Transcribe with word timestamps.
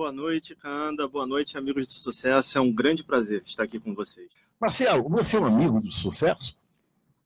Boa 0.00 0.12
noite, 0.12 0.54
Canda. 0.54 1.06
Boa 1.06 1.26
noite, 1.26 1.58
amigos 1.58 1.86
do 1.86 1.92
sucesso. 1.92 2.56
É 2.56 2.60
um 2.62 2.72
grande 2.72 3.04
prazer 3.04 3.42
estar 3.44 3.64
aqui 3.64 3.78
com 3.78 3.94
vocês. 3.94 4.30
Marcelo, 4.58 5.06
você 5.10 5.36
é 5.36 5.40
um 5.40 5.44
amigo 5.44 5.78
do 5.78 5.92
sucesso? 5.92 6.56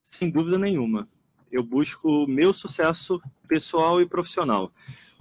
Sem 0.03 0.29
dúvida 0.29 0.59
nenhuma. 0.59 1.07
Eu 1.53 1.63
busco 1.63 2.25
o 2.25 2.27
meu 2.27 2.53
sucesso 2.53 3.23
pessoal 3.47 4.03
e 4.03 4.07
profissional. 4.07 4.73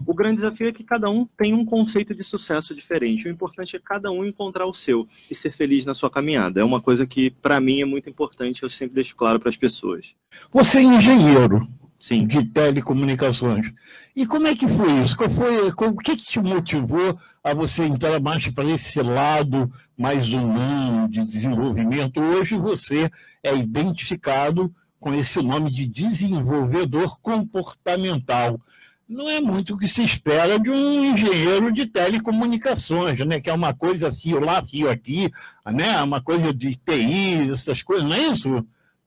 O 0.03 0.15
grande 0.15 0.37
desafio 0.37 0.69
é 0.69 0.71
que 0.71 0.83
cada 0.83 1.11
um 1.11 1.27
tem 1.27 1.53
um 1.53 1.63
conceito 1.63 2.15
de 2.15 2.23
sucesso 2.23 2.73
diferente. 2.73 3.27
O 3.27 3.31
importante 3.31 3.75
é 3.75 3.79
cada 3.79 4.09
um 4.09 4.25
encontrar 4.25 4.65
o 4.65 4.73
seu 4.73 5.07
e 5.29 5.35
ser 5.35 5.51
feliz 5.51 5.85
na 5.85 5.93
sua 5.93 6.09
caminhada. 6.09 6.59
É 6.59 6.63
uma 6.63 6.81
coisa 6.81 7.05
que, 7.05 7.29
para 7.29 7.59
mim, 7.59 7.81
é 7.81 7.85
muito 7.85 8.09
importante. 8.09 8.63
Eu 8.63 8.69
sempre 8.69 8.95
deixo 8.95 9.15
claro 9.15 9.39
para 9.39 9.49
as 9.49 9.57
pessoas. 9.57 10.15
Você 10.51 10.79
é 10.79 10.81
engenheiro 10.81 11.67
Sim. 12.03 12.27
de 12.27 12.43
telecomunicações. 12.43 13.71
E 14.13 14.27
como 14.27 14.45
é 14.45 14.53
que 14.53 14.67
foi 14.67 14.91
isso? 15.01 15.15
Qual 15.15 15.29
foi, 15.29 15.69
o 15.69 15.97
que, 15.97 16.17
que 16.17 16.25
te 16.25 16.37
motivou 16.41 17.17
a 17.41 17.53
você 17.53 17.85
entrar 17.85 18.19
mais 18.19 18.45
para 18.49 18.69
esse 18.69 19.01
lado 19.01 19.71
mais 19.97 20.27
humano 20.27 21.07
de 21.07 21.21
desenvolvimento? 21.21 22.19
Hoje 22.19 22.57
você 22.57 23.09
é 23.41 23.55
identificado 23.55 24.69
com 24.99 25.13
esse 25.13 25.41
nome 25.41 25.71
de 25.71 25.87
desenvolvedor 25.87 27.17
comportamental 27.21 28.59
não 29.07 29.29
é 29.29 29.39
muito 29.39 29.73
o 29.73 29.77
que 29.77 29.87
se 29.87 30.03
espera 30.03 30.59
de 30.59 30.69
um 30.69 31.05
engenheiro 31.05 31.71
de 31.71 31.85
telecomunicações, 31.85 33.19
né? 33.25 33.39
que 33.39 33.49
é 33.49 33.53
uma 33.53 33.73
coisa 33.73 34.11
fio 34.11 34.39
lá, 34.39 34.65
fio 34.65 34.89
aqui, 34.89 35.31
né? 35.65 36.01
uma 36.01 36.21
coisa 36.21 36.53
de 36.53 36.75
TI, 36.75 37.51
essas 37.51 37.83
coisas, 37.83 38.05
não 38.05 38.15
é 38.15 38.27
isso? 38.29 38.65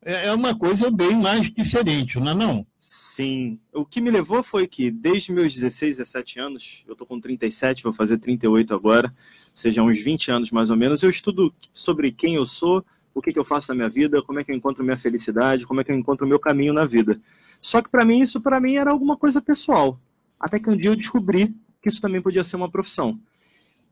É, 0.09 0.29
é 0.29 0.33
uma 0.33 0.57
coisa 0.57 0.89
bem 0.89 1.17
mais 1.17 1.51
diferente, 1.53 2.21
não 2.21 2.31
é 2.31 2.35
não? 2.35 2.67
Sim. 2.79 3.59
O 3.75 3.85
que 3.85 4.01
me 4.01 4.09
levou 4.09 4.41
foi 4.41 4.69
que, 4.69 4.89
desde 4.89 5.33
meus 5.33 5.53
16, 5.53 5.97
17 5.97 6.39
anos, 6.39 6.85
eu 6.87 6.93
estou 6.93 7.05
com 7.05 7.19
37, 7.19 7.83
vou 7.83 7.93
fazer 7.93 8.17
38 8.19 8.73
agora, 8.73 9.09
ou 9.09 9.51
seja, 9.53 9.83
uns 9.83 9.99
20 9.99 10.31
anos 10.31 10.53
mais 10.53 10.71
ou 10.71 10.77
menos, 10.77 11.03
eu 11.03 11.11
estudo 11.11 11.53
sobre 11.73 12.13
quem 12.13 12.37
eu 12.37 12.47
sou, 12.47 12.85
o 13.13 13.21
que, 13.21 13.33
que 13.33 13.39
eu 13.39 13.45
faço 13.45 13.73
na 13.73 13.75
minha 13.75 13.89
vida, 13.89 14.23
como 14.23 14.39
é 14.39 14.45
que 14.45 14.53
eu 14.53 14.55
encontro 14.55 14.85
minha 14.85 14.97
felicidade, 14.97 15.67
como 15.67 15.81
é 15.81 15.85
que 15.85 15.91
eu 15.91 15.97
encontro 15.97 16.25
o 16.25 16.29
meu 16.29 16.39
caminho 16.39 16.73
na 16.73 16.85
vida. 16.85 17.21
Só 17.61 17.83
que 17.83 17.91
para 17.91 18.05
mim 18.05 18.21
isso 18.21 18.41
para 18.41 18.61
mim 18.61 18.77
era 18.77 18.93
alguma 18.93 19.17
coisa 19.17 19.43
pessoal. 19.43 19.99
Até 20.39 20.61
que 20.61 20.71
um 20.71 20.77
dia 20.77 20.91
eu 20.91 20.95
descobri 20.95 21.53
que 21.83 21.89
isso 21.89 22.01
também 22.01 22.23
podia 22.23 22.45
ser 22.45 22.55
uma 22.55 22.71
profissão. 22.71 23.19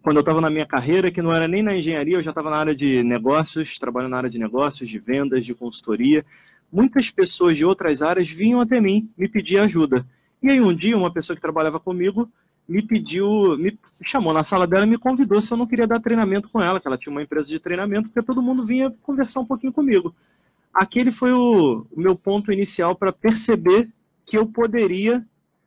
Quando 0.04 0.18
eu 0.18 0.20
estava 0.20 0.40
na 0.40 0.48
minha 0.48 0.66
carreira, 0.66 1.10
que 1.10 1.20
não 1.20 1.32
era 1.32 1.48
nem 1.48 1.62
na 1.62 1.76
engenharia, 1.76 2.16
eu 2.16 2.22
já 2.22 2.30
estava 2.30 2.50
na 2.50 2.58
área 2.58 2.76
de 2.76 3.02
negócios, 3.02 3.76
trabalhando 3.78 4.12
na 4.12 4.18
área 4.18 4.30
de 4.30 4.38
negócios, 4.38 4.88
de 4.88 4.98
vendas, 5.00 5.44
de 5.44 5.54
consultoria. 5.54 6.24
Muitas 6.70 7.10
pessoas 7.10 7.56
de 7.56 7.64
outras 7.64 8.02
áreas 8.02 8.28
vinham 8.28 8.60
até 8.60 8.80
mim 8.80 9.10
me 9.18 9.26
pedir 9.26 9.58
ajuda. 9.58 10.06
E 10.42 10.50
aí 10.50 10.60
um 10.60 10.72
dia 10.72 10.96
uma 10.96 11.12
pessoa 11.12 11.34
que 11.34 11.42
trabalhava 11.42 11.80
comigo 11.80 12.30
me 12.68 12.82
pediu, 12.82 13.58
me 13.58 13.76
chamou 14.02 14.32
na 14.32 14.44
sala 14.44 14.66
dela 14.66 14.84
e 14.84 14.88
me 14.88 14.98
convidou 14.98 15.40
se 15.42 15.52
eu 15.52 15.56
não 15.56 15.66
queria 15.66 15.86
dar 15.86 16.00
treinamento 16.00 16.48
com 16.48 16.62
ela, 16.62 16.78
que 16.78 16.86
ela 16.86 16.96
tinha 16.96 17.10
uma 17.10 17.22
empresa 17.22 17.48
de 17.48 17.58
treinamento, 17.58 18.08
porque 18.08 18.24
todo 18.24 18.40
mundo 18.40 18.64
vinha 18.64 18.94
conversar 19.02 19.40
um 19.40 19.46
pouquinho 19.46 19.72
comigo 19.72 20.14
aquele 20.74 21.12
foi 21.12 21.32
o, 21.32 21.86
o 21.90 22.00
meu 22.00 22.16
ponto 22.16 22.52
inicial 22.52 22.96
para 22.96 23.12
perceber 23.12 23.88
que 24.26 24.36
eu 24.36 24.44
poderia 24.44 25.24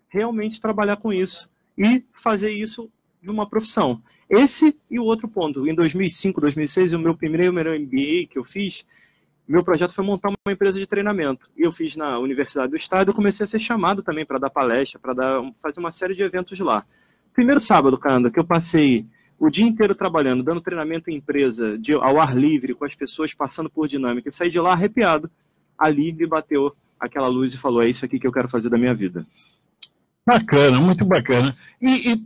realmente 0.09 0.59
trabalhar 0.59 0.97
com 0.97 1.13
isso 1.13 1.49
e 1.77 2.03
fazer 2.11 2.51
isso 2.51 2.91
de 3.21 3.29
uma 3.29 3.49
profissão. 3.49 4.01
Esse 4.29 4.77
e 4.89 4.99
o 4.99 5.03
outro 5.03 5.27
ponto. 5.27 5.67
Em 5.67 5.73
2005, 5.73 6.41
2006, 6.41 6.93
o 6.93 6.99
meu 6.99 7.15
primeiro 7.15 7.53
MBA 7.53 8.27
que 8.29 8.37
eu 8.37 8.43
fiz, 8.43 8.85
meu 9.47 9.63
projeto 9.63 9.93
foi 9.93 10.03
montar 10.03 10.29
uma 10.29 10.53
empresa 10.53 10.77
de 10.77 10.85
treinamento. 10.85 11.49
E 11.55 11.63
eu 11.63 11.71
fiz 11.71 11.95
na 11.95 12.19
Universidade 12.19 12.71
do 12.71 12.77
Estado 12.77 13.11
e 13.11 13.13
comecei 13.13 13.45
a 13.45 13.47
ser 13.47 13.59
chamado 13.59 14.03
também 14.03 14.25
para 14.25 14.37
dar 14.37 14.49
palestra, 14.49 14.99
para 14.99 15.13
fazer 15.61 15.79
uma 15.79 15.91
série 15.91 16.15
de 16.15 16.23
eventos 16.23 16.59
lá. 16.59 16.85
Primeiro 17.33 17.61
sábado, 17.61 17.97
Canda, 17.97 18.29
que 18.29 18.39
eu 18.39 18.43
passei 18.43 19.05
o 19.39 19.49
dia 19.49 19.63
inteiro 19.63 19.95
trabalhando, 19.95 20.43
dando 20.43 20.59
treinamento 20.59 21.09
em 21.09 21.15
empresa, 21.15 21.77
de, 21.77 21.93
ao 21.93 22.19
ar 22.19 22.35
livre, 22.35 22.73
com 22.73 22.83
as 22.83 22.95
pessoas 22.95 23.33
passando 23.33 23.69
por 23.69 23.87
dinâmica, 23.87 24.27
e 24.27 24.33
saí 24.33 24.49
de 24.49 24.59
lá 24.59 24.73
arrepiado. 24.73 25.29
Ali 25.77 26.11
me 26.11 26.25
bateu 26.25 26.75
aquela 26.99 27.27
luz 27.27 27.53
e 27.53 27.57
falou: 27.57 27.81
é 27.81 27.87
isso 27.87 28.03
aqui 28.03 28.19
que 28.19 28.27
eu 28.27 28.31
quero 28.31 28.49
fazer 28.49 28.69
da 28.69 28.77
minha 28.77 28.93
vida. 28.93 29.25
Bacana, 30.25 30.79
muito 30.81 31.05
bacana. 31.05 31.55
E, 31.81 32.11
e 32.11 32.25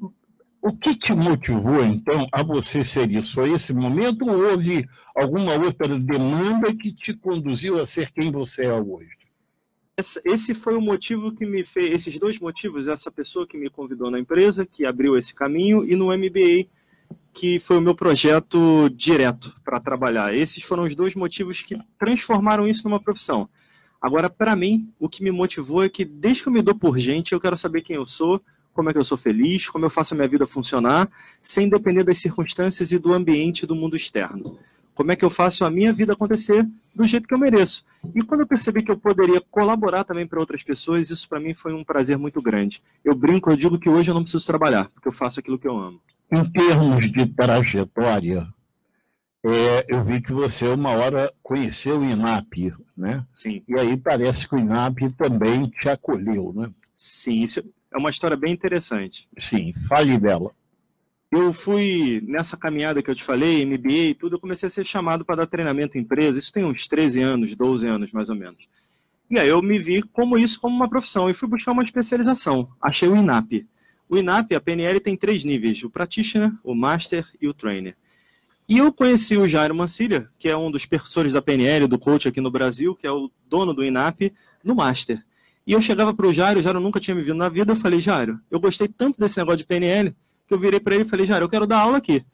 o 0.62 0.72
que 0.72 0.96
te 0.96 1.14
motivou, 1.14 1.84
então, 1.84 2.28
a 2.32 2.44
você 2.44 2.84
ser 2.84 3.10
isso? 3.12 3.34
Foi 3.34 3.52
esse 3.52 3.74
momento 3.74 4.30
ou 4.30 4.52
houve 4.52 4.88
alguma 5.16 5.54
outra 5.56 5.98
demanda 5.98 6.74
que 6.76 6.94
te 6.94 7.14
conduziu 7.14 7.82
a 7.82 7.88
ser 7.88 8.12
quem 8.12 8.32
você 8.32 8.66
é 8.66 8.74
hoje? 8.74 9.10
Esse 10.24 10.54
foi 10.54 10.76
o 10.76 10.82
motivo 10.82 11.32
que 11.32 11.46
me 11.46 11.64
fez, 11.64 11.92
esses 11.92 12.20
dois 12.20 12.40
motivos, 12.40 12.88
essa 12.88 13.12
pessoa 13.12 13.48
que 13.48 13.58
me 13.58 13.70
convidou 13.70 14.10
na 14.12 14.20
empresa, 14.20 14.66
que 14.66 14.86
abriu 14.86 15.18
esse 15.18 15.34
caminho, 15.34 15.84
e 15.84 15.96
no 15.96 16.08
MBA, 16.08 16.68
que 17.34 17.60
foi 17.60 17.78
o 17.78 17.82
meu 17.82 17.96
projeto 17.96 18.90
direto 18.90 19.56
para 19.64 19.80
trabalhar. 19.80 20.34
Esses 20.34 20.64
foram 20.64 20.84
os 20.84 20.96
dois 20.96 21.16
motivos 21.16 21.62
que 21.62 21.76
transformaram 21.98 22.68
isso 22.68 22.84
numa 22.84 23.00
profissão. 23.00 23.50
Agora, 24.02 24.30
para 24.30 24.56
mim, 24.56 24.92
o 25.00 25.08
que 25.08 25.24
me 25.24 25.32
motivou 25.32 25.84
é 25.84 25.90
que 25.90 26.04
desde 26.06 26.44
que 26.44 26.50
eu 26.50 26.54
me 26.54 26.62
dou 26.62 26.76
por 26.76 26.98
gente, 26.98 27.34
eu 27.34 27.40
quero 27.40 27.58
saber 27.58 27.82
quem 27.82 27.96
eu 27.96 28.06
sou, 28.06 28.42
como 28.74 28.90
é 28.90 28.94
que 28.94 29.00
eu 29.00 29.04
sou 29.04 29.18
feliz, 29.18 29.70
como 29.70 29.86
eu 29.86 29.90
faço 29.90 30.14
a 30.14 30.18
minha 30.18 30.28
vida 30.28 30.46
funcionar, 30.46 31.10
sem 31.40 31.70
depender 31.70 32.04
das 32.04 32.20
circunstâncias 32.20 32.92
e 32.92 33.00
do 33.00 33.14
ambiente 33.14 33.66
do 33.66 33.76
mundo 33.76 33.96
externo. 33.96 34.58
Como 34.94 35.12
é 35.12 35.16
que 35.16 35.26
eu 35.26 35.30
faço 35.30 35.66
a 35.66 35.70
minha 35.70 35.92
vida 35.94 36.14
acontecer 36.14 36.68
do 36.94 37.06
jeito 37.06 37.28
que 37.28 37.34
eu 37.34 37.40
mereço. 37.40 37.86
E 38.14 38.22
quando 38.22 38.42
eu 38.42 38.48
percebi 38.48 38.84
que 38.84 38.92
eu 38.92 38.98
poderia 38.98 39.40
colaborar 39.40 40.04
também 40.04 40.28
para 40.28 40.40
outras 40.40 40.64
pessoas, 40.64 41.10
isso 41.10 41.28
para 41.28 41.40
mim 41.40 41.54
foi 41.54 41.74
um 41.74 41.84
prazer 41.84 42.18
muito 42.18 42.42
grande. 42.42 42.82
Eu 43.04 43.16
brinco, 43.16 43.50
eu 43.50 43.56
digo 43.56 43.80
que 43.80 43.90
hoje 43.90 44.10
eu 44.10 44.16
não 44.16 44.24
preciso 44.24 44.46
trabalhar, 44.46 44.90
porque 44.90 45.08
eu 45.08 45.14
faço 45.14 45.40
aquilo 45.40 45.60
que 45.60 45.68
eu 45.68 45.78
amo. 45.78 46.02
Em 46.32 46.44
termos 46.50 47.12
de 47.12 47.26
trajetória, 47.28 48.48
é, 49.44 49.86
eu 49.88 50.04
vi 50.04 50.22
que 50.22 50.34
você 50.34 50.68
uma 50.68 50.92
hora 50.92 51.32
conheceu 51.42 52.00
o 52.00 52.06
INAP, 52.06 52.74
né? 52.96 53.26
Sim. 53.34 53.64
E 53.68 53.80
aí 53.80 53.98
parece 53.98 54.48
que 54.48 54.56
o 54.56 54.60
INAP 54.60 55.10
também 55.18 55.68
te 55.68 55.90
acolheu, 55.90 56.54
né? 56.56 56.70
Sim, 56.96 57.42
isso 57.42 57.64
é 57.92 57.98
uma 57.98 58.10
história 58.10 58.38
bem 58.38 58.54
interessante. 58.54 59.28
Sim, 59.38 59.74
fale 59.88 60.18
dela. 60.18 60.52
Eu 61.32 61.54
fui 61.54 62.22
nessa 62.28 62.58
caminhada 62.58 63.02
que 63.02 63.10
eu 63.10 63.16
te 63.16 63.24
falei, 63.24 63.66
MBA 63.66 63.92
e 63.92 64.14
tudo, 64.14 64.36
eu 64.36 64.40
comecei 64.40 64.68
a 64.68 64.70
ser 64.70 64.86
chamado 64.86 65.24
para 65.24 65.38
dar 65.38 65.48
treinamento 65.48 65.98
em 65.98 66.02
empresa. 66.02 66.38
Isso 66.38 66.52
tem 66.52 66.66
uns 66.66 66.88
13 66.88 67.22
anos, 67.22 67.56
12 67.56 67.88
anos 67.88 68.12
mais 68.12 68.30
ou 68.30 68.36
menos. 68.36 68.68
E 69.30 69.40
aí 69.40 69.48
eu 69.48 69.62
me 69.62 69.80
vi 69.80 70.02
como 70.02 70.38
isso 70.38 70.60
como 70.60 70.76
uma 70.76 70.90
profissão 70.90 71.30
e 71.30 71.34
fui 71.34 71.48
buscar 71.48 71.72
uma 71.72 71.84
especialização. 71.84 72.70
Achei 72.82 73.08
o 73.08 73.16
INAP. 73.16 73.66
O 74.10 74.18
INAP, 74.18 74.54
a 74.54 74.60
PNL, 74.60 75.00
tem 75.00 75.16
três 75.16 75.46
níveis: 75.46 75.82
o 75.84 75.90
Practitioner, 75.90 76.52
o 76.66 76.76
Master 76.76 77.26
e 77.42 77.48
o 77.48 77.54
Trainer. 77.54 77.96
E 78.68 78.78
eu 78.78 78.92
conheci 78.92 79.38
o 79.38 79.48
Jairo 79.48 79.74
Mancilha, 79.74 80.30
que 80.38 80.50
é 80.50 80.58
um 80.58 80.70
dos 80.70 80.86
professores 80.86 81.32
da 81.32 81.42
PNL, 81.42 81.88
do 81.88 81.98
coach 81.98 82.28
aqui 82.28 82.42
no 82.42 82.52
Brasil, 82.52 82.94
que 82.94 83.08
é 83.08 83.12
o 83.12 83.32
dono 83.48 83.74
do 83.74 83.86
INAP, 83.86 84.34
no 84.64 84.76
Master. 84.76 85.24
E 85.66 85.74
eu 85.74 85.82
chegava 85.82 86.14
para 86.14 86.26
o 86.26 86.34
Jairo, 86.34 86.60
o 86.60 86.64
Jairo 86.64 86.80
nunca 86.80 87.00
tinha 87.00 87.14
me 87.14 87.22
visto 87.22 87.36
na 87.36 87.50
vida, 87.50 87.72
eu 87.72 87.76
falei, 87.76 88.00
Jairo, 88.00 88.40
eu 88.50 88.60
gostei 88.60 88.88
tanto 88.88 89.20
desse 89.20 89.38
negócio 89.38 89.60
de 89.60 89.66
PNL, 89.66 90.16
que 90.48 90.54
eu 90.54 90.60
virei 90.60 90.80
para 90.80 90.96
ele 90.96 91.04
e 91.04 91.08
falei, 91.08 91.26
Jairo, 91.26 91.46
eu 91.46 91.50
quero 91.50 91.68
dar 91.68 91.80
aula 91.80 91.98
aqui. 91.98 92.26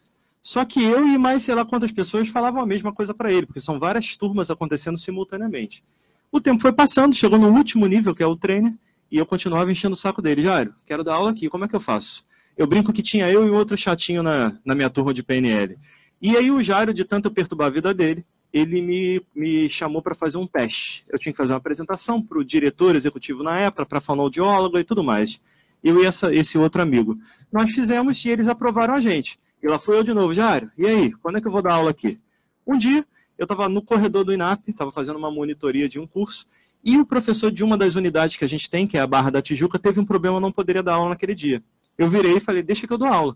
Só 0.42 0.64
que 0.64 0.82
eu 0.82 1.06
e 1.06 1.18
mais 1.18 1.44
sei 1.44 1.54
lá 1.54 1.66
quantas 1.66 1.92
pessoas 1.92 2.30
falavam 2.30 2.62
a 2.62 2.66
mesma 2.66 2.94
coisa 2.94 3.14
para 3.14 3.32
ele, 3.32 3.46
porque 3.46 3.60
são 3.60 3.80
várias 3.80 4.16
turmas 4.16 4.50
acontecendo 4.50 4.98
simultaneamente. 4.98 5.84
O 6.32 6.40
tempo 6.40 6.62
foi 6.62 6.72
passando, 6.72 7.14
chegou 7.16 7.38
no 7.38 7.50
último 7.50 7.86
nível, 7.86 8.16
que 8.16 8.24
é 8.24 8.28
o 8.28 8.36
trainer, 8.36 8.74
e 9.12 9.18
eu 9.18 9.26
continuava 9.26 9.72
enchendo 9.72 9.94
o 9.94 9.98
saco 9.98 10.22
dele. 10.22 10.44
Jairo, 10.44 10.74
quero 10.86 11.04
dar 11.04 11.16
aula 11.16 11.32
aqui, 11.32 11.50
como 11.50 11.66
é 11.66 11.68
que 11.68 11.76
eu 11.76 11.82
faço? 11.82 12.26
Eu 12.58 12.66
brinco 12.66 12.94
que 12.94 13.02
tinha 13.02 13.30
eu 13.30 13.46
e 13.46 13.50
outro 13.50 13.78
chatinho 13.78 14.24
na, 14.24 14.58
na 14.66 14.74
minha 14.74 14.90
turma 14.90 15.14
de 15.14 15.22
PNL. 15.22 15.78
E 16.22 16.36
aí 16.36 16.50
o 16.50 16.64
Jairo, 16.64 16.94
de 16.94 17.04
tanto 17.04 17.30
perturbar 17.30 17.68
a 17.68 17.72
vida 17.72 17.94
dele, 17.94 18.26
ele 18.52 18.82
me, 18.82 19.22
me 19.36 19.70
chamou 19.70 20.02
para 20.02 20.16
fazer 20.16 20.38
um 20.38 20.48
teste. 20.48 21.06
Eu 21.10 21.20
tinha 21.20 21.34
que 21.34 21.38
fazer 21.38 21.52
uma 21.52 21.58
apresentação 21.58 22.22
para 22.22 22.38
o 22.38 22.46
diretor 22.46 22.96
executivo 22.96 23.44
na 23.44 23.60
época, 23.60 23.86
para 23.86 23.98
a 23.98 24.02
fonoaudióloga 24.02 24.80
e 24.80 24.84
tudo 24.84 25.04
mais. 25.04 25.40
Eu 25.84 26.02
e 26.02 26.06
essa, 26.06 26.34
esse 26.34 26.58
outro 26.58 26.82
amigo. 26.82 27.18
Nós 27.52 27.72
fizemos 27.72 28.24
e 28.26 28.30
eles 28.30 28.48
aprovaram 28.48 28.94
a 28.94 29.00
gente. 29.00 29.40
E 29.62 29.68
lá 29.68 29.78
fui 29.78 29.98
eu 29.98 30.04
de 30.04 30.14
novo, 30.14 30.34
Jairo, 30.34 30.72
e 30.78 30.86
aí, 30.86 31.12
quando 31.14 31.38
é 31.38 31.42
que 31.42 31.48
eu 31.48 31.52
vou 31.52 31.62
dar 31.62 31.74
aula 31.74 31.90
aqui? 31.90 32.20
Um 32.66 32.78
dia, 32.78 33.06
eu 33.38 33.44
estava 33.44 33.68
no 33.68 33.82
corredor 33.82 34.24
do 34.24 34.34
INAP, 34.34 34.70
estava 34.70 34.92
fazendo 34.92 35.18
uma 35.18 35.32
monitoria 35.32 35.90
de 35.90 36.00
um 36.00 36.06
curso, 36.06 36.46
e 36.84 36.98
o 36.98 37.06
professor 37.06 37.52
de 37.52 37.64
uma 37.64 37.76
das 37.78 37.96
unidades 37.96 38.38
que 38.38 38.46
a 38.46 38.48
gente 38.48 38.70
tem, 38.70 38.86
que 38.86 38.98
é 38.98 39.02
a 39.02 39.08
Barra 39.08 39.32
da 39.32 39.42
Tijuca, 39.42 39.80
teve 39.80 40.00
um 40.00 40.06
problema, 40.06 40.40
não 40.40 40.52
poderia 40.52 40.84
dar 40.84 40.94
aula 40.94 41.10
naquele 41.10 41.34
dia. 41.34 41.62
Eu 41.98 42.08
virei 42.08 42.38
e 42.38 42.40
falei, 42.40 42.62
deixa 42.62 42.86
que 42.86 42.94
eu 42.94 42.98
dou 42.98 43.08
aula. 43.08 43.36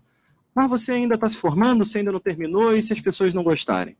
Mas 0.54 0.68
você 0.68 0.92
ainda 0.92 1.16
está 1.16 1.28
se 1.28 1.36
formando, 1.36 1.84
você 1.84 1.98
ainda 1.98 2.12
não 2.12 2.20
terminou, 2.20 2.74
e 2.76 2.82
se 2.82 2.92
as 2.92 3.00
pessoas 3.00 3.34
não 3.34 3.42
gostarem? 3.42 3.96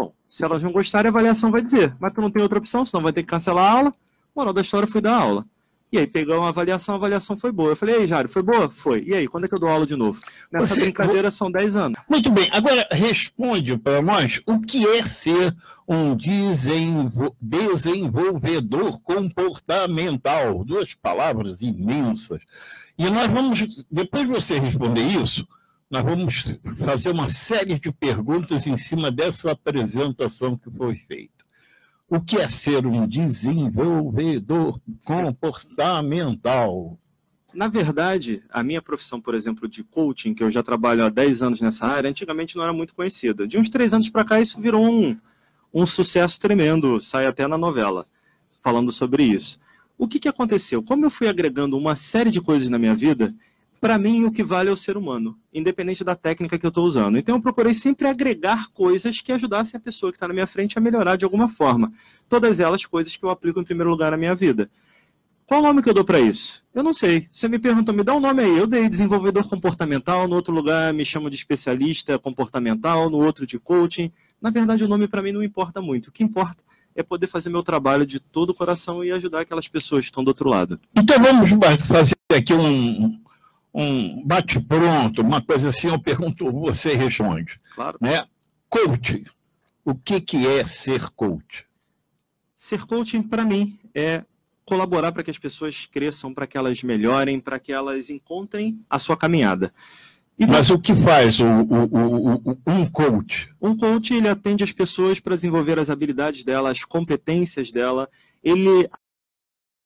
Bom, 0.00 0.14
se 0.26 0.42
elas 0.42 0.62
não 0.62 0.72
gostarem, 0.72 1.08
a 1.08 1.10
avaliação 1.10 1.50
vai 1.50 1.60
dizer, 1.60 1.94
mas 2.00 2.14
tu 2.14 2.22
não 2.22 2.30
tem 2.30 2.42
outra 2.42 2.58
opção, 2.58 2.86
senão 2.86 3.02
vai 3.02 3.12
ter 3.12 3.22
que 3.22 3.28
cancelar 3.28 3.66
a 3.66 3.70
aula. 3.70 3.94
Moral 4.34 4.54
da 4.54 4.62
história, 4.62 4.88
fui 4.88 5.02
dar 5.02 5.14
aula. 5.14 5.44
E 5.92 5.98
aí 5.98 6.06
pegou 6.06 6.38
uma 6.38 6.48
avaliação, 6.48 6.94
a 6.94 6.96
avaliação 6.96 7.36
foi 7.36 7.52
boa. 7.52 7.72
Eu 7.72 7.76
falei, 7.76 7.96
ei, 7.96 8.06
Jário, 8.06 8.30
foi 8.30 8.42
boa? 8.42 8.70
Foi. 8.70 9.04
E 9.06 9.12
aí, 9.12 9.28
quando 9.28 9.44
é 9.44 9.48
que 9.48 9.54
eu 9.54 9.58
dou 9.58 9.68
aula 9.68 9.86
de 9.86 9.94
novo? 9.94 10.18
Nessa 10.50 10.68
Você... 10.68 10.80
brincadeira 10.80 11.30
são 11.30 11.50
10 11.50 11.76
anos. 11.76 12.00
Muito 12.08 12.30
bem. 12.30 12.48
Agora, 12.50 12.88
responde 12.90 13.76
para 13.76 14.00
nós 14.00 14.40
o 14.46 14.58
que 14.58 14.86
é 14.86 15.02
ser 15.02 15.54
um 15.86 16.16
desenvol... 16.16 17.36
desenvolvedor 17.38 19.02
comportamental. 19.02 20.64
Duas 20.64 20.94
palavras 20.94 21.60
imensas. 21.60 22.40
E 22.96 23.10
nós 23.10 23.26
vamos, 23.26 23.84
depois 23.90 24.24
de 24.24 24.30
você 24.30 24.58
responder 24.58 25.02
isso, 25.02 25.46
nós 25.90 26.04
vamos 26.04 26.56
fazer 26.86 27.10
uma 27.10 27.28
série 27.28 27.76
de 27.78 27.90
perguntas 27.90 28.64
em 28.66 28.78
cima 28.78 29.10
dessa 29.10 29.50
apresentação 29.50 30.56
que 30.56 30.70
foi 30.70 30.94
feita. 30.94 31.44
O 32.08 32.20
que 32.20 32.38
é 32.38 32.48
ser 32.48 32.86
um 32.86 33.08
desenvolvedor 33.08 34.80
comportamental? 35.04 36.96
Na 37.52 37.66
verdade, 37.66 38.40
a 38.50 38.62
minha 38.62 38.80
profissão, 38.80 39.20
por 39.20 39.34
exemplo, 39.34 39.68
de 39.68 39.82
coaching, 39.82 40.32
que 40.32 40.44
eu 40.44 40.50
já 40.50 40.62
trabalho 40.62 41.04
há 41.04 41.08
10 41.08 41.42
anos 41.42 41.60
nessa 41.60 41.86
área, 41.86 42.08
antigamente 42.08 42.54
não 42.54 42.62
era 42.62 42.72
muito 42.72 42.94
conhecida. 42.94 43.46
De 43.46 43.58
uns 43.58 43.68
três 43.68 43.92
anos 43.92 44.08
para 44.08 44.24
cá, 44.24 44.40
isso 44.40 44.60
virou 44.60 44.86
um, 44.86 45.16
um 45.74 45.84
sucesso 45.84 46.38
tremendo, 46.38 47.00
sai 47.00 47.26
até 47.26 47.48
na 47.48 47.58
novela, 47.58 48.06
falando 48.62 48.92
sobre 48.92 49.24
isso. 49.24 49.58
O 49.98 50.06
que, 50.06 50.20
que 50.20 50.28
aconteceu? 50.28 50.82
Como 50.82 51.04
eu 51.04 51.10
fui 51.10 51.26
agregando 51.28 51.76
uma 51.76 51.96
série 51.96 52.30
de 52.30 52.40
coisas 52.40 52.68
na 52.68 52.78
minha 52.78 52.94
vida, 52.94 53.34
para 53.80 53.98
mim 53.98 54.24
o 54.24 54.30
que 54.30 54.44
vale 54.44 54.68
é 54.68 54.72
o 54.72 54.76
ser 54.76 54.96
humano, 54.96 55.38
independente 55.52 56.04
da 56.04 56.14
técnica 56.14 56.58
que 56.58 56.66
eu 56.66 56.68
estou 56.68 56.84
usando. 56.84 57.16
Então 57.16 57.36
eu 57.36 57.40
procurei 57.40 57.72
sempre 57.72 58.06
agregar 58.06 58.68
coisas 58.72 59.20
que 59.20 59.32
ajudassem 59.32 59.78
a 59.78 59.80
pessoa 59.80 60.12
que 60.12 60.16
está 60.16 60.28
na 60.28 60.34
minha 60.34 60.46
frente 60.46 60.76
a 60.76 60.80
melhorar 60.80 61.16
de 61.16 61.24
alguma 61.24 61.48
forma. 61.48 61.92
Todas 62.28 62.60
elas 62.60 62.84
coisas 62.84 63.16
que 63.16 63.24
eu 63.24 63.30
aplico 63.30 63.60
em 63.60 63.64
primeiro 63.64 63.90
lugar 63.90 64.10
na 64.10 64.16
minha 64.16 64.34
vida. 64.34 64.70
Qual 65.46 65.60
o 65.60 65.64
nome 65.64 65.82
que 65.82 65.88
eu 65.88 65.94
dou 65.94 66.04
para 66.04 66.20
isso? 66.20 66.62
Eu 66.72 66.82
não 66.82 66.92
sei. 66.92 67.28
Você 67.32 67.48
me 67.48 67.58
perguntou, 67.58 67.92
me 67.92 68.04
dá 68.04 68.14
um 68.14 68.20
nome 68.20 68.44
aí. 68.44 68.56
Eu 68.56 68.68
dei 68.68 68.88
desenvolvedor 68.88 69.48
comportamental, 69.48 70.28
no 70.28 70.36
outro 70.36 70.54
lugar 70.54 70.94
me 70.94 71.04
chamo 71.04 71.28
de 71.28 71.34
especialista 71.34 72.18
comportamental, 72.18 73.10
no 73.10 73.18
outro 73.18 73.44
de 73.44 73.58
coaching. 73.58 74.12
Na 74.40 74.50
verdade, 74.50 74.84
o 74.84 74.88
nome 74.88 75.08
para 75.08 75.22
mim 75.22 75.32
não 75.32 75.42
importa 75.42 75.80
muito. 75.80 76.08
O 76.08 76.12
que 76.12 76.22
importa 76.22 76.62
é 76.94 77.02
poder 77.02 77.26
fazer 77.26 77.50
meu 77.50 77.62
trabalho 77.62 78.06
de 78.06 78.20
todo 78.20 78.50
o 78.50 78.54
coração 78.54 79.04
e 79.04 79.10
ajudar 79.10 79.40
aquelas 79.40 79.66
pessoas 79.66 80.02
que 80.02 80.10
estão 80.10 80.22
do 80.22 80.28
outro 80.28 80.48
lado. 80.48 80.78
Então 80.94 81.16
vamos 81.20 81.50
fazer 81.86 82.14
aqui 82.32 82.54
um, 82.54 83.20
um 83.72 84.24
bate-pronto, 84.26 85.22
uma 85.22 85.40
coisa 85.40 85.68
assim, 85.68 85.88
eu 85.88 85.98
pergunto, 85.98 86.50
você 86.50 86.94
responde. 86.94 87.60
Claro. 87.74 87.98
Né? 88.00 88.24
Coach. 88.68 89.24
O 89.84 89.94
que, 89.94 90.20
que 90.20 90.46
é 90.46 90.66
ser 90.66 91.10
coach? 91.10 91.64
Ser 92.56 92.84
coaching, 92.84 93.22
para 93.22 93.44
mim, 93.44 93.78
é 93.94 94.24
colaborar 94.64 95.10
para 95.12 95.22
que 95.22 95.30
as 95.30 95.38
pessoas 95.38 95.88
cresçam, 95.90 96.32
para 96.32 96.46
que 96.46 96.56
elas 96.56 96.82
melhorem, 96.82 97.40
para 97.40 97.58
que 97.58 97.72
elas 97.72 98.10
encontrem 98.10 98.80
a 98.88 98.98
sua 98.98 99.16
caminhada. 99.16 99.72
E 100.38 100.46
Mas 100.46 100.70
o 100.70 100.78
que 100.78 100.94
faz 100.94 101.38
o, 101.38 101.44
o, 101.44 102.34
o, 102.50 102.58
um 102.66 102.86
coach? 102.86 103.52
Um 103.60 103.76
coach 103.76 104.14
ele 104.14 104.28
atende 104.28 104.64
as 104.64 104.72
pessoas 104.72 105.20
para 105.20 105.34
desenvolver 105.34 105.78
as 105.78 105.90
habilidades 105.90 106.44
dela, 106.44 106.70
as 106.70 106.84
competências 106.84 107.70
dela. 107.70 108.08
Ele 108.42 108.88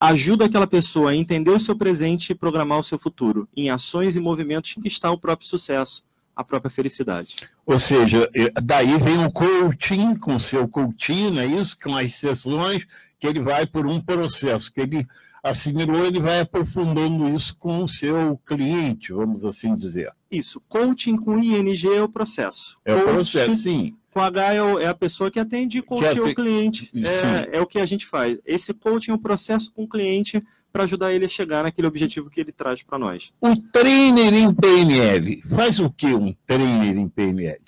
ajuda 0.01 0.45
aquela 0.45 0.67
pessoa 0.67 1.11
a 1.11 1.17
entender 1.17 1.51
o 1.51 1.61
seu 1.61 1.77
presente 1.77 2.31
e 2.31 2.35
programar 2.35 2.79
o 2.79 2.83
seu 2.83 2.99
futuro 2.99 3.49
em 3.57 3.71
ações 3.71 4.17
e 4.17 4.21
movimentos 4.21 4.75
que 4.75 4.89
está 4.89 5.11
o 5.11 5.19
próprio 5.19 5.49
sucesso, 5.49 6.03
a 6.37 6.43
própria 6.43 6.71
felicidade. 6.71 7.37
Ou 7.65 7.79
seja, 7.79 8.29
daí 8.63 8.99
vem 8.99 9.25
o 9.25 9.31
coaching 9.31 10.17
com 10.17 10.37
o 10.37 10.41
seu 10.41 10.69
coaching, 10.69 11.31
não 11.31 11.41
é 11.41 11.47
isso? 11.47 11.77
Com 11.83 11.97
as 11.97 12.15
sessões 12.15 12.85
que 13.19 13.27
ele 13.27 13.41
vai 13.41 13.67
por 13.67 13.87
um 13.87 14.01
processo, 14.01 14.73
que 14.73 14.81
ele 14.81 15.07
assimilou, 15.43 16.05
ele 16.05 16.21
vai 16.21 16.41
aprofundando 16.41 17.29
isso 17.29 17.55
com 17.57 17.85
o 17.85 17.89
seu 17.89 18.41
cliente, 18.47 19.13
vamos 19.13 19.45
assim 19.45 19.75
dizer. 19.75 20.11
Isso, 20.31 20.61
coaching 20.69 21.17
com 21.17 21.39
ING 21.39 21.87
é 21.87 22.03
o 22.03 22.09
processo. 22.09 22.77
É 22.85 22.95
o 22.95 23.03
processo, 23.05 23.55
sim. 23.55 23.95
Com 24.15 24.21
H 24.21 24.55
é, 24.55 24.59
é, 24.85 24.87
a 24.87 24.95
pessoa 24.95 25.29
que 25.29 25.41
atende 25.41 25.79
e 25.79 25.81
é 25.81 26.13
o 26.21 26.35
cliente. 26.37 26.89
É, 26.95 27.59
é, 27.59 27.61
o 27.61 27.67
que 27.67 27.81
a 27.81 27.85
gente 27.85 28.07
faz. 28.07 28.39
Esse 28.47 28.73
coaching 28.73 29.11
é 29.11 29.15
o 29.15 29.19
processo 29.19 29.73
com 29.73 29.83
o 29.83 29.89
cliente 29.89 30.41
para 30.73 30.85
ajudar 30.85 31.13
ele 31.13 31.25
a 31.25 31.29
chegar 31.29 31.65
naquele 31.65 31.89
objetivo 31.89 32.31
que 32.31 32.41
ele 32.41 32.53
traz 32.53 32.81
para 32.81 32.97
nós. 32.97 33.33
O 33.41 33.57
trainer 33.73 34.33
em 34.33 34.55
PNL 34.55 35.43
faz 35.49 35.81
o 35.81 35.91
que 35.91 36.07
um 36.15 36.33
trainer 36.47 36.97
em 36.97 37.09
PNL? 37.09 37.61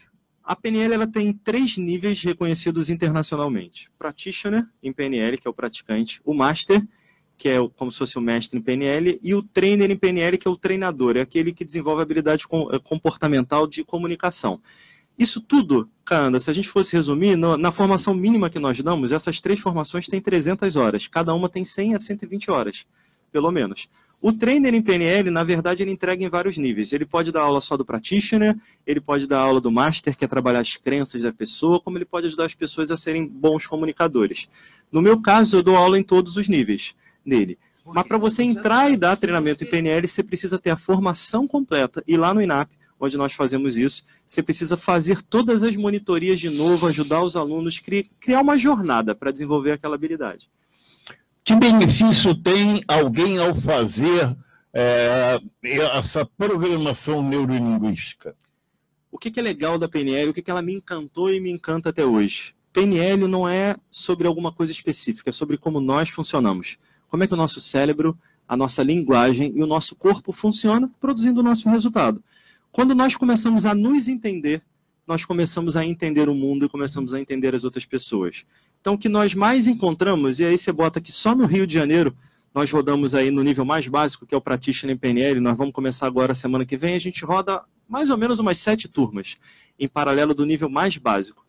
A 0.45 0.55
PNL 0.55 0.95
ela 0.95 1.07
tem 1.09 1.33
três 1.33 1.77
níveis 1.77 2.23
reconhecidos 2.23 2.91
internacionalmente: 2.91 3.91
Practitioner 3.99 4.69
em 4.81 4.93
PNL, 4.93 5.39
que 5.39 5.49
é 5.49 5.51
o 5.51 5.55
praticante, 5.55 6.21
o 6.25 6.33
Master, 6.33 6.81
que 7.37 7.49
é 7.49 7.57
como 7.77 7.91
se 7.91 7.99
fosse 7.99 8.17
o 8.17 8.21
mestre 8.21 8.57
em 8.57 8.63
PNL, 8.63 9.19
e 9.21 9.35
o 9.35 9.43
Trainer 9.43 9.91
em 9.91 9.97
PNL, 9.97 10.39
que 10.39 10.47
é 10.47 10.51
o 10.51 10.57
treinador, 10.57 11.17
é 11.17 11.23
aquele 11.23 11.53
que 11.53 11.65
desenvolve 11.65 12.03
habilidade 12.03 12.45
eh, 12.45 12.79
comportamental 12.79 13.67
de 13.67 13.83
comunicação. 13.83 14.61
Isso 15.19 15.41
tudo, 15.41 15.89
Canda, 16.05 16.39
se 16.39 16.51
a 16.51 16.53
gente 16.53 16.69
fosse 16.69 16.95
resumir, 16.95 17.37
no, 17.37 17.57
na 17.57 17.73
formação 17.73 18.15
mínima 18.15 18.51
que 18.51 18.59
nós 18.59 18.79
damos, 18.81 19.13
essas 19.13 19.41
três 19.41 19.59
formações 19.59 20.07
têm 20.07 20.21
300 20.21 20.77
horas. 20.77 21.09
Cada 21.09 21.33
uma 21.35 21.49
tem 21.49 21.65
100 21.65 21.95
a 21.95 21.99
120 21.99 22.51
horas, 22.51 22.87
pelo 23.33 23.51
menos. 23.51 23.89
O 24.21 24.33
trainer 24.33 24.75
em 24.75 24.83
PNL, 24.83 25.31
na 25.31 25.45
verdade, 25.45 25.83
ele 25.83 25.91
entrega 25.91 26.23
em 26.25 26.29
vários 26.29 26.59
níveis. 26.59 26.93
Ele 26.93 27.05
pode 27.05 27.31
dar 27.33 27.43
aula 27.43 27.61
só 27.61 27.77
do 27.77 27.85
practitioner, 27.85 28.57
ele 28.87 29.01
pode 29.01 29.27
dar 29.27 29.41
aula 29.41 29.61
do 29.61 29.71
master, 29.71 30.17
que 30.17 30.25
é 30.25 30.29
trabalhar 30.29 30.61
as 30.61 30.77
crenças 30.77 31.23
da 31.23 31.33
pessoa, 31.33 31.81
como 31.81 31.97
ele 31.97 32.05
pode 32.05 32.27
ajudar 32.27 32.45
as 32.45 32.55
pessoas 32.55 32.91
a 32.91 32.97
serem 32.97 33.27
bons 33.27 33.67
comunicadores. 33.67 34.49
No 34.91 35.01
meu 35.01 35.21
caso, 35.21 35.57
eu 35.57 35.63
dou 35.63 35.77
aula 35.77 35.99
em 35.99 36.03
todos 36.03 36.37
os 36.37 36.49
níveis 36.49 36.95
dele. 37.25 37.59
Mas 37.85 38.07
para 38.07 38.19
você 38.19 38.43
entrar 38.43 38.91
e 38.91 38.97
dar 38.97 39.17
treinamento 39.17 39.63
em 39.63 39.67
PNL, 39.67 40.09
você 40.09 40.23
precisa 40.23 40.59
ter 40.59 40.71
a 40.71 40.77
formação 40.77 41.47
completa. 41.47 42.03
E 42.07 42.17
lá 42.17 42.35
no 42.35 42.43
INAP, 42.43 42.71
onde 42.99 43.17
nós 43.17 43.33
fazemos 43.33 43.77
isso, 43.77 44.03
você 44.25 44.43
precisa 44.43 44.77
fazer 44.77 45.23
todas 45.23 45.63
as 45.63 45.77
monitorias 45.77 46.41
de 46.41 46.49
novo, 46.49 46.87
ajudar 46.87 47.23
os 47.23 47.37
alunos, 47.37 47.83
criar 48.21 48.41
uma 48.41 48.59
jornada 48.59 49.15
para 49.15 49.31
desenvolver 49.31 49.73
aquela 49.73 49.95
habilidade. 49.95 50.49
Que 51.45 51.55
benefício 51.55 52.35
tem 52.35 52.83
alguém 52.89 53.39
ao 53.39 53.55
fazer 53.55 54.37
é, 54.73 55.39
essa 55.95 56.25
programação 56.25 57.23
neurolinguística? 57.23 58.35
O 59.13 59.19
que, 59.19 59.31
que 59.31 59.41
é 59.41 59.43
legal 59.43 59.79
da 59.79 59.89
PNL, 59.89 60.31
o 60.31 60.35
que, 60.35 60.43
que 60.43 60.51
ela 60.51 60.61
me 60.61 60.75
encantou 60.75 61.33
e 61.33 61.41
me 61.41 61.51
encanta 61.51 61.91
até 61.91 62.05
hoje? 62.05 62.55
PNL 62.73 63.27
não 63.27 63.49
é 63.49 63.77
sobre 63.91 64.27
alguma 64.27 64.53
coisa 64.53 64.73
específica, 64.73 65.31
é 65.31 65.33
sobre 65.33 65.57
como 65.57 65.81
nós 65.81 66.11
funcionamos. 66.11 66.77
Como 67.09 67.23
é 67.23 67.27
que 67.27 67.33
o 67.33 67.37
nosso 67.37 67.61
cérebro, 67.61 68.19
a 68.47 68.57
nossa 68.57 68.83
linguagem 68.83 69.53
e 69.57 69.63
o 69.63 69.67
nosso 69.67 69.95
corpo 69.97 70.33
funcionam 70.33 70.89
produzindo 71.01 71.41
o 71.41 71.43
nosso 71.43 71.69
resultado. 71.69 72.23
Quando 72.77 72.95
nós 72.95 73.17
começamos 73.17 73.65
a 73.65 73.75
nos 73.75 74.07
entender, 74.07 74.63
nós 75.07 75.25
começamos 75.25 75.79
a 75.79 75.87
entender 75.87 76.29
o 76.29 76.35
mundo 76.35 76.67
e 76.67 76.69
começamos 76.69 77.15
a 77.15 77.19
entender 77.19 77.55
as 77.55 77.65
outras 77.65 77.87
pessoas. 77.87 78.45
Então, 78.79 78.93
o 78.93 78.99
que 78.99 79.09
nós 79.09 79.33
mais 79.33 79.67
encontramos, 79.67 80.41
e 80.41 80.45
aí 80.45 80.59
você 80.59 80.71
bota 80.71 81.01
que 81.01 81.11
só 81.11 81.35
no 81.35 81.47
Rio 81.47 81.67
de 81.67 81.73
Janeiro, 81.73 82.15
nós 82.55 82.71
rodamos 82.71 83.15
aí 83.15 83.31
no 83.31 83.43
nível 83.43 83.65
mais 83.65 83.89
básico, 83.89 84.27
que 84.27 84.35
é 84.35 84.37
o 84.37 84.43
Practitioner 84.43 84.95
em 84.95 84.99
PNL, 84.99 85.41
nós 85.41 85.57
vamos 85.57 85.73
começar 85.73 86.07
agora 86.07 86.35
semana 86.35 86.67
que 86.67 86.77
vem, 86.77 86.95
a 86.95 86.99
gente 86.99 87.25
roda 87.25 87.65
mais 87.89 88.11
ou 88.11 88.19
menos 88.19 88.39
umas 88.39 88.59
sete 88.59 88.87
turmas, 88.87 89.39
em 89.79 89.89
paralelo 89.89 90.35
do 90.35 90.45
nível 90.45 90.69
mais 90.69 90.99
básico. 90.99 91.47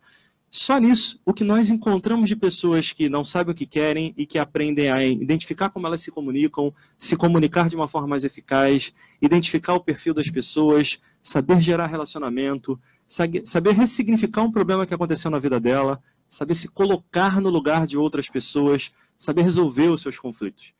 Só 0.50 0.78
nisso, 0.78 1.20
o 1.26 1.34
que 1.34 1.44
nós 1.44 1.68
encontramos 1.68 2.26
de 2.26 2.34
pessoas 2.34 2.90
que 2.90 3.10
não 3.10 3.22
sabem 3.22 3.52
o 3.52 3.54
que 3.54 3.66
querem 3.66 4.14
e 4.16 4.24
que 4.24 4.38
aprendem 4.38 4.90
a 4.90 5.04
identificar 5.04 5.68
como 5.68 5.86
elas 5.86 6.00
se 6.00 6.10
comunicam, 6.10 6.72
se 6.96 7.16
comunicar 7.16 7.68
de 7.68 7.76
uma 7.76 7.86
forma 7.86 8.08
mais 8.08 8.24
eficaz, 8.24 8.94
identificar 9.20 9.74
o 9.74 9.80
perfil 9.80 10.14
das 10.14 10.30
pessoas, 10.30 10.98
saber 11.28 11.60
gerar 11.60 11.86
relacionamento, 11.86 12.80
saber 13.06 13.72
ressignificar 13.72 14.42
um 14.42 14.50
problema 14.50 14.86
que 14.86 14.94
aconteceu 14.94 15.30
na 15.30 15.38
vida 15.38 15.60
dela, 15.60 16.02
saber 16.26 16.54
se 16.54 16.68
colocar 16.68 17.38
no 17.38 17.50
lugar 17.50 17.86
de 17.86 17.98
outras 17.98 18.30
pessoas, 18.30 18.90
saber 19.16 19.42
resolver 19.42 19.88
os 19.88 20.00
seus 20.00 20.18
conflitos. 20.18 20.72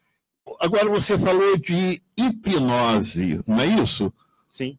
Agora 0.58 0.88
você 0.88 1.18
falou 1.18 1.58
de 1.58 2.02
hipnose, 2.16 3.42
não 3.46 3.60
é 3.60 3.66
isso? 3.66 4.10
Sim. 4.50 4.78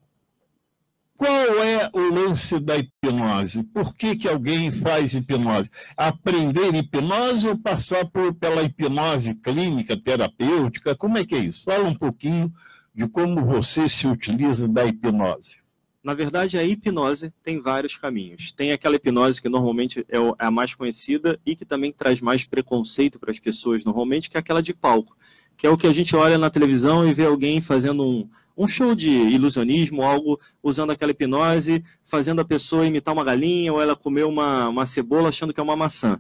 Qual 1.16 1.64
é 1.64 1.90
o 1.94 2.00
lance 2.00 2.60
da 2.60 2.76
hipnose? 2.78 3.62
Por 3.62 3.94
que, 3.94 4.16
que 4.16 4.28
alguém 4.28 4.72
faz 4.72 5.14
hipnose? 5.14 5.70
Aprender 5.96 6.74
hipnose 6.74 7.48
ou 7.48 7.58
passar 7.60 8.06
por, 8.06 8.34
pela 8.34 8.64
hipnose 8.64 9.36
clínica, 9.36 9.96
terapêutica? 9.96 10.96
Como 10.96 11.18
é 11.20 11.26
que 11.26 11.36
é 11.36 11.40
isso? 11.40 11.64
Fala 11.64 11.88
um 11.88 11.94
pouquinho 11.94 12.52
de 13.00 13.08
como 13.08 13.46
você 13.46 13.88
se 13.88 14.06
utiliza 14.06 14.68
da 14.68 14.86
hipnose. 14.86 15.60
Na 16.04 16.14
verdade, 16.14 16.58
a 16.58 16.64
hipnose 16.66 17.32
tem 17.42 17.62
vários 17.62 17.96
caminhos. 17.96 18.52
Tem 18.52 18.74
aquela 18.74 18.98
hipnose 18.98 19.42
que 19.42 19.48
normalmente 19.48 20.06
é, 20.10 20.18
é 20.18 20.36
a 20.38 20.52
mais 20.52 20.76
conhecida 20.76 21.40
e 21.46 21.56
que 21.56 21.64
também 21.64 21.94
traz 21.94 22.20
mais 22.20 22.44
preconceito 22.44 23.18
para 23.18 23.32
as 23.32 23.40
pessoas, 23.40 23.86
normalmente, 23.86 24.30
que 24.30 24.36
é 24.36 24.40
aquela 24.42 24.62
de 24.62 24.74
palco, 24.74 25.16
que 25.56 25.66
é 25.66 25.70
o 25.70 25.78
que 25.78 25.88
a 25.88 25.94
gente 25.94 26.14
olha 26.14 26.38
na 26.38 26.50
televisão 26.50 27.08
e 27.08 27.14
vê 27.14 27.26
alguém 27.26 27.62
fazendo 27.62 28.04
um, 28.04 28.30
um 28.58 28.68
show 28.68 28.94
de 28.94 29.10
ilusionismo, 29.10 30.02
algo 30.02 30.38
usando 30.62 30.92
aquela 30.92 31.12
hipnose, 31.12 31.82
fazendo 32.04 32.42
a 32.42 32.46
pessoa 32.46 32.86
imitar 32.86 33.14
uma 33.14 33.24
galinha 33.24 33.72
ou 33.72 33.82
ela 33.82 33.96
comer 33.96 34.26
uma, 34.26 34.68
uma 34.68 34.86
cebola 34.86 35.30
achando 35.30 35.54
que 35.54 35.60
é 35.62 35.64
uma 35.64 35.78
maçã. 35.78 36.20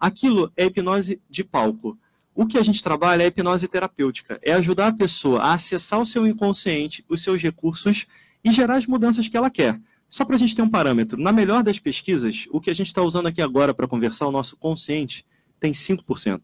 Aquilo 0.00 0.50
é 0.56 0.64
hipnose 0.64 1.20
de 1.28 1.44
palco. 1.44 1.98
O 2.34 2.46
que 2.46 2.58
a 2.58 2.62
gente 2.62 2.82
trabalha 2.82 3.22
é 3.22 3.26
hipnose 3.26 3.68
terapêutica, 3.68 4.40
é 4.42 4.52
ajudar 4.54 4.88
a 4.88 4.92
pessoa 4.92 5.40
a 5.40 5.54
acessar 5.54 6.00
o 6.00 6.06
seu 6.06 6.26
inconsciente, 6.26 7.04
os 7.08 7.22
seus 7.22 7.40
recursos 7.40 8.06
e 8.42 8.50
gerar 8.50 8.74
as 8.74 8.86
mudanças 8.86 9.28
que 9.28 9.36
ela 9.36 9.48
quer. 9.48 9.80
Só 10.08 10.24
para 10.24 10.34
a 10.34 10.38
gente 10.38 10.54
ter 10.54 10.62
um 10.62 10.68
parâmetro, 10.68 11.20
na 11.20 11.32
melhor 11.32 11.62
das 11.62 11.78
pesquisas, 11.78 12.46
o 12.50 12.60
que 12.60 12.70
a 12.70 12.74
gente 12.74 12.88
está 12.88 13.02
usando 13.02 13.26
aqui 13.26 13.40
agora 13.40 13.72
para 13.72 13.86
conversar, 13.86 14.26
o 14.26 14.32
nosso 14.32 14.56
consciente, 14.56 15.24
tem 15.60 15.72
5%. 15.72 16.42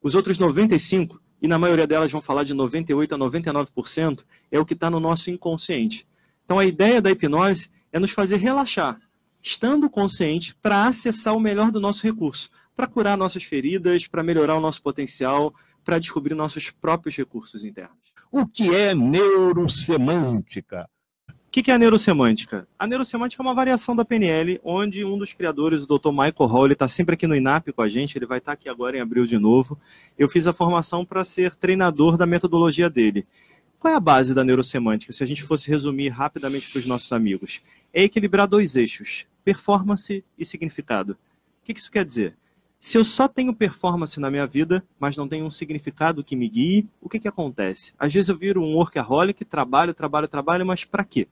Os 0.00 0.14
outros 0.14 0.38
95%, 0.38 1.18
e 1.42 1.48
na 1.48 1.58
maioria 1.58 1.86
delas 1.86 2.10
vão 2.10 2.22
falar 2.22 2.44
de 2.44 2.54
98% 2.54 3.12
a 3.12 3.18
99%, 3.18 4.24
é 4.50 4.58
o 4.58 4.64
que 4.64 4.74
está 4.74 4.88
no 4.88 5.00
nosso 5.00 5.30
inconsciente. 5.30 6.06
Então 6.44 6.58
a 6.58 6.64
ideia 6.64 7.02
da 7.02 7.10
hipnose 7.10 7.68
é 7.92 7.98
nos 7.98 8.12
fazer 8.12 8.36
relaxar, 8.36 8.98
estando 9.42 9.90
consciente 9.90 10.54
para 10.62 10.86
acessar 10.86 11.36
o 11.36 11.40
melhor 11.40 11.70
do 11.70 11.80
nosso 11.80 12.02
recurso, 12.02 12.48
para 12.76 12.86
curar 12.86 13.16
nossas 13.16 13.42
feridas, 13.42 14.06
para 14.06 14.22
melhorar 14.22 14.54
o 14.54 14.60
nosso 14.60 14.82
potencial, 14.82 15.54
para 15.82 15.98
descobrir 15.98 16.34
nossos 16.34 16.70
próprios 16.70 17.16
recursos 17.16 17.64
internos. 17.64 17.96
O 18.30 18.46
que 18.46 18.74
é 18.74 18.94
neurosemântica? 18.94 20.88
O 21.28 21.50
que 21.50 21.70
é 21.70 21.74
a 21.74 21.78
neurosemântica? 21.78 22.68
A 22.78 22.86
neurosemântica 22.86 23.42
é 23.42 23.44
uma 23.44 23.54
variação 23.54 23.96
da 23.96 24.04
PNL, 24.04 24.60
onde 24.62 25.06
um 25.06 25.16
dos 25.16 25.32
criadores, 25.32 25.84
o 25.84 25.86
Dr. 25.86 26.10
Michael 26.10 26.34
Hall, 26.46 26.66
ele 26.66 26.74
está 26.74 26.86
sempre 26.86 27.14
aqui 27.14 27.26
no 27.26 27.34
INAP 27.34 27.72
com 27.72 27.80
a 27.80 27.88
gente, 27.88 28.18
ele 28.18 28.26
vai 28.26 28.38
estar 28.38 28.50
tá 28.50 28.52
aqui 28.52 28.68
agora 28.68 28.98
em 28.98 29.00
abril 29.00 29.24
de 29.24 29.38
novo. 29.38 29.80
Eu 30.18 30.28
fiz 30.28 30.46
a 30.46 30.52
formação 30.52 31.02
para 31.02 31.24
ser 31.24 31.56
treinador 31.56 32.18
da 32.18 32.26
metodologia 32.26 32.90
dele. 32.90 33.26
Qual 33.78 33.94
é 33.94 33.96
a 33.96 34.00
base 34.00 34.34
da 34.34 34.44
neurosemântica, 34.44 35.12
se 35.12 35.22
a 35.22 35.26
gente 35.26 35.42
fosse 35.42 35.70
resumir 35.70 36.08
rapidamente 36.08 36.70
para 36.70 36.78
os 36.78 36.86
nossos 36.86 37.10
amigos? 37.12 37.62
É 37.90 38.02
equilibrar 38.02 38.46
dois 38.46 38.76
eixos, 38.76 39.24
performance 39.42 40.22
e 40.36 40.44
significado. 40.44 41.12
O 41.12 41.64
que 41.64 41.72
isso 41.72 41.90
quer 41.90 42.04
dizer? 42.04 42.36
Se 42.86 42.96
eu 42.96 43.04
só 43.04 43.26
tenho 43.26 43.52
performance 43.52 44.20
na 44.20 44.30
minha 44.30 44.46
vida, 44.46 44.80
mas 44.96 45.16
não 45.16 45.26
tenho 45.26 45.44
um 45.44 45.50
significado 45.50 46.22
que 46.22 46.36
me 46.36 46.48
guie, 46.48 46.88
o 47.02 47.08
que, 47.08 47.18
que 47.18 47.26
acontece? 47.26 47.92
Às 47.98 48.14
vezes 48.14 48.28
eu 48.28 48.36
viro 48.36 48.62
um 48.62 48.76
workaholic, 48.76 49.44
trabalho, 49.44 49.92
trabalho, 49.92 50.28
trabalho, 50.28 50.64
mas 50.64 50.84
para 50.84 51.02
quê? 51.02 51.26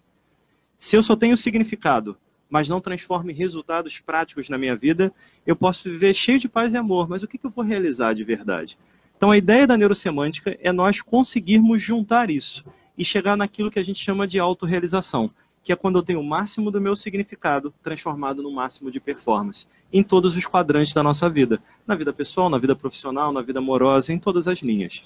Se 0.76 0.96
eu 0.96 1.02
só 1.04 1.14
tenho 1.14 1.36
significado, 1.36 2.16
mas 2.50 2.68
não 2.68 2.80
transformo 2.80 3.30
em 3.30 3.34
resultados 3.34 4.00
práticos 4.00 4.48
na 4.48 4.58
minha 4.58 4.74
vida, 4.74 5.14
eu 5.46 5.54
posso 5.54 5.88
viver 5.88 6.12
cheio 6.12 6.40
de 6.40 6.48
paz 6.48 6.74
e 6.74 6.76
amor, 6.76 7.08
mas 7.08 7.22
o 7.22 7.28
que, 7.28 7.38
que 7.38 7.46
eu 7.46 7.50
vou 7.50 7.64
realizar 7.64 8.14
de 8.14 8.24
verdade? 8.24 8.76
Então, 9.16 9.30
a 9.30 9.36
ideia 9.36 9.64
da 9.64 9.76
neurosemântica 9.76 10.58
é 10.60 10.72
nós 10.72 11.00
conseguirmos 11.00 11.80
juntar 11.80 12.30
isso 12.30 12.64
e 12.98 13.04
chegar 13.04 13.36
naquilo 13.36 13.70
que 13.70 13.78
a 13.78 13.84
gente 13.84 14.02
chama 14.02 14.26
de 14.26 14.40
autorrealização, 14.40 15.30
que 15.64 15.72
é 15.72 15.76
quando 15.76 15.98
eu 15.98 16.02
tenho 16.02 16.20
o 16.20 16.24
máximo 16.24 16.70
do 16.70 16.80
meu 16.80 16.94
significado 16.94 17.72
transformado 17.82 18.42
no 18.42 18.52
máximo 18.52 18.90
de 18.90 19.00
performance, 19.00 19.66
em 19.90 20.02
todos 20.02 20.36
os 20.36 20.44
quadrantes 20.44 20.92
da 20.92 21.02
nossa 21.02 21.28
vida, 21.28 21.58
na 21.86 21.94
vida 21.94 22.12
pessoal, 22.12 22.50
na 22.50 22.58
vida 22.58 22.76
profissional, 22.76 23.32
na 23.32 23.40
vida 23.40 23.58
amorosa, 23.58 24.12
em 24.12 24.18
todas 24.18 24.46
as 24.46 24.58
linhas. 24.58 25.02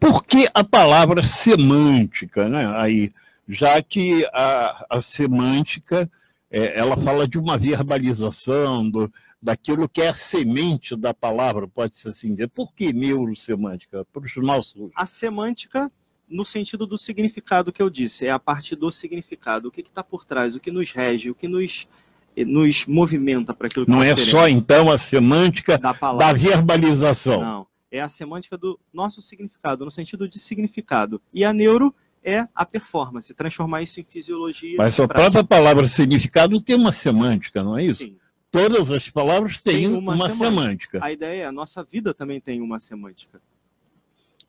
Por 0.00 0.24
que 0.24 0.48
a 0.52 0.64
palavra 0.64 1.24
semântica, 1.24 2.48
né? 2.48 2.66
Aí, 2.76 3.12
já 3.48 3.80
que 3.80 4.26
a, 4.34 4.86
a 4.90 5.00
semântica 5.00 6.10
é, 6.50 6.78
ela 6.78 6.96
fala 6.96 7.28
de 7.28 7.38
uma 7.38 7.56
verbalização, 7.56 8.90
do, 8.90 9.12
daquilo 9.40 9.88
que 9.88 10.02
é 10.02 10.08
a 10.08 10.14
semente 10.14 10.96
da 10.96 11.14
palavra, 11.14 11.68
pode-se 11.68 12.08
assim 12.08 12.30
dizer. 12.30 12.48
Por 12.48 12.74
que 12.74 12.92
neurosemântica? 12.92 14.04
Para 14.12 14.22
os 14.22 14.36
nossos. 14.36 14.90
A 14.94 15.06
semântica, 15.06 15.90
no 16.30 16.44
sentido 16.44 16.86
do 16.86 16.96
significado 16.96 17.72
que 17.72 17.82
eu 17.82 17.90
disse, 17.90 18.26
é 18.26 18.30
a 18.30 18.38
parte 18.38 18.76
do 18.76 18.90
significado. 18.90 19.68
O 19.68 19.70
que 19.70 19.80
está 19.80 20.02
por 20.02 20.24
trás, 20.24 20.54
o 20.54 20.60
que 20.60 20.70
nos 20.70 20.92
rege, 20.92 21.30
o 21.30 21.34
que 21.34 21.48
nos, 21.48 21.88
eh, 22.36 22.44
nos 22.44 22.86
movimenta 22.86 23.52
para 23.52 23.66
aquilo 23.66 23.84
que 23.84 23.90
Não 23.90 24.02
é 24.02 24.14
queremos. 24.14 24.30
só, 24.30 24.48
então, 24.48 24.90
a 24.90 24.96
semântica 24.96 25.76
da, 25.76 25.92
da 25.92 26.32
verbalização. 26.32 27.40
Não. 27.40 27.66
É 27.90 28.00
a 28.00 28.08
semântica 28.08 28.56
do 28.56 28.78
nosso 28.92 29.20
significado, 29.20 29.84
no 29.84 29.90
sentido 29.90 30.28
de 30.28 30.38
significado. 30.38 31.20
E 31.34 31.44
a 31.44 31.52
neuro 31.52 31.92
é 32.22 32.46
a 32.54 32.64
performance, 32.64 33.34
transformar 33.34 33.82
isso 33.82 33.98
em 33.98 34.04
fisiologia. 34.04 34.76
Mas 34.78 35.00
a 35.00 35.08
própria 35.08 35.42
palavra 35.42 35.88
significado 35.88 36.60
tem 36.60 36.76
uma 36.76 36.92
semântica, 36.92 37.64
não 37.64 37.76
é 37.76 37.84
isso? 37.84 38.04
Sim 38.04 38.16
todas 38.50 38.90
as 38.90 39.08
palavras 39.08 39.62
têm 39.62 39.74
tem 39.74 39.86
uma, 39.86 40.14
uma 40.14 40.30
semântica. 40.30 40.44
semântica. 40.44 41.04
A 41.04 41.12
ideia 41.12 41.42
é, 41.42 41.46
a 41.46 41.52
nossa 41.52 41.82
vida 41.82 42.12
também 42.12 42.40
tem 42.40 42.60
uma 42.60 42.80
semântica. 42.80 43.40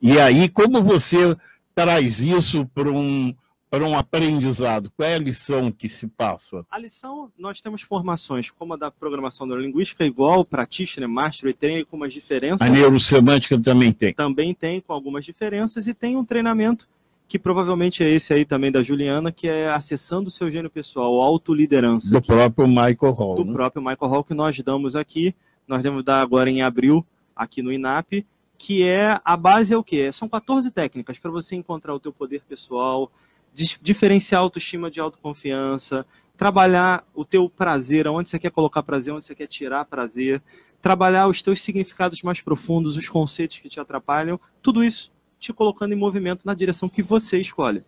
E 0.02 0.20
aí, 0.20 0.50
como 0.50 0.82
você 0.82 1.38
traz 1.82 2.20
isso 2.20 2.66
para 2.74 2.92
um, 2.92 3.34
para 3.70 3.84
um 3.84 3.98
aprendizado? 3.98 4.92
Qual 4.96 5.08
é 5.08 5.16
a 5.16 5.20
lição 5.20 5.72
que 5.72 5.90
se 5.90 6.08
passa? 6.08 6.64
A 6.70 6.78
lição, 6.78 7.32
nós 7.38 7.60
temos 7.60 7.82
formações 7.82 8.52
como 8.52 8.74
a 8.74 8.78
da 8.78 8.92
programação 8.92 9.48
neurolinguística, 9.48 10.06
igual, 10.06 10.46
practitioner, 10.46 11.10
master 11.10 11.50
e 11.50 11.54
trainer, 11.54 11.86
com 11.86 11.98
umas 11.98 12.14
diferenças. 12.14 12.62
A 12.62 12.70
neurosemântica 12.70 13.60
também 13.60 13.92
tem. 13.92 14.14
Também 14.14 14.54
tem, 14.54 14.80
com 14.80 14.94
algumas 14.94 15.26
diferenças, 15.26 15.88
e 15.88 15.94
tem 15.94 16.16
um 16.16 16.24
treinamento 16.24 16.88
que 17.28 17.40
provavelmente 17.40 18.04
é 18.04 18.10
esse 18.10 18.34
aí 18.34 18.44
também 18.44 18.72
da 18.72 18.82
Juliana, 18.82 19.32
que 19.32 19.48
é 19.48 19.72
acessando 19.72 20.28
o 20.28 20.32
seu 20.32 20.52
gênio 20.52 20.70
pessoal, 20.70 21.22
autoliderança. 21.22 22.12
Do 22.12 22.22
próprio 22.22 22.68
Michael 22.68 23.14
Hall. 23.14 23.36
Do 23.36 23.46
né? 23.46 23.54
próprio 23.54 23.82
Michael 23.82 24.12
Hall 24.12 24.24
que 24.24 24.34
nós 24.34 24.60
damos 24.60 24.98
aqui, 24.98 25.34
nós 25.66 25.82
devemos 25.82 26.04
dar 26.04 26.22
agora 26.22 26.50
em 26.50 26.62
abril, 26.62 27.06
aqui 27.34 27.62
no 27.62 27.72
INAP, 27.72 28.26
que 28.62 28.84
é, 28.84 29.20
a 29.25 29.36
base 29.36 29.74
é 29.74 29.77
o 29.77 29.84
quê? 29.84 30.12
São 30.13 30.30
14 30.30 30.70
técnicas 30.70 31.18
para 31.18 31.32
você 31.32 31.56
encontrar 31.56 31.96
o 31.96 32.00
teu 32.00 32.13
poder 32.13 32.44
pessoal, 32.48 33.12
diferenciar 33.82 34.39
autoestima 34.39 34.91
de 34.91 35.00
autoconfiança, 35.00 36.06
trabalhar 36.38 37.03
o 37.15 37.25
teu 37.25 37.50
prazer, 37.50 38.08
onde 38.08 38.30
você 38.30 38.38
quer 38.38 38.51
colocar 38.51 38.84
prazer, 38.84 39.15
onde 39.15 39.25
você 39.25 39.34
quer 39.34 39.48
tirar 39.48 39.86
prazer, 39.86 40.44
trabalhar 40.80 41.27
os 41.27 41.41
teus 41.41 41.60
significados 41.60 42.22
mais 42.22 42.39
profundos, 42.39 42.98
os 42.98 43.10
conceitos 43.10 43.58
que 43.58 43.68
te 43.68 43.80
atrapalham, 43.80 44.39
tudo 44.62 44.84
isso 44.84 45.12
te 45.39 45.51
colocando 45.51 45.94
em 45.94 45.98
movimento 45.98 46.46
na 46.46 46.53
direção 46.53 46.88
que 46.88 47.01
você 47.01 47.41
escolhe. 47.41 47.84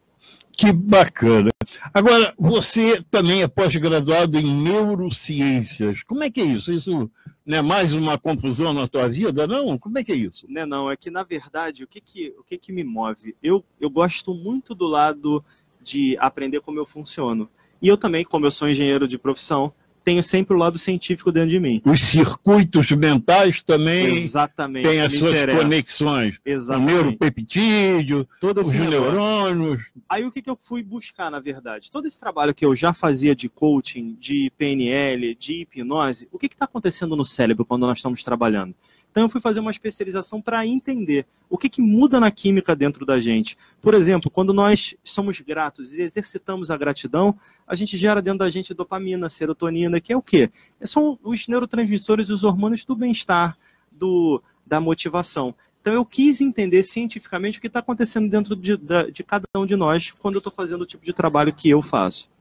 Que 0.55 0.71
bacana. 0.71 1.49
Agora, 1.93 2.33
você 2.37 3.03
também 3.09 3.41
é 3.41 3.47
pós-graduado 3.47 4.37
em 4.37 4.63
neurociências. 4.63 6.03
Como 6.03 6.23
é 6.23 6.29
que 6.29 6.41
é 6.41 6.45
isso? 6.45 6.71
Isso 6.71 7.11
não 7.45 7.57
é 7.57 7.61
mais 7.61 7.91
uma 7.91 8.17
confusão 8.17 8.71
na 8.71 8.87
tua 8.87 9.09
vida, 9.09 9.47
não? 9.47 9.77
Como 9.77 9.97
é 9.97 10.03
que 10.03 10.11
é 10.11 10.15
isso? 10.15 10.45
Não, 10.47 10.61
é 10.61 10.65
não. 10.65 10.91
É 10.91 10.95
que, 10.95 11.09
na 11.09 11.23
verdade, 11.23 11.83
o 11.83 11.87
que, 11.87 11.99
que, 11.99 12.33
o 12.37 12.43
que, 12.43 12.57
que 12.57 12.71
me 12.71 12.83
move? 12.83 13.35
Eu, 13.41 13.65
eu 13.81 13.89
gosto 13.89 14.33
muito 14.33 14.75
do 14.75 14.85
lado 14.85 15.43
de 15.81 16.15
aprender 16.19 16.61
como 16.61 16.79
eu 16.79 16.85
funciono. 16.85 17.49
E 17.81 17.87
eu 17.87 17.97
também, 17.97 18.23
como 18.23 18.45
eu 18.45 18.51
sou 18.51 18.69
engenheiro 18.69 19.07
de 19.07 19.17
profissão, 19.17 19.73
tenho 20.03 20.23
sempre 20.23 20.55
o 20.55 20.57
lado 20.57 20.77
científico 20.77 21.31
dentro 21.31 21.49
de 21.49 21.59
mim. 21.59 21.81
Os 21.85 22.01
circuitos 22.01 22.91
mentais 22.91 23.63
também 23.63 24.17
Exatamente, 24.17 24.87
têm 24.87 25.01
as 25.01 25.13
suas 25.13 25.31
interessa. 25.31 25.61
conexões. 25.61 26.35
Exatamente. 26.45 26.91
O 26.91 26.95
neuropeptídeo, 26.95 28.27
todos 28.39 28.67
os 28.67 28.73
neurônios. 28.73 29.81
Aí 30.07 30.25
o 30.25 30.31
que, 30.31 30.41
que 30.41 30.49
eu 30.49 30.57
fui 30.61 30.83
buscar, 30.83 31.31
na 31.31 31.39
verdade? 31.39 31.89
Todo 31.89 32.07
esse 32.07 32.19
trabalho 32.19 32.53
que 32.53 32.65
eu 32.65 32.75
já 32.75 32.93
fazia 32.93 33.35
de 33.35 33.49
coaching, 33.49 34.15
de 34.19 34.51
PNL, 34.57 35.35
de 35.35 35.61
hipnose, 35.61 36.27
o 36.31 36.37
que 36.37 36.47
está 36.47 36.65
acontecendo 36.65 37.15
no 37.15 37.23
cérebro 37.23 37.65
quando 37.65 37.87
nós 37.87 37.97
estamos 37.97 38.23
trabalhando? 38.23 38.75
Então 39.13 39.25
eu 39.25 39.29
fui 39.29 39.39
fazer 39.39 39.59
uma 39.59 39.69
especialização 39.69 40.41
para 40.41 40.65
entender 40.65 41.27
o 41.47 41.55
que, 41.55 41.69
que 41.69 41.83
muda 41.83 42.19
na 42.19 42.31
química 42.31 42.75
dentro 42.75 43.05
da 43.05 43.19
gente. 43.19 43.55
Por 43.79 43.93
exemplo, 43.93 44.31
quando 44.31 44.51
nós 44.51 44.95
somos 45.03 45.39
gratos 45.39 45.93
e 45.93 46.01
exercitamos 46.01 46.71
a 46.71 46.77
gratidão, 46.77 47.35
a 47.67 47.75
gente 47.75 47.95
gera 47.95 48.23
dentro 48.23 48.39
da 48.39 48.49
gente 48.49 48.73
dopamina, 48.73 49.29
serotonina, 49.29 50.01
que 50.01 50.11
é 50.11 50.17
o 50.17 50.21
quê? 50.21 50.49
São 50.81 51.19
os 51.21 51.47
neurotransmissores 51.47 52.29
e 52.29 52.33
os 52.33 52.43
hormônios 52.43 52.83
do 52.85 52.95
bem-estar, 52.95 53.55
do, 53.91 54.41
da 54.65 54.81
motivação. 54.81 55.53
Então 55.79 55.93
eu 55.93 56.03
quis 56.03 56.41
entender 56.41 56.81
cientificamente 56.81 57.59
o 57.59 57.61
que 57.61 57.67
está 57.67 57.81
acontecendo 57.81 58.27
dentro 58.27 58.55
de, 58.55 58.79
de, 59.11 59.23
cada 59.23 59.45
um 59.55 59.67
de 59.67 59.75
nós 59.75 60.09
quando 60.09 60.35
eu 60.35 60.39
estou 60.39 60.51
fazendo 60.51 60.81
o 60.81 60.87
tipo 60.87 61.05
de 61.05 61.13
trabalho 61.13 61.53
que 61.53 61.69
eu 61.69 61.83
faço. 61.83 62.31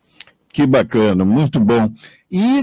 Que 0.49 0.67
bacana, 0.67 1.23
muito 1.23 1.61
bom. 1.61 1.93
E 2.31 2.63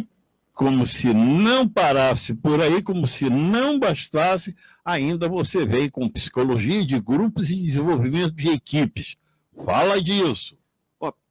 como 0.60 0.86
se 0.86 1.14
não 1.14 1.66
parasse 1.66 2.36
por 2.36 2.60
aí, 2.60 2.82
como 2.82 3.08
se 3.08 3.30
não 3.30 3.80
bastasse, 3.80 4.54
ainda 4.84 5.30
você 5.30 5.66
veio 5.66 5.90
com 5.90 6.10
psicologia 6.10 6.86
de 6.86 7.00
grupos 7.00 7.50
e 7.50 7.56
desenvolvimento 7.56 8.34
de 8.34 8.50
equipes. 8.50 9.16
Fala 9.64 10.02
disso. 10.02 10.58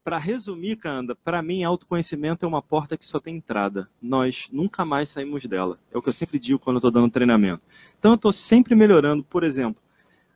Para 0.02 0.16
resumir, 0.16 0.76
Canda, 0.76 1.14
para 1.14 1.42
mim, 1.42 1.62
autoconhecimento 1.62 2.47
é 2.47 2.49
uma 2.49 2.62
porta 2.62 2.97
que 2.97 3.04
só 3.04 3.20
tem 3.20 3.37
entrada. 3.37 3.87
Nós 4.00 4.49
nunca 4.50 4.82
mais 4.82 5.11
saímos 5.11 5.44
dela. 5.44 5.78
É 5.92 5.99
o 5.99 6.00
que 6.00 6.08
eu 6.08 6.14
sempre 6.14 6.38
digo 6.38 6.58
quando 6.58 6.78
estou 6.78 6.90
dando 6.90 7.11
treinamento. 7.11 7.61
Então, 7.99 8.12
eu 8.12 8.16
estou 8.16 8.32
sempre 8.32 8.75
melhorando. 8.75 9.23
Por 9.23 9.44
exemplo, 9.44 9.82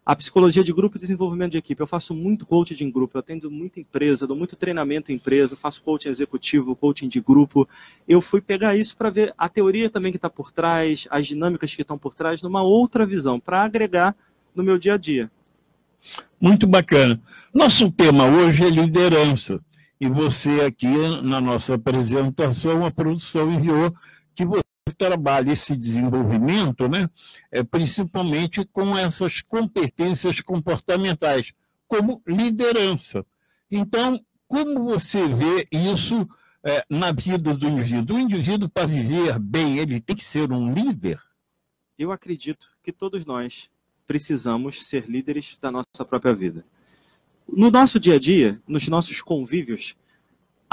a 0.04 0.16
psicologia 0.16 0.64
de 0.64 0.73
grupo 0.73 0.97
e 0.97 1.00
desenvolvimento 1.00 1.52
de 1.52 1.59
equipe. 1.59 1.80
Eu 1.80 1.87
faço 1.87 2.14
muito 2.14 2.44
coaching 2.44 2.85
em 2.85 2.90
grupo, 2.90 3.16
eu 3.16 3.21
atendo 3.21 3.50
muita 3.50 3.78
empresa, 3.78 4.26
dou 4.26 4.37
muito 4.37 4.56
treinamento 4.56 5.12
em 5.12 5.14
empresa, 5.14 5.56
faço 5.56 5.82
coaching 5.82 6.09
executivo, 6.09 6.75
coaching 6.75 7.09
de 7.09 7.21
grupo. 7.21 7.68
Eu 8.06 8.21
fui 8.21 8.40
pegar 8.40 8.76
isso 8.76 8.97
para 8.97 9.11
ver 9.11 9.32
a 9.38 9.49
teoria 9.49 9.88
também 9.88 10.11
que 10.11 10.18
está 10.18 10.28
por 10.28 10.50
trás, 10.50 11.06
as 11.11 11.26
dinâmicas 11.26 11.75
que 11.75 11.82
estão 11.82 11.97
por 11.97 12.14
trás, 12.14 12.42
numa 12.42 12.62
outra 12.62 13.06
visão, 13.06 13.38
para 13.38 13.62
agregar 13.62 14.16
no 14.54 14.62
meu 14.62 14.76
dia 14.76 14.94
a 14.94 14.97
dia. 14.97 15.30
Muito 16.40 16.66
bacana. 16.66 17.21
Nosso 17.54 17.90
tema 17.92 18.25
hoje 18.26 18.64
é 18.64 18.71
liderança. 18.71 19.61
E 20.00 20.09
você 20.09 20.62
aqui 20.62 20.92
na 21.23 21.40
nossa 21.40 21.75
apresentação, 21.75 22.85
a 22.85 22.90
produção 22.90 23.52
enviou 23.52 23.94
que 24.35 24.44
você 24.44 24.72
trabalha 24.92 25.52
esse 25.52 25.76
desenvolvimento, 25.76 26.88
né, 26.88 27.08
é, 27.50 27.62
principalmente 27.62 28.64
com 28.66 28.96
essas 28.96 29.40
competências 29.40 30.40
comportamentais, 30.40 31.52
como 31.88 32.22
liderança. 32.26 33.25
Então, 33.70 34.20
como 34.46 34.84
você 34.84 35.26
vê 35.26 35.66
isso 35.72 36.28
é, 36.64 36.84
na 36.88 37.11
vida 37.12 37.54
do 37.54 37.68
indivíduo? 37.68 38.16
O 38.16 38.20
indivíduo, 38.20 38.68
para 38.68 38.87
viver 38.87 39.38
bem, 39.38 39.78
ele 39.78 40.00
tem 40.00 40.14
que 40.14 40.25
ser 40.25 40.52
um 40.52 40.72
líder? 40.72 41.20
Eu 41.99 42.12
acredito 42.12 42.68
que 42.82 42.92
todos 42.92 43.25
nós 43.25 43.70
precisamos 44.06 44.87
ser 44.87 45.08
líderes 45.08 45.56
da 45.61 45.70
nossa 45.70 46.04
própria 46.06 46.34
vida. 46.34 46.64
No 47.49 47.70
nosso 47.70 47.99
dia 47.99 48.14
a 48.16 48.18
dia, 48.18 48.61
nos 48.66 48.88
nossos 48.88 49.20
convívios, 49.20 49.94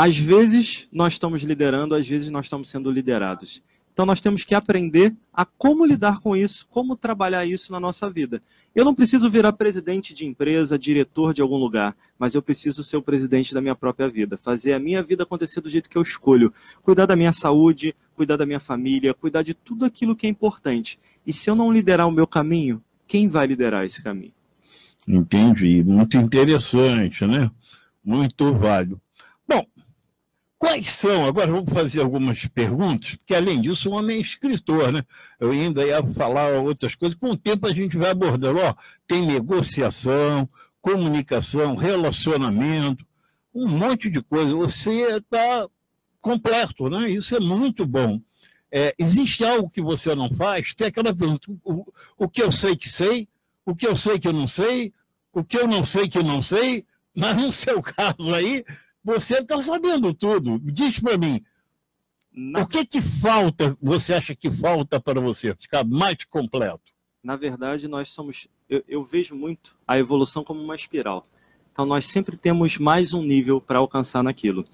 Às 0.02 0.16
vezes 0.16 0.88
nós 0.94 1.14
estamos 1.14 1.42
liderando, 1.44 1.94
às 1.94 2.08
vezes 2.08 2.30
nós 2.30 2.46
estamos 2.46 2.70
sendo 2.70 2.90
liderados. 2.90 3.62
Então 4.00 4.06
nós 4.06 4.22
temos 4.22 4.46
que 4.46 4.56
aprender 4.56 5.14
a 5.34 5.44
como 5.44 5.86
lidar 5.86 6.22
com 6.22 6.34
isso, 6.34 6.66
como 6.70 6.96
trabalhar 6.96 7.46
isso 7.46 7.70
na 7.70 7.82
nossa 7.82 8.10
vida. 8.10 8.40
Eu 8.74 8.86
não 8.86 8.96
preciso 8.96 9.30
virar 9.30 9.52
presidente 9.52 10.14
de 10.14 10.26
empresa, 10.26 10.80
diretor 10.80 11.34
de 11.34 11.42
algum 11.42 11.58
lugar, 11.58 11.94
mas 12.18 12.34
eu 12.34 12.42
preciso 12.42 12.82
ser 12.82 12.96
o 12.96 13.02
presidente 13.02 13.54
da 13.54 13.60
minha 13.60 13.76
própria 13.76 14.08
vida, 14.08 14.38
fazer 14.38 14.72
a 14.72 14.80
minha 14.80 15.04
vida 15.04 15.24
acontecer 15.24 15.60
do 15.60 15.68
jeito 15.68 15.90
que 15.90 15.98
eu 15.98 16.02
escolho, 16.02 16.54
cuidar 16.82 17.08
da 17.08 17.16
minha 17.18 17.34
saúde, 17.34 17.94
cuidar 18.16 18.38
da 18.38 18.46
minha 18.46 18.62
família, 18.62 19.14
cuidar 19.14 19.42
de 19.42 19.54
tudo 19.54 19.84
aquilo 19.84 20.16
que 20.16 20.26
é 20.26 20.30
importante. 20.30 20.98
E 21.28 21.34
se 21.34 21.50
eu 21.50 21.56
não 21.56 21.70
liderar 21.70 22.08
o 22.08 22.12
meu 22.12 22.26
caminho, 22.26 22.82
quem 23.06 23.28
vai 23.28 23.48
liderar 23.48 23.86
esse 23.86 24.02
caminho? 24.02 24.32
Entendi, 25.06 25.84
muito 25.84 26.16
interessante, 26.16 27.28
né? 27.28 27.52
Muito 28.02 28.54
válido. 28.54 29.02
Quais 30.60 30.90
são, 30.90 31.26
agora 31.26 31.50
vamos 31.50 31.72
fazer 31.72 32.02
algumas 32.02 32.46
perguntas, 32.48 33.16
porque 33.16 33.34
além 33.34 33.62
disso, 33.62 33.90
o 33.90 33.94
homem 33.94 34.18
é 34.18 34.22
escritor, 34.22 34.92
né? 34.92 35.06
Eu 35.40 35.52
ainda 35.52 35.86
ia 35.86 36.04
falar 36.14 36.60
outras 36.60 36.96
coisas, 36.96 37.18
com 37.18 37.30
o 37.30 37.38
tempo 37.38 37.66
a 37.66 37.72
gente 37.72 37.96
vai 37.96 38.10
abordando, 38.10 38.60
ó, 38.60 38.76
tem 39.08 39.26
negociação, 39.26 40.50
comunicação, 40.82 41.78
relacionamento, 41.78 43.06
um 43.56 43.70
monte 43.70 44.10
de 44.10 44.22
coisa. 44.22 44.54
Você 44.54 45.18
está 45.18 45.66
completo, 46.20 46.90
né? 46.90 47.10
Isso 47.10 47.34
é 47.38 47.40
muito 47.40 47.86
bom. 47.86 48.22
É, 48.70 48.94
existe 49.00 49.46
algo 49.46 49.70
que 49.70 49.82
você 49.82 50.14
não 50.14 50.30
faz? 50.30 50.76
Tem 50.76 50.88
aquela 50.88 51.16
pergunta, 51.16 51.50
o, 51.64 51.86
o 52.18 52.28
que 52.28 52.44
eu 52.44 52.52
sei 52.52 52.76
que 52.76 52.90
sei, 52.90 53.30
o 53.66 53.74
que 53.74 53.88
eu 53.88 53.96
sei 53.96 54.20
que 54.20 54.28
eu 54.28 54.34
não 54.34 54.48
sei, 54.48 54.94
o 55.32 55.42
que 55.42 55.58
eu 55.58 55.68
não 55.68 55.86
sei 55.86 56.10
que 56.10 56.22
não 56.22 56.44
sei, 56.44 56.86
mas 57.16 57.38
no 57.38 57.50
seu 57.50 57.80
caso 57.96 58.36
aí, 58.36 58.66
você 59.04 59.40
está 59.40 59.60
sabendo 59.62 60.14
tudo. 60.14 60.60
Diz 60.60 61.00
para 61.00 61.18
mim, 61.18 61.44
Na... 62.32 62.62
o 62.62 62.68
que 62.68 62.86
que 62.86 63.02
falta, 63.02 63.78
você 63.82 64.14
acha 64.14 64.36
que 64.36 64.50
falta 64.52 65.00
para 65.00 65.20
você 65.20 65.56
ficar 65.56 65.84
mais 65.84 66.24
completo? 66.26 66.92
Na 67.24 67.36
verdade, 67.36 67.88
nós 67.88 68.10
somos, 68.10 68.48
eu, 68.70 68.84
eu 68.88 69.04
vejo 69.04 69.36
muito 69.36 69.76
a 69.88 69.98
evolução 69.98 70.44
como 70.44 70.62
uma 70.62 70.76
espiral. 70.76 71.28
Então, 71.72 71.86
nós 71.86 72.06
sempre 72.06 72.38
temos 72.38 72.78
mais 72.78 73.14
um 73.14 73.22
nível 73.22 73.62
para 73.62 73.80
alcançar 73.80 74.24
naquilo. 74.24 74.66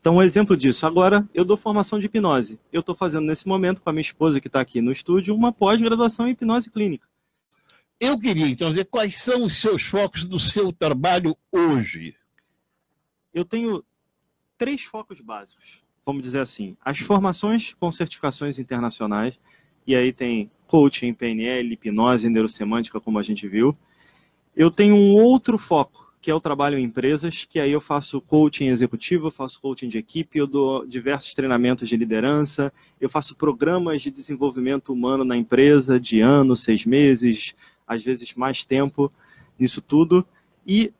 Então, 0.00 0.16
um 0.16 0.22
exemplo 0.22 0.56
disso. 0.56 0.84
Agora, 0.84 1.28
eu 1.32 1.44
dou 1.44 1.56
formação 1.56 1.98
de 1.98 2.06
hipnose. 2.06 2.58
Eu 2.72 2.80
estou 2.80 2.94
fazendo 2.94 3.26
nesse 3.26 3.46
momento, 3.46 3.80
com 3.80 3.88
a 3.88 3.92
minha 3.92 4.02
esposa 4.02 4.40
que 4.40 4.48
está 4.48 4.60
aqui 4.60 4.80
no 4.80 4.90
estúdio, 4.90 5.34
uma 5.34 5.52
pós-graduação 5.52 6.26
em 6.26 6.32
hipnose 6.32 6.70
clínica. 6.70 7.06
Eu 8.00 8.18
queria, 8.18 8.48
então, 8.48 8.68
dizer 8.68 8.86
quais 8.86 9.22
são 9.22 9.44
os 9.44 9.60
seus 9.60 9.84
focos 9.84 10.26
do 10.26 10.40
seu 10.40 10.72
trabalho 10.72 11.36
hoje 11.52 12.16
eu 13.32 13.44
tenho 13.44 13.84
três 14.58 14.82
focos 14.82 15.20
básicos, 15.20 15.82
vamos 16.04 16.22
dizer 16.22 16.40
assim. 16.40 16.76
As 16.84 16.98
formações 16.98 17.74
com 17.74 17.90
certificações 17.90 18.58
internacionais, 18.58 19.38
e 19.86 19.96
aí 19.96 20.12
tem 20.12 20.50
coaching, 20.66 21.12
PNL, 21.12 21.72
hipnose, 21.72 22.28
neurosemântica, 22.28 23.00
como 23.00 23.18
a 23.18 23.22
gente 23.22 23.46
viu. 23.48 23.76
Eu 24.56 24.70
tenho 24.70 24.94
um 24.94 25.14
outro 25.14 25.58
foco, 25.58 26.02
que 26.20 26.30
é 26.30 26.34
o 26.34 26.40
trabalho 26.40 26.78
em 26.78 26.84
empresas, 26.84 27.44
que 27.44 27.58
aí 27.58 27.72
eu 27.72 27.80
faço 27.80 28.20
coaching 28.20 28.68
executivo, 28.68 29.26
eu 29.26 29.30
faço 29.30 29.60
coaching 29.60 29.88
de 29.88 29.98
equipe, 29.98 30.38
eu 30.38 30.46
dou 30.46 30.86
diversos 30.86 31.34
treinamentos 31.34 31.88
de 31.88 31.96
liderança, 31.96 32.72
eu 33.00 33.10
faço 33.10 33.34
programas 33.34 34.00
de 34.00 34.10
desenvolvimento 34.10 34.92
humano 34.92 35.24
na 35.24 35.36
empresa, 35.36 35.98
de 35.98 36.20
ano, 36.20 36.56
seis 36.56 36.86
meses, 36.86 37.56
às 37.86 38.04
vezes 38.04 38.34
mais 38.34 38.64
tempo, 38.64 39.12
nisso 39.58 39.82
tudo. 39.82 40.24
E 40.64 40.92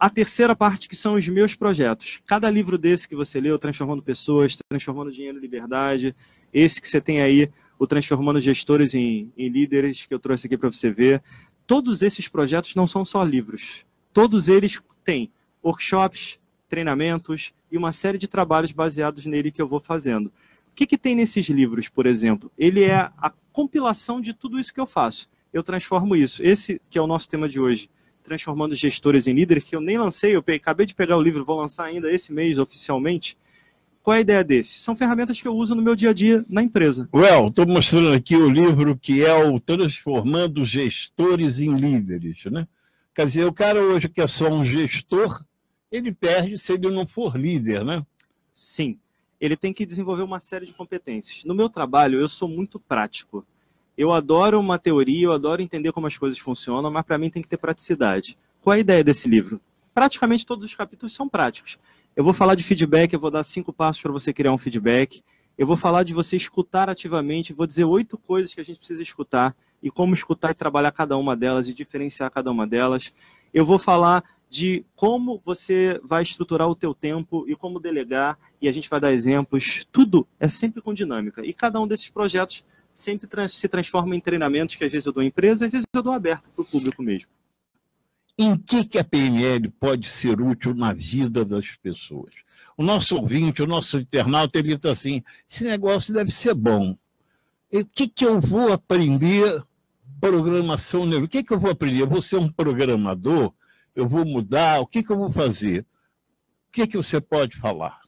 a 0.00 0.08
terceira 0.08 0.56
parte, 0.56 0.88
que 0.88 0.96
são 0.96 1.12
os 1.12 1.28
meus 1.28 1.54
projetos. 1.54 2.22
Cada 2.24 2.48
livro 2.48 2.78
desse 2.78 3.06
que 3.06 3.14
você 3.14 3.38
leu, 3.38 3.58
Transformando 3.58 4.02
Pessoas, 4.02 4.56
Transformando 4.66 5.12
Dinheiro 5.12 5.36
em 5.36 5.40
Liberdade, 5.42 6.16
esse 6.54 6.80
que 6.80 6.88
você 6.88 7.02
tem 7.02 7.20
aí, 7.20 7.50
o 7.78 7.86
Transformando 7.86 8.40
Gestores 8.40 8.94
em, 8.94 9.30
em 9.36 9.50
Líderes, 9.50 10.06
que 10.06 10.14
eu 10.14 10.18
trouxe 10.18 10.46
aqui 10.46 10.56
para 10.56 10.72
você 10.72 10.90
ver. 10.90 11.22
Todos 11.66 12.00
esses 12.00 12.28
projetos 12.28 12.74
não 12.74 12.86
são 12.86 13.04
só 13.04 13.22
livros. 13.22 13.84
Todos 14.10 14.48
eles 14.48 14.80
têm 15.04 15.30
workshops, 15.62 16.38
treinamentos 16.66 17.52
e 17.70 17.76
uma 17.76 17.92
série 17.92 18.16
de 18.16 18.26
trabalhos 18.26 18.72
baseados 18.72 19.26
nele 19.26 19.52
que 19.52 19.60
eu 19.60 19.68
vou 19.68 19.80
fazendo. 19.80 20.28
O 20.28 20.32
que, 20.74 20.86
que 20.86 20.96
tem 20.96 21.14
nesses 21.14 21.46
livros, 21.50 21.90
por 21.90 22.06
exemplo? 22.06 22.50
Ele 22.56 22.84
é 22.84 22.94
a 22.96 23.30
compilação 23.52 24.18
de 24.18 24.32
tudo 24.32 24.58
isso 24.58 24.72
que 24.72 24.80
eu 24.80 24.86
faço. 24.86 25.28
Eu 25.52 25.62
transformo 25.62 26.16
isso. 26.16 26.42
Esse 26.42 26.80
que 26.88 26.98
é 26.98 27.02
o 27.02 27.06
nosso 27.06 27.28
tema 27.28 27.46
de 27.46 27.60
hoje 27.60 27.90
transformando 28.30 28.76
gestores 28.76 29.26
em 29.26 29.32
líderes, 29.32 29.64
que 29.64 29.74
eu 29.74 29.80
nem 29.80 29.98
lancei, 29.98 30.36
eu 30.36 30.44
acabei 30.54 30.86
de 30.86 30.94
pegar 30.94 31.16
o 31.16 31.20
livro, 31.20 31.44
vou 31.44 31.60
lançar 31.60 31.86
ainda 31.86 32.08
esse 32.12 32.32
mês 32.32 32.60
oficialmente. 32.60 33.36
Qual 34.04 34.14
é 34.14 34.18
a 34.18 34.20
ideia 34.20 34.44
desse? 34.44 34.78
São 34.78 34.94
ferramentas 34.94 35.40
que 35.40 35.48
eu 35.48 35.56
uso 35.56 35.74
no 35.74 35.82
meu 35.82 35.96
dia 35.96 36.10
a 36.10 36.12
dia 36.12 36.44
na 36.48 36.62
empresa. 36.62 37.08
Well, 37.12 37.48
estou 37.48 37.66
mostrando 37.66 38.12
aqui 38.12 38.36
o 38.36 38.48
livro 38.48 38.96
que 38.96 39.24
é 39.24 39.34
o 39.34 39.58
Transformando 39.58 40.64
Gestores 40.64 41.58
em 41.58 41.74
Líderes, 41.74 42.44
né? 42.44 42.68
Quer 43.12 43.26
dizer, 43.26 43.44
o 43.46 43.52
cara 43.52 43.82
hoje 43.82 44.08
que 44.08 44.20
é 44.20 44.28
só 44.28 44.48
um 44.48 44.64
gestor, 44.64 45.44
ele 45.90 46.12
perde 46.12 46.56
se 46.56 46.74
ele 46.74 46.88
não 46.88 47.08
for 47.08 47.36
líder, 47.36 47.84
né? 47.84 48.06
Sim. 48.54 48.96
Ele 49.40 49.56
tem 49.56 49.72
que 49.72 49.84
desenvolver 49.84 50.22
uma 50.22 50.38
série 50.38 50.66
de 50.66 50.72
competências. 50.72 51.42
No 51.44 51.54
meu 51.54 51.68
trabalho, 51.68 52.20
eu 52.20 52.28
sou 52.28 52.48
muito 52.48 52.78
prático. 52.78 53.44
Eu 54.00 54.14
adoro 54.14 54.58
uma 54.58 54.78
teoria, 54.78 55.26
eu 55.26 55.32
adoro 55.32 55.60
entender 55.60 55.92
como 55.92 56.06
as 56.06 56.16
coisas 56.16 56.38
funcionam, 56.38 56.90
mas 56.90 57.04
para 57.04 57.18
mim 57.18 57.28
tem 57.28 57.42
que 57.42 57.48
ter 57.48 57.58
praticidade. 57.58 58.34
Qual 58.62 58.72
é 58.72 58.78
a 58.78 58.80
ideia 58.80 59.04
desse 59.04 59.28
livro? 59.28 59.60
Praticamente 59.92 60.46
todos 60.46 60.64
os 60.64 60.74
capítulos 60.74 61.12
são 61.12 61.28
práticos. 61.28 61.76
Eu 62.16 62.24
vou 62.24 62.32
falar 62.32 62.54
de 62.54 62.64
feedback, 62.64 63.12
eu 63.12 63.20
vou 63.20 63.30
dar 63.30 63.44
cinco 63.44 63.74
passos 63.74 64.00
para 64.00 64.10
você 64.10 64.32
criar 64.32 64.54
um 64.54 64.56
feedback. 64.56 65.22
Eu 65.58 65.66
vou 65.66 65.76
falar 65.76 66.02
de 66.02 66.14
você 66.14 66.34
escutar 66.34 66.88
ativamente, 66.88 67.52
vou 67.52 67.66
dizer 67.66 67.84
oito 67.84 68.16
coisas 68.16 68.54
que 68.54 68.60
a 68.62 68.64
gente 68.64 68.78
precisa 68.78 69.02
escutar 69.02 69.54
e 69.82 69.90
como 69.90 70.14
escutar 70.14 70.52
e 70.52 70.54
trabalhar 70.54 70.92
cada 70.92 71.14
uma 71.18 71.36
delas 71.36 71.68
e 71.68 71.74
diferenciar 71.74 72.30
cada 72.30 72.50
uma 72.50 72.66
delas. 72.66 73.12
Eu 73.52 73.66
vou 73.66 73.78
falar 73.78 74.24
de 74.48 74.82
como 74.96 75.42
você 75.44 76.00
vai 76.02 76.22
estruturar 76.22 76.70
o 76.70 76.74
teu 76.74 76.94
tempo 76.94 77.44
e 77.46 77.54
como 77.54 77.78
delegar, 77.78 78.38
e 78.62 78.66
a 78.66 78.72
gente 78.72 78.88
vai 78.88 78.98
dar 78.98 79.12
exemplos. 79.12 79.86
Tudo 79.92 80.26
é 80.40 80.48
sempre 80.48 80.80
com 80.80 80.94
dinâmica. 80.94 81.44
E 81.44 81.52
cada 81.52 81.78
um 81.78 81.86
desses 81.86 82.08
projetos 82.08 82.64
sempre 83.00 83.26
trans, 83.26 83.54
se 83.54 83.68
transforma 83.68 84.14
em 84.14 84.20
treinamentos 84.20 84.74
que 84.76 84.84
às 84.84 84.92
vezes 84.92 85.06
eu 85.06 85.12
dou 85.12 85.22
em 85.22 85.28
empresa, 85.28 85.66
às 85.66 85.72
vezes 85.72 85.86
eu 85.92 86.02
dou 86.02 86.12
aberto 86.12 86.50
para 86.50 86.62
o 86.62 86.64
público 86.64 87.02
mesmo. 87.02 87.28
Em 88.38 88.56
que, 88.56 88.84
que 88.84 88.98
a 88.98 89.04
PNL 89.04 89.68
pode 89.70 90.08
ser 90.08 90.40
útil 90.40 90.74
na 90.74 90.92
vida 90.92 91.44
das 91.44 91.76
pessoas? 91.76 92.34
O 92.76 92.82
nosso 92.82 93.16
ouvinte, 93.16 93.62
o 93.62 93.66
nosso 93.66 93.98
internauta, 93.98 94.58
ele 94.58 94.74
está 94.74 94.92
assim, 94.92 95.22
esse 95.50 95.64
negócio 95.64 96.14
deve 96.14 96.30
ser 96.30 96.54
bom. 96.54 96.96
O 97.72 97.84
que, 97.84 98.08
que 98.08 98.24
eu 98.24 98.40
vou 98.40 98.72
aprender 98.72 99.62
programação 100.20 101.04
neural? 101.04 101.26
O 101.26 101.28
que, 101.28 101.42
que 101.42 101.52
eu 101.52 101.60
vou 101.60 101.70
aprender? 101.70 102.02
Eu 102.02 102.08
vou 102.08 102.22
ser 102.22 102.36
um 102.36 102.50
programador? 102.50 103.52
Eu 103.94 104.08
vou 104.08 104.24
mudar? 104.24 104.80
O 104.80 104.86
que, 104.86 105.02
que 105.02 105.10
eu 105.10 105.16
vou 105.16 105.30
fazer? 105.30 105.80
O 106.68 106.72
que, 106.72 106.86
que 106.86 106.96
você 106.96 107.20
pode 107.20 107.56
falar? 107.56 108.00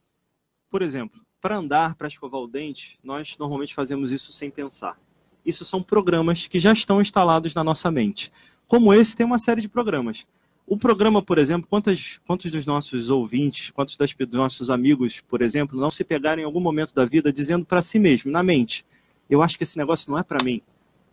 Por 0.70 0.82
exemplo, 0.82 1.20
para 1.42 1.56
andar, 1.56 1.96
para 1.96 2.06
escovar 2.06 2.40
o 2.40 2.46
dente, 2.46 2.96
nós 3.02 3.36
normalmente 3.36 3.74
fazemos 3.74 4.12
isso 4.12 4.32
sem 4.32 4.48
pensar. 4.48 4.96
Isso 5.44 5.64
são 5.64 5.82
programas 5.82 6.46
que 6.46 6.60
já 6.60 6.72
estão 6.72 7.00
instalados 7.00 7.52
na 7.52 7.64
nossa 7.64 7.90
mente. 7.90 8.32
Como 8.68 8.94
esse, 8.94 9.16
tem 9.16 9.26
uma 9.26 9.40
série 9.40 9.60
de 9.60 9.68
programas. 9.68 10.24
O 10.64 10.78
programa, 10.78 11.20
por 11.20 11.38
exemplo, 11.38 11.66
quantos, 11.68 12.20
quantos 12.24 12.48
dos 12.48 12.64
nossos 12.64 13.10
ouvintes, 13.10 13.70
quantos 13.70 13.96
das, 13.96 14.14
dos 14.14 14.30
nossos 14.30 14.70
amigos, 14.70 15.20
por 15.20 15.42
exemplo, 15.42 15.78
não 15.78 15.90
se 15.90 16.04
pegaram 16.04 16.40
em 16.40 16.44
algum 16.44 16.60
momento 16.60 16.94
da 16.94 17.04
vida 17.04 17.32
dizendo 17.32 17.66
para 17.66 17.82
si 17.82 17.98
mesmo, 17.98 18.30
na 18.30 18.44
mente, 18.44 18.86
eu 19.28 19.42
acho 19.42 19.58
que 19.58 19.64
esse 19.64 19.76
negócio 19.76 20.12
não 20.12 20.18
é 20.18 20.22
para 20.22 20.44
mim. 20.44 20.62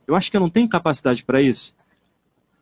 Eu 0.05 0.15
acho 0.15 0.29
que 0.29 0.37
eu 0.37 0.41
não 0.41 0.49
tenho 0.49 0.69
capacidade 0.69 1.25
para 1.25 1.41
isso. 1.41 1.73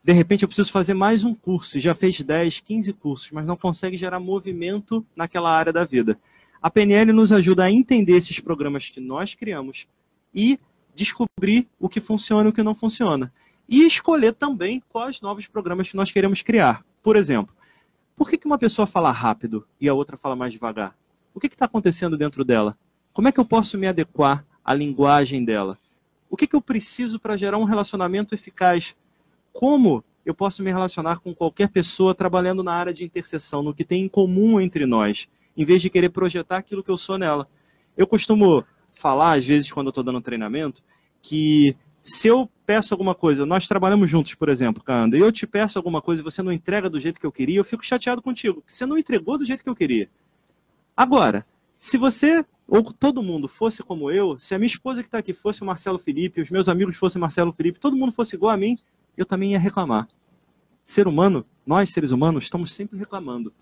De 0.01 0.13
repente 0.13 0.43
eu 0.43 0.47
preciso 0.47 0.71
fazer 0.71 0.93
mais 0.93 1.25
um 1.25 1.35
curso, 1.35 1.77
já 1.81 1.93
fez 1.93 2.21
10, 2.21 2.61
15 2.61 2.93
cursos, 2.93 3.29
mas 3.31 3.45
não 3.45 3.57
consegue 3.57 3.97
gerar 3.97 4.21
movimento 4.21 5.05
naquela 5.13 5.51
área 5.51 5.73
da 5.73 5.83
vida. 5.83 6.17
A 6.61 6.69
PNL 6.69 7.13
nos 7.13 7.31
ajuda 7.31 7.65
a 7.65 7.71
entender 7.71 8.13
esses 8.13 8.39
programas 8.39 8.89
que 8.89 8.99
nós 8.99 9.35
criamos 9.35 9.87
e 10.33 10.59
descobrir 10.95 11.67
o 11.79 11.87
que 11.87 12.01
funciona 12.01 12.47
e 12.47 12.49
o 12.49 12.53
que 12.53 12.63
não 12.63 12.73
funciona. 12.73 13.31
E 13.69 13.85
escolher 13.85 14.33
também 14.33 14.81
quais 14.89 15.21
novos 15.21 15.45
programas 15.45 15.89
que 15.89 15.95
nós 15.95 16.11
queremos 16.11 16.41
criar. 16.41 16.83
Por 17.03 17.15
exemplo, 17.15 17.53
por 18.15 18.29
que, 18.29 18.39
uma 18.45 18.57
pessoa 18.57 18.87
fala 18.87 19.11
rápido 19.11 19.67
e 19.79 19.87
a 19.87 19.93
outra 19.93 20.17
fala 20.17 20.35
mais 20.35 20.51
devagar? 20.51 20.95
O 21.33 21.39
que 21.39 21.45
está 21.45 21.65
acontecendo 21.65 22.17
dentro 22.17 22.43
dela? 22.43 22.75
Como 23.13 23.27
é 23.27 23.31
que 23.31 23.39
eu 23.39 23.45
posso 23.45 23.77
me 23.77 23.87
adequar 23.87 24.43
à 24.65 24.73
linguagem 24.73 25.45
dela? 25.45 25.77
O 26.29 26.35
que, 26.35 26.47
eu 26.51 26.61
preciso 26.61 27.19
para 27.19 27.37
gerar 27.37 27.57
um 27.57 27.63
relacionamento 27.63 28.33
eficaz? 28.33 28.95
Como 29.53 30.03
eu 30.25 30.33
posso 30.33 30.63
me 30.63 30.71
relacionar 30.71 31.19
com 31.19 31.33
qualquer 31.33 31.69
pessoa 31.69 32.15
trabalhando 32.15 32.63
na 32.63 32.73
área 32.73 32.93
de 32.93 33.05
interseção, 33.05 33.61
no 33.61 33.73
que 33.73 33.85
tem 33.85 34.03
em 34.03 34.09
comum 34.09 34.59
entre 34.59 34.85
nós? 34.85 35.29
Em 35.57 35.65
vez 35.65 35.81
de 35.81 35.89
querer 35.89 36.09
projetar 36.09 36.57
aquilo 36.57 36.83
que 36.83 36.91
eu 36.91 36.97
sou 36.97 37.17
nela. 37.17 37.49
Eu 37.97 38.05
costumo 38.05 38.63
falar, 38.93 39.33
às 39.33 39.45
vezes, 39.45 39.71
quando 39.71 39.87
eu 39.87 39.91
estou 39.91 40.03
dando 40.03 40.21
treinamento, 40.21 40.83
que 41.21 41.75
se 42.01 42.27
eu 42.27 42.49
peço 42.65 42.93
alguma 42.93 43.15
coisa, 43.15 43.45
nós 43.45 43.67
trabalhamos 43.67 44.09
juntos, 44.09 44.35
por 44.35 44.49
exemplo, 44.49 44.83
Kanda, 44.83 45.17
e 45.17 45.19
eu 45.19 45.31
te 45.31 45.47
peço 45.47 45.79
alguma 45.79 46.01
coisa 46.01 46.21
e 46.21 46.23
você 46.23 46.41
não 46.41 46.51
entrega 46.51 46.89
do 46.89 46.99
jeito 46.99 47.19
que 47.19 47.25
eu 47.25 47.31
queria, 47.31 47.57
eu 47.57 47.63
fico 47.63 47.85
chateado 47.85 48.21
contigo, 48.21 48.61
porque 48.61 48.71
você 48.71 48.85
não 48.85 48.97
entregou 48.97 49.37
do 49.37 49.45
jeito 49.45 49.63
que 49.63 49.69
eu 49.69 49.75
queria. 49.75 50.09
Agora, 50.95 51.45
se 51.79 51.97
você 51.97 52.45
ou 52.67 52.83
todo 52.83 53.23
mundo 53.23 53.47
fosse 53.47 53.81
como 53.81 54.11
eu, 54.11 54.37
se 54.37 54.53
a 54.53 54.59
minha 54.59 54.67
esposa 54.67 55.01
que 55.01 55.07
está 55.07 55.17
aqui 55.19 55.33
fosse 55.33 55.61
o 55.61 55.65
Marcelo 55.65 55.97
Felipe, 55.97 56.41
os 56.41 56.49
meus 56.49 56.67
amigos 56.67 56.97
fossem 56.97 57.19
Marcelo 57.19 57.53
Felipe, 57.53 57.79
todo 57.79 57.95
mundo 57.95 58.11
fosse 58.11 58.35
igual 58.35 58.51
a 58.51 58.57
mim, 58.57 58.77
eu 59.15 59.25
também 59.25 59.53
ia 59.53 59.59
reclamar. 59.59 60.07
Ser 60.83 61.07
humano, 61.07 61.45
nós 61.65 61.91
seres 61.91 62.11
humanos, 62.11 62.43
estamos 62.43 62.71
sempre 62.71 62.97
reclamando. 62.97 63.53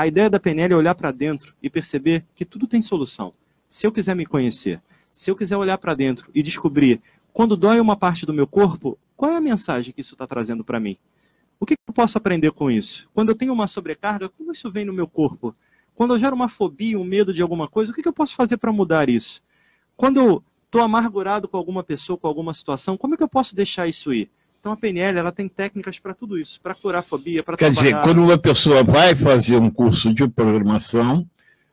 A 0.00 0.06
ideia 0.06 0.30
da 0.30 0.40
PNL 0.40 0.72
é 0.72 0.76
olhar 0.78 0.94
para 0.94 1.10
dentro 1.10 1.54
e 1.62 1.68
perceber 1.68 2.24
que 2.34 2.46
tudo 2.46 2.66
tem 2.66 2.80
solução. 2.80 3.34
Se 3.68 3.86
eu 3.86 3.92
quiser 3.92 4.16
me 4.16 4.24
conhecer, 4.24 4.80
se 5.12 5.30
eu 5.30 5.36
quiser 5.36 5.58
olhar 5.58 5.76
para 5.76 5.92
dentro 5.92 6.30
e 6.34 6.42
descobrir 6.42 7.02
quando 7.34 7.54
dói 7.54 7.78
uma 7.78 7.94
parte 7.94 8.24
do 8.24 8.32
meu 8.32 8.46
corpo, 8.46 8.98
qual 9.14 9.30
é 9.30 9.36
a 9.36 9.42
mensagem 9.42 9.92
que 9.92 10.00
isso 10.00 10.14
está 10.14 10.26
trazendo 10.26 10.64
para 10.64 10.80
mim? 10.80 10.96
O 11.60 11.66
que, 11.66 11.74
eu 11.86 11.92
posso 11.92 12.16
aprender 12.16 12.50
com 12.52 12.70
isso? 12.70 13.10
Quando 13.12 13.28
eu 13.28 13.34
tenho 13.34 13.52
uma 13.52 13.66
sobrecarga, 13.66 14.30
como 14.30 14.52
isso 14.52 14.70
vem 14.70 14.86
no 14.86 14.92
meu 14.94 15.06
corpo? 15.06 15.54
Quando 15.94 16.14
eu 16.14 16.18
gero 16.18 16.34
uma 16.34 16.48
fobia, 16.48 16.98
um 16.98 17.04
medo 17.04 17.34
de 17.34 17.42
alguma 17.42 17.68
coisa, 17.68 17.92
o 17.92 17.94
que 17.94 18.08
eu 18.08 18.10
posso 18.10 18.34
fazer 18.34 18.56
para 18.56 18.72
mudar 18.72 19.10
isso? 19.10 19.42
Quando 19.98 20.16
eu 20.18 20.42
estou 20.64 20.80
amargurado 20.80 21.46
com 21.46 21.58
alguma 21.58 21.84
pessoa, 21.84 22.16
com 22.16 22.26
alguma 22.26 22.54
situação, 22.54 22.96
como 22.96 23.12
é 23.12 23.16
que 23.18 23.22
eu 23.22 23.28
posso 23.28 23.54
deixar 23.54 23.86
isso 23.86 24.14
ir? 24.14 24.30
Então 24.60 24.72
a 24.72 24.76
PNL 24.76 25.18
ela 25.18 25.32
tem 25.32 25.48
técnicas 25.48 25.98
para 25.98 26.12
tudo 26.12 26.38
isso, 26.38 26.60
para 26.60 26.74
curar 26.74 27.02
fobia, 27.02 27.42
para 27.42 27.56
Quer 27.56 27.72
trabalhar... 27.72 27.96
dizer, 27.96 28.02
quando 28.02 28.22
uma 28.22 28.36
pessoa 28.36 28.84
vai 28.84 29.14
fazer 29.14 29.56
um 29.56 29.70
curso 29.70 30.12
de 30.12 30.28
programação, 30.28 31.26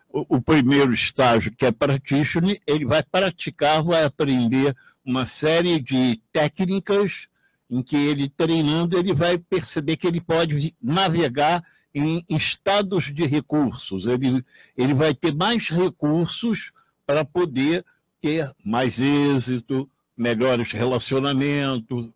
o, 0.09 0.37
o, 0.37 0.41
primeiro 0.41 0.93
estágio, 0.93 1.51
que 1.51 1.65
é 1.65 1.71
practitioner, 1.71 2.61
ele 2.65 2.85
vai 2.85 3.03
praticar, 3.03 3.83
vai 3.83 4.05
aprender 4.05 4.73
uma 5.05 5.25
série 5.25 5.81
de 5.81 6.17
técnicas 6.31 7.27
em 7.69 7.83
que 7.83 7.97
ele 7.97 8.29
treinando, 8.29 8.97
ele 8.97 9.13
vai 9.13 9.37
perceber 9.37 9.97
que 9.97 10.07
ele 10.07 10.21
pode 10.21 10.73
navegar 10.81 11.61
em 11.93 12.23
estados 12.29 13.13
de 13.13 13.25
recursos. 13.25 14.05
Ele, 14.05 14.43
ele 14.77 14.93
vai 14.93 15.13
ter 15.13 15.35
mais 15.35 15.67
recursos 15.67 16.71
para 17.05 17.25
poder 17.25 17.85
ter 18.21 18.49
mais 18.63 19.01
êxito, 19.01 19.89
melhores 20.15 20.71
relacionamentos, 20.71 22.11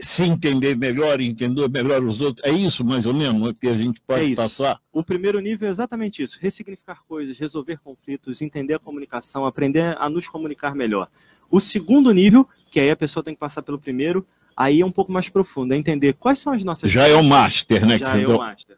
se 0.00 0.22
entender 0.22 0.76
melhor, 0.76 1.20
entender 1.20 1.68
melhor 1.68 2.02
os 2.04 2.20
outros. 2.20 2.46
É 2.46 2.52
isso, 2.52 2.84
mais 2.84 3.06
ou 3.06 3.14
menos, 3.14 3.52
que 3.60 3.68
a 3.68 3.76
gente 3.76 4.00
pode 4.06 4.32
é 4.32 4.36
passar? 4.36 4.80
O 4.92 5.02
primeiro 5.02 5.40
nível 5.40 5.68
é 5.68 5.70
exatamente 5.70 6.22
isso: 6.22 6.38
ressignificar 6.40 7.02
coisas, 7.06 7.38
resolver 7.38 7.78
conflitos, 7.78 8.40
entender 8.40 8.74
a 8.74 8.78
comunicação, 8.78 9.46
aprender 9.46 9.96
a 9.98 10.08
nos 10.08 10.28
comunicar 10.28 10.74
melhor. 10.74 11.08
O 11.50 11.60
segundo 11.60 12.12
nível, 12.12 12.48
que 12.70 12.80
aí 12.80 12.90
a 12.90 12.96
pessoa 12.96 13.22
tem 13.22 13.34
que 13.34 13.40
passar 13.40 13.62
pelo 13.62 13.78
primeiro, 13.78 14.26
aí 14.56 14.80
é 14.80 14.86
um 14.86 14.92
pouco 14.92 15.12
mais 15.12 15.28
profundo, 15.28 15.74
é 15.74 15.76
entender 15.76 16.14
quais 16.14 16.38
são 16.38 16.52
as 16.52 16.64
nossas. 16.64 16.90
Já 16.90 17.06
é 17.08 17.14
o 17.14 17.24
master, 17.24 17.86
né? 17.86 17.98
Já 17.98 18.18
é 18.18 18.26
o 18.26 18.38
master. 18.38 18.76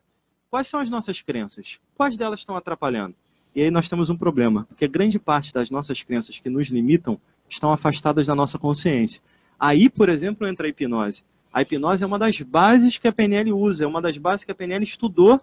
Quais 0.50 0.66
são 0.66 0.80
as 0.80 0.88
nossas 0.88 1.20
crenças? 1.20 1.78
Quais 1.94 2.16
delas 2.16 2.40
estão 2.40 2.56
atrapalhando? 2.56 3.14
E 3.54 3.62
aí 3.62 3.70
nós 3.70 3.88
temos 3.88 4.11
um 4.11 4.16
problema, 4.16 4.66
porque 4.68 4.87
grande 4.87 5.18
parte 5.18 5.52
das 5.52 5.70
nossas 5.70 6.02
crenças 6.02 6.38
que 6.38 6.50
nos 6.50 6.68
limitam 6.68 7.18
estão 7.48 7.72
afastadas 7.72 8.26
da 8.26 8.35
nossa 8.35 8.59
consciência. 8.59 9.20
Aí, 9.58 9.88
por 9.88 10.08
exemplo, 10.08 10.46
entra 10.46 10.66
a 10.66 10.70
hipnose. 10.70 11.24
A 11.52 11.62
hipnose 11.62 12.02
é 12.02 12.06
uma 12.06 12.18
das 12.18 12.40
bases 12.40 12.98
que 12.98 13.08
a 13.08 13.12
PNL 13.12 13.52
usa, 13.52 13.84
é 13.84 13.86
uma 13.86 14.02
das 14.02 14.18
bases 14.18 14.44
que 14.44 14.52
a 14.52 14.54
PNL 14.54 14.84
estudou 14.84 15.40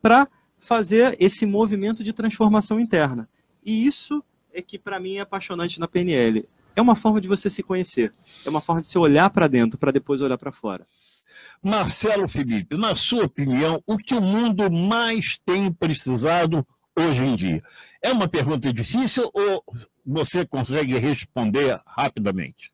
para 0.00 0.26
fazer 0.58 1.16
esse 1.18 1.44
movimento 1.44 2.02
de 2.02 2.12
transformação 2.12 2.78
interna. 2.80 3.28
E 3.64 3.86
isso 3.86 4.22
é 4.52 4.62
que 4.62 4.78
para 4.78 4.98
mim 4.98 5.16
é 5.16 5.20
apaixonante 5.20 5.78
na 5.78 5.88
PNL. 5.88 6.48
É 6.74 6.80
uma 6.80 6.94
forma 6.94 7.20
de 7.20 7.28
você 7.28 7.50
se 7.50 7.62
conhecer, 7.62 8.12
é 8.44 8.48
uma 8.48 8.60
forma 8.60 8.80
de 8.80 8.86
você 8.86 8.98
olhar 8.98 9.28
para 9.30 9.48
dentro 9.48 9.78
para 9.78 9.90
depois 9.90 10.22
olhar 10.22 10.38
para 10.38 10.52
fora. 10.52 10.86
Marcelo 11.62 12.26
Felipe, 12.26 12.76
na 12.76 12.96
sua 12.96 13.24
opinião, 13.24 13.82
o 13.86 13.98
que 13.98 14.14
o 14.14 14.20
mundo 14.20 14.70
mais 14.70 15.38
tem 15.44 15.70
precisado 15.70 16.66
hoje 16.98 17.20
em 17.20 17.36
dia? 17.36 17.62
É 18.02 18.10
uma 18.12 18.26
pergunta 18.26 18.72
difícil 18.72 19.30
ou 19.34 19.62
você 20.06 20.46
consegue 20.46 20.96
responder 20.96 21.78
rapidamente? 21.86 22.72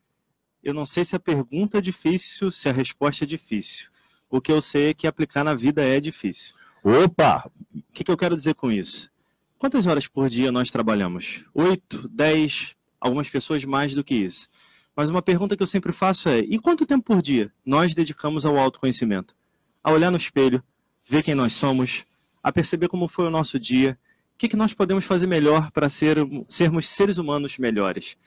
Eu 0.67 0.73
não 0.73 0.85
sei 0.85 1.05
se 1.05 1.15
a 1.15 1.19
pergunta 1.19 1.77
é 1.77 1.81
difícil, 1.81 2.51
se 2.51 2.67
a 2.67 2.73
resposta 2.73 3.23
é 3.23 3.25
difícil. 3.25 3.87
O 4.29 4.41
que 4.41 4.51
eu 4.51 4.59
sei 4.59 4.89
é 4.89 4.93
que 4.93 5.07
aplicar 5.07 5.41
na 5.41 5.53
vida 5.53 5.81
é 5.81 5.97
difícil. 5.97 6.53
Opa! 6.83 7.49
O 7.73 7.81
que, 7.93 8.03
que 8.03 8.11
eu 8.11 8.17
quero 8.17 8.35
dizer 8.35 8.53
com 8.53 8.69
isso? 8.69 9.09
Quantas 9.57 9.87
horas 9.87 10.07
por 10.07 10.27
dia 10.27 10.51
nós 10.51 10.69
trabalhamos? 10.69 11.45
Oito, 11.53 12.09
dez, 12.09 12.75
algumas 12.99 13.29
pessoas 13.29 13.63
mais 13.63 13.95
do 13.95 14.03
que 14.03 14.13
isso. 14.13 14.49
Mas 14.93 15.09
uma 15.09 15.21
pergunta 15.21 15.55
que 15.55 15.63
eu 15.63 15.67
sempre 15.67 15.93
faço 15.93 16.27
é: 16.27 16.39
e 16.39 16.59
quanto 16.59 16.85
tempo 16.85 17.05
por 17.05 17.21
dia 17.21 17.49
nós 17.65 17.95
dedicamos 17.95 18.45
ao 18.45 18.57
autoconhecimento? 18.57 19.37
A 19.81 19.93
olhar 19.93 20.11
no 20.11 20.17
espelho, 20.17 20.61
ver 21.07 21.23
quem 21.23 21.33
nós 21.33 21.53
somos, 21.53 22.03
a 22.43 22.51
perceber 22.51 22.89
como 22.89 23.07
foi 23.07 23.25
o 23.25 23.31
nosso 23.31 23.57
dia, 23.57 23.97
o 24.35 24.37
que, 24.37 24.49
que 24.49 24.57
nós 24.57 24.73
podemos 24.73 25.05
fazer 25.05 25.27
melhor 25.27 25.71
para 25.71 25.87
ser, 25.87 26.17
sermos 26.49 26.89
seres 26.89 27.17
humanos 27.17 27.57
melhores. 27.57 28.17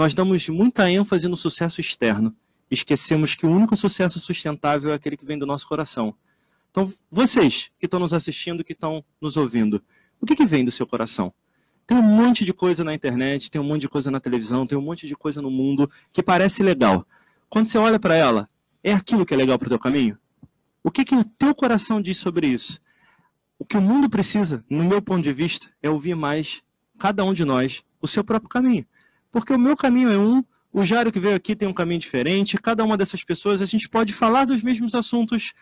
Nós 0.00 0.14
damos 0.14 0.48
muita 0.48 0.90
ênfase 0.90 1.28
no 1.28 1.36
sucesso 1.36 1.78
externo, 1.78 2.34
esquecemos 2.70 3.34
que 3.34 3.44
o 3.44 3.50
único 3.50 3.76
sucesso 3.76 4.18
sustentável 4.18 4.92
é 4.92 4.94
aquele 4.94 5.14
que 5.14 5.26
vem 5.26 5.38
do 5.38 5.44
nosso 5.44 5.68
coração. 5.68 6.14
Então, 6.70 6.90
vocês 7.10 7.70
que 7.78 7.84
estão 7.84 8.00
nos 8.00 8.14
assistindo, 8.14 8.64
que 8.64 8.72
estão 8.72 9.04
nos 9.20 9.36
ouvindo, 9.36 9.82
o 10.18 10.24
que, 10.24 10.34
que 10.34 10.46
vem 10.46 10.64
do 10.64 10.70
seu 10.70 10.86
coração? 10.86 11.34
Tem 11.86 11.98
um 11.98 12.02
monte 12.02 12.46
de 12.46 12.54
coisa 12.54 12.82
na 12.82 12.94
internet, 12.94 13.50
tem 13.50 13.60
um 13.60 13.64
monte 13.64 13.82
de 13.82 13.90
coisa 13.90 14.10
na 14.10 14.18
televisão, 14.18 14.66
tem 14.66 14.78
um 14.78 14.80
monte 14.80 15.06
de 15.06 15.14
coisa 15.14 15.42
no 15.42 15.50
mundo 15.50 15.90
que 16.14 16.22
parece 16.22 16.62
legal. 16.62 17.06
Quando 17.50 17.68
você 17.68 17.76
olha 17.76 18.00
para 18.00 18.14
ela, 18.14 18.48
é 18.82 18.94
aquilo 18.94 19.26
que 19.26 19.34
é 19.34 19.36
legal 19.36 19.58
para 19.58 19.66
o 19.66 19.68
teu 19.68 19.78
caminho? 19.78 20.16
O 20.82 20.90
que, 20.90 21.04
que 21.04 21.14
o 21.14 21.24
teu 21.24 21.54
coração 21.54 22.00
diz 22.00 22.16
sobre 22.16 22.46
isso? 22.46 22.80
O 23.58 23.66
que 23.66 23.76
o 23.76 23.82
mundo 23.82 24.08
precisa, 24.08 24.64
no 24.70 24.82
meu 24.82 25.02
ponto 25.02 25.20
de 25.20 25.32
vista, 25.34 25.68
é 25.82 25.90
ouvir 25.90 26.14
mais, 26.14 26.62
cada 26.98 27.22
um 27.22 27.34
de 27.34 27.44
nós, 27.44 27.84
o 28.00 28.08
seu 28.08 28.24
próprio 28.24 28.48
caminho. 28.48 28.86
Porque 29.30 29.52
o 29.52 29.58
meu 29.58 29.76
caminho 29.76 30.10
é 30.10 30.18
um, 30.18 30.44
o 30.72 30.84
Jário 30.84 31.12
que 31.12 31.20
veio 31.20 31.34
aqui 31.34 31.56
tem 31.56 31.68
um 31.68 31.72
caminho 31.72 32.00
diferente, 32.00 32.56
cada 32.56 32.84
uma 32.84 32.96
dessas 32.96 33.24
pessoas 33.24 33.60
a 33.60 33.64
gente 33.66 33.88
pode 33.88 34.12
falar 34.12 34.44
dos 34.44 34.62
mesmos 34.62 34.94
assuntos, 34.94 35.52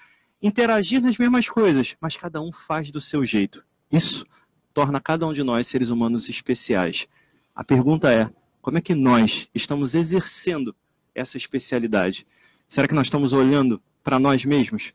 interagir 0.42 1.00
nas 1.00 1.16
mesmas 1.16 1.48
coisas, 1.48 1.96
mas 2.00 2.16
cada 2.16 2.40
um 2.40 2.52
faz 2.52 2.90
do 2.90 3.00
seu 3.00 3.24
jeito. 3.24 3.64
Isso 3.90 4.26
torna 4.74 5.00
cada 5.00 5.26
um 5.26 5.32
de 5.32 5.42
nós 5.42 5.66
seres 5.66 5.90
humanos 5.90 6.28
especiais. 6.28 7.06
A 7.54 7.64
pergunta 7.64 8.12
é: 8.12 8.30
como 8.60 8.78
é 8.78 8.80
que 8.80 8.94
nós 8.94 9.48
estamos 9.54 9.94
exercendo 9.94 10.74
essa 11.14 11.36
especialidade? 11.36 12.26
Será 12.68 12.86
que 12.86 12.94
nós 12.94 13.06
estamos 13.06 13.32
olhando 13.32 13.82
para 14.04 14.18
nós 14.18 14.44
mesmos? 14.44 14.92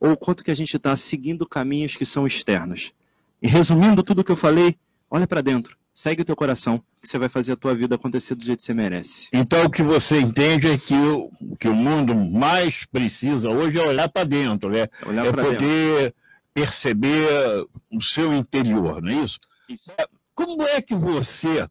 Ou 0.00 0.16
quanto 0.16 0.42
que 0.42 0.50
a 0.50 0.56
gente 0.56 0.76
está 0.76 0.96
seguindo 0.96 1.46
caminhos 1.46 1.96
que 1.96 2.04
são 2.04 2.26
externos? 2.26 2.92
E 3.40 3.46
resumindo 3.46 4.02
tudo 4.02 4.20
o 4.20 4.24
que 4.24 4.32
eu 4.32 4.36
falei, 4.36 4.76
olha 5.08 5.26
para 5.26 5.40
dentro, 5.40 5.76
segue 5.94 6.22
o 6.22 6.24
teu 6.24 6.34
coração, 6.34 6.82
que 7.02 7.08
você 7.08 7.18
vai 7.18 7.28
fazer 7.28 7.52
a 7.52 7.56
tua 7.56 7.74
vida 7.74 7.96
acontecer 7.96 8.36
do 8.36 8.44
jeito 8.44 8.60
que 8.60 8.64
você 8.64 8.72
merece. 8.72 9.28
Então 9.32 9.64
o 9.64 9.70
que 9.70 9.82
você 9.82 10.20
entende 10.20 10.68
é 10.68 10.78
que 10.78 10.94
o 10.94 11.56
que 11.58 11.68
o 11.68 11.74
mundo 11.74 12.14
mais 12.14 12.84
precisa 12.86 13.50
hoje 13.50 13.78
é 13.78 13.86
olhar 13.86 14.08
para 14.08 14.24
dentro, 14.24 14.70
né? 14.70 14.86
Olhar 15.04 15.26
é 15.26 15.32
poder 15.32 15.58
dentro 15.58 16.22
perceber 16.54 17.66
o 17.90 18.00
seu 18.00 18.32
interior, 18.32 19.02
não 19.02 19.10
é 19.10 19.24
isso? 19.24 19.40
isso. 19.68 19.90
É, 19.98 20.06
como 20.34 20.62
é 20.62 20.80
que 20.80 20.94
você 20.94 21.66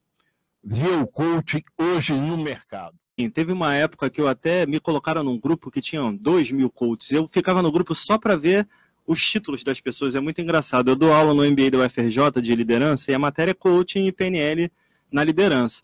vê 0.63 0.89
o 0.89 1.07
coaching 1.07 1.63
hoje 1.77 2.13
no 2.13 2.37
mercado? 2.37 2.95
Teve 3.33 3.53
uma 3.53 3.75
época 3.75 4.09
que 4.09 4.19
eu 4.19 4.27
até 4.27 4.65
me 4.65 4.79
colocaram 4.79 5.23
num 5.23 5.39
grupo 5.39 5.69
que 5.69 5.79
tinham 5.79 6.15
dois 6.15 6.51
mil 6.51 6.71
coaches. 6.71 7.11
Eu 7.11 7.27
ficava 7.27 7.61
no 7.61 7.71
grupo 7.71 7.93
só 7.93 8.17
para 8.17 8.35
ver 8.35 8.67
os 9.05 9.23
títulos 9.23 9.63
das 9.63 9.79
pessoas. 9.79 10.15
É 10.15 10.19
muito 10.19 10.41
engraçado. 10.41 10.89
Eu 10.89 10.95
dou 10.95 11.13
aula 11.13 11.31
no 11.31 11.45
MBA 11.45 11.69
da 11.69 11.85
UFRJ 11.85 12.41
de 12.41 12.55
liderança 12.55 13.11
e 13.11 13.13
a 13.13 13.19
matéria 13.19 13.51
é 13.51 13.53
coaching 13.53 14.07
e 14.07 14.11
PNL 14.11 14.71
na 15.11 15.23
liderança. 15.23 15.81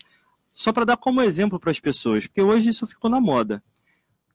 Só 0.54 0.72
para 0.72 0.84
dar 0.84 0.96
como 0.96 1.22
exemplo 1.22 1.60
para 1.60 1.70
as 1.70 1.78
pessoas, 1.78 2.26
porque 2.26 2.42
hoje 2.42 2.70
isso 2.70 2.86
ficou 2.86 3.10
na 3.10 3.20
moda. 3.20 3.62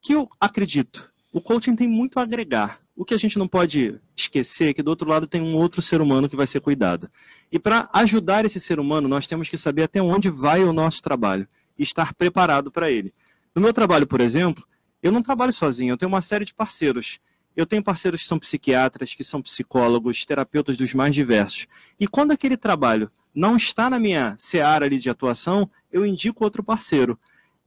Que 0.01 0.13
eu 0.13 0.29
acredito, 0.39 1.12
o 1.32 1.41
coaching 1.41 1.75
tem 1.75 1.88
muito 1.88 2.19
a 2.19 2.23
agregar. 2.23 2.79
O 2.95 3.03
que 3.03 3.13
a 3.13 3.17
gente 3.17 3.39
não 3.39 3.47
pode 3.47 3.99
esquecer 4.15 4.69
é 4.69 4.73
que 4.73 4.84
do 4.84 4.89
outro 4.89 5.10
lado 5.10 5.25
tem 5.25 5.41
um 5.41 5.56
outro 5.56 5.82
ser 5.82 5.99
humano 5.99 6.29
que 6.29 6.36
vai 6.36 6.45
ser 6.45 6.60
cuidado. 6.60 7.10
E 7.51 7.58
para 7.58 7.89
ajudar 7.91 8.45
esse 8.45 8.60
ser 8.60 8.79
humano, 8.79 9.08
nós 9.08 9.25
temos 9.25 9.49
que 9.49 9.58
saber 9.58 9.84
até 9.84 10.01
onde 10.01 10.29
vai 10.29 10.63
o 10.63 10.71
nosso 10.71 11.01
trabalho 11.01 11.47
e 11.77 11.82
estar 11.82 12.13
preparado 12.13 12.71
para 12.71 12.91
ele. 12.91 13.13
No 13.56 13.62
meu 13.62 13.73
trabalho, 13.73 14.06
por 14.06 14.21
exemplo, 14.21 14.63
eu 15.01 15.12
não 15.12 15.23
trabalho 15.23 15.51
sozinho, 15.51 15.93
eu 15.93 15.97
tenho 15.97 16.10
uma 16.10 16.21
série 16.21 16.45
de 16.45 16.53
parceiros. 16.53 17.19
Eu 17.56 17.65
tenho 17.65 17.84
parceiros 17.84 18.21
que 18.21 18.27
são 18.27 18.39
psiquiatras, 18.39 19.13
que 19.13 19.23
são 19.23 19.41
psicólogos, 19.41 20.25
terapeutas 20.25 20.77
dos 20.77 20.93
mais 20.93 21.13
diversos. 21.13 21.67
E 21.99 22.08
quando 22.08 22.32
aquele 22.32 22.58
trabalho 22.58 23.12
não 23.34 23.56
está 23.56 23.89
na 23.89 24.00
minha 24.00 24.36
seara 24.38 24.86
ali 24.86 25.00
de 25.00 25.10
atuação, 25.10 25.69
eu 25.91 26.06
indico 26.06 26.43
outro 26.43 26.63
parceiro 26.63 27.17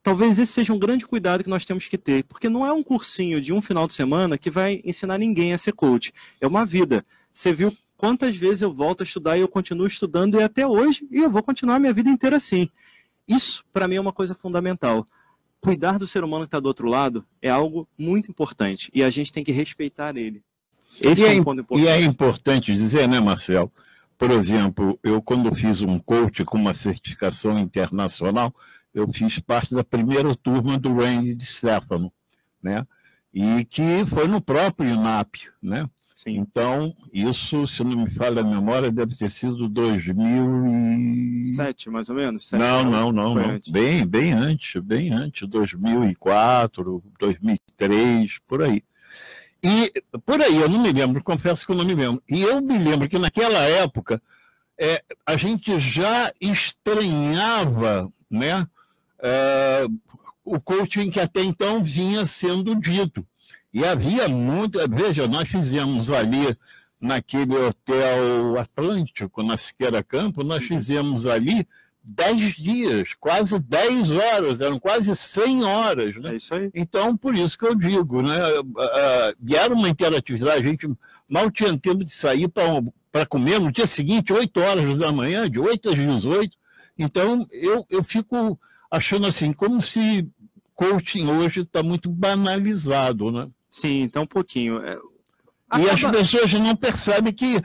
talvez 0.06 0.38
esse 0.38 0.52
seja 0.52 0.72
um 0.72 0.78
grande 0.78 1.04
cuidado 1.04 1.42
que 1.42 1.50
nós 1.50 1.64
temos 1.64 1.88
que 1.88 1.98
ter, 1.98 2.22
porque 2.22 2.48
não 2.48 2.64
é 2.64 2.72
um 2.72 2.80
cursinho 2.80 3.40
de 3.40 3.52
um 3.52 3.60
final 3.60 3.88
de 3.88 3.92
semana 3.92 4.38
que 4.38 4.48
vai 4.48 4.80
ensinar 4.84 5.18
ninguém 5.18 5.52
a 5.52 5.58
ser 5.58 5.72
coach. 5.72 6.14
É 6.40 6.46
uma 6.46 6.64
vida. 6.64 7.04
Você 7.32 7.52
viu 7.52 7.76
quantas 7.96 8.36
vezes 8.36 8.62
eu 8.62 8.72
volto 8.72 9.00
a 9.00 9.04
estudar 9.04 9.36
e 9.36 9.40
eu 9.40 9.48
continuo 9.48 9.84
estudando 9.84 10.38
e 10.38 10.44
até 10.44 10.64
hoje, 10.64 11.04
e 11.10 11.18
eu 11.18 11.28
vou 11.28 11.42
continuar 11.42 11.80
minha 11.80 11.92
vida 11.92 12.08
inteira 12.08 12.36
assim. 12.36 12.70
Isso, 13.26 13.64
para 13.72 13.88
mim, 13.88 13.96
é 13.96 14.00
uma 14.00 14.12
coisa 14.12 14.32
fundamental. 14.32 15.04
Cuidar 15.60 15.98
do 15.98 16.06
ser 16.06 16.22
humano 16.22 16.44
que 16.44 16.50
está 16.50 16.60
do 16.60 16.66
outro 16.66 16.88
lado 16.88 17.26
é 17.42 17.50
algo 17.50 17.88
muito 17.98 18.30
importante 18.30 18.88
e 18.94 19.02
a 19.02 19.10
gente 19.10 19.32
tem 19.32 19.42
que 19.42 19.50
respeitar 19.50 20.16
ele. 20.16 20.40
Esse 21.00 21.22
e 21.22 21.24
é, 21.24 21.34
é 21.34 21.40
um 21.40 21.42
ponto 21.42 21.62
importante. 21.62 21.84
E 21.84 21.88
é 21.88 22.00
importante 22.00 22.72
dizer, 22.72 23.08
né, 23.08 23.18
Marcel? 23.18 23.72
Por 24.18 24.30
exemplo, 24.30 24.98
eu 25.02 25.20
quando 25.20 25.54
fiz 25.54 25.82
um 25.82 25.98
coach 25.98 26.42
com 26.44 26.56
uma 26.56 26.72
certificação 26.74 27.58
internacional, 27.58 28.54
eu 28.94 29.06
fiz 29.12 29.38
parte 29.38 29.74
da 29.74 29.84
primeira 29.84 30.34
turma 30.34 30.78
do 30.78 30.94
Randy 30.94 31.36
Stefano, 31.44 32.10
né? 32.62 32.86
E 33.32 33.64
que 33.66 34.06
foi 34.06 34.26
no 34.26 34.40
próprio 34.40 34.88
INAP, 34.88 35.50
né? 35.62 35.88
Sim. 36.14 36.38
Então, 36.38 36.94
isso, 37.12 37.66
se 37.66 37.84
não 37.84 38.04
me 38.04 38.10
falha 38.10 38.40
a 38.40 38.44
memória, 38.44 38.90
deve 38.90 39.14
ter 39.14 39.30
sido 39.30 39.68
2007, 39.68 41.90
mais 41.90 42.08
ou 42.08 42.16
menos? 42.16 42.48
Sete, 42.48 42.58
não, 42.58 42.82
não, 42.82 43.12
não, 43.12 43.34
não. 43.34 43.50
Antes. 43.50 43.70
Bem, 43.70 44.06
bem 44.06 44.32
antes, 44.32 44.82
bem 44.82 45.12
antes, 45.12 45.46
2004, 45.46 47.04
2003, 47.20 48.38
por 48.48 48.62
aí. 48.62 48.82
E 49.66 49.92
por 50.24 50.40
aí, 50.40 50.60
eu 50.60 50.68
não 50.68 50.80
me 50.80 50.92
lembro, 50.92 51.20
confesso 51.24 51.66
que 51.66 51.72
eu 51.72 51.76
não 51.76 51.84
me 51.84 51.92
lembro. 51.92 52.22
E 52.30 52.40
eu 52.40 52.60
me 52.60 52.78
lembro 52.78 53.08
que 53.08 53.18
naquela 53.18 53.64
época 53.64 54.22
é, 54.78 55.02
a 55.26 55.36
gente 55.36 55.80
já 55.80 56.32
estranhava 56.40 58.08
né, 58.30 58.64
é, 59.18 59.84
o 60.44 60.60
coaching 60.60 61.10
que 61.10 61.18
até 61.18 61.42
então 61.42 61.82
vinha 61.82 62.28
sendo 62.28 62.76
dito. 62.76 63.26
E 63.74 63.84
havia 63.84 64.28
muito. 64.28 64.78
Veja, 64.88 65.26
nós 65.26 65.48
fizemos 65.48 66.12
ali 66.12 66.56
naquele 67.00 67.56
hotel 67.56 68.56
Atlântico, 68.60 69.42
na 69.42 69.56
Siqueira 69.56 70.00
Campo, 70.00 70.44
nós 70.44 70.64
fizemos 70.64 71.26
ali 71.26 71.66
10 72.08 72.54
dias, 72.54 73.08
quase 73.18 73.58
10 73.58 74.12
horas, 74.12 74.60
eram 74.60 74.78
quase 74.78 75.14
100 75.14 75.64
horas. 75.64 76.14
Né? 76.16 76.32
É 76.32 76.36
isso 76.36 76.54
aí. 76.54 76.70
Então, 76.72 77.16
por 77.16 77.34
isso 77.34 77.58
que 77.58 77.66
eu 77.66 77.74
digo, 77.74 78.22
né? 78.22 78.36
E 79.44 79.56
era 79.56 79.74
uma 79.74 79.88
interatividade, 79.88 80.62
a 80.62 80.66
gente 80.66 80.88
mal 81.28 81.50
tinha 81.50 81.76
tempo 81.76 82.04
de 82.04 82.12
sair 82.12 82.48
para 82.48 83.26
comer 83.26 83.58
no 83.58 83.72
dia 83.72 83.88
seguinte, 83.88 84.32
8 84.32 84.60
horas 84.60 84.98
da 84.98 85.10
manhã, 85.10 85.50
de 85.50 85.58
8 85.58 85.88
às 85.88 85.96
18. 85.96 86.56
Então, 86.96 87.44
eu, 87.50 87.84
eu 87.90 88.04
fico 88.04 88.58
achando 88.88 89.26
assim, 89.26 89.52
como 89.52 89.82
se 89.82 90.30
coaching 90.74 91.26
hoje 91.26 91.62
está 91.62 91.82
muito 91.82 92.08
banalizado, 92.08 93.32
né? 93.32 93.48
Sim, 93.70 94.02
então 94.02 94.22
um 94.22 94.26
pouquinho. 94.26 94.78
É, 94.78 94.96
acaba... 95.68 95.84
E 95.84 95.90
as 95.90 96.00
pessoas 96.00 96.52
não 96.52 96.76
percebem 96.76 97.32
que 97.32 97.56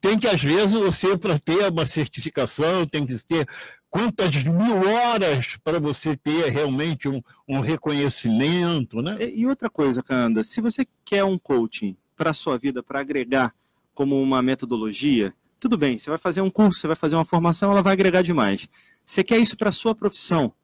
tem 0.00 0.18
que, 0.18 0.28
às 0.28 0.42
vezes, 0.42 0.72
você, 0.72 1.16
para 1.18 1.38
ter 1.38 1.70
uma 1.70 1.84
certificação, 1.84 2.86
tem 2.86 3.04
que 3.04 3.16
ter 3.24 3.46
quantas 3.92 4.34
mil 4.42 4.88
horas 4.88 5.58
para 5.62 5.78
você 5.78 6.16
ter 6.16 6.50
realmente 6.50 7.10
um, 7.10 7.20
um 7.46 7.60
reconhecimento, 7.60 9.02
né? 9.02 9.18
E, 9.20 9.46
outra 9.46 9.68
coisa, 9.68 10.02
Canda, 10.02 10.42
se 10.42 10.62
você 10.62 10.86
quer 11.04 11.24
um 11.24 11.38
coaching 11.38 11.94
para 12.16 12.30
a 12.30 12.34
sua 12.34 12.56
vida, 12.56 12.82
para 12.82 13.00
agregar 13.00 13.54
como 13.94 14.20
uma 14.20 14.40
metodologia, 14.40 15.34
tudo 15.60 15.76
bem, 15.76 15.98
você 15.98 16.08
vai 16.08 16.18
fazer 16.18 16.40
um 16.40 16.48
curso, 16.48 16.80
você 16.80 16.86
vai 16.86 16.96
fazer 16.96 17.16
uma 17.16 17.24
formação, 17.26 17.70
ela 17.70 17.82
vai 17.82 17.92
agregar 17.92 18.22
demais. 18.22 18.66
Você 19.04 19.22
quer 19.22 19.36
isso 19.36 19.58
para 19.58 19.68
a 19.68 19.72
sua 19.72 19.94
profissão, 19.94 20.54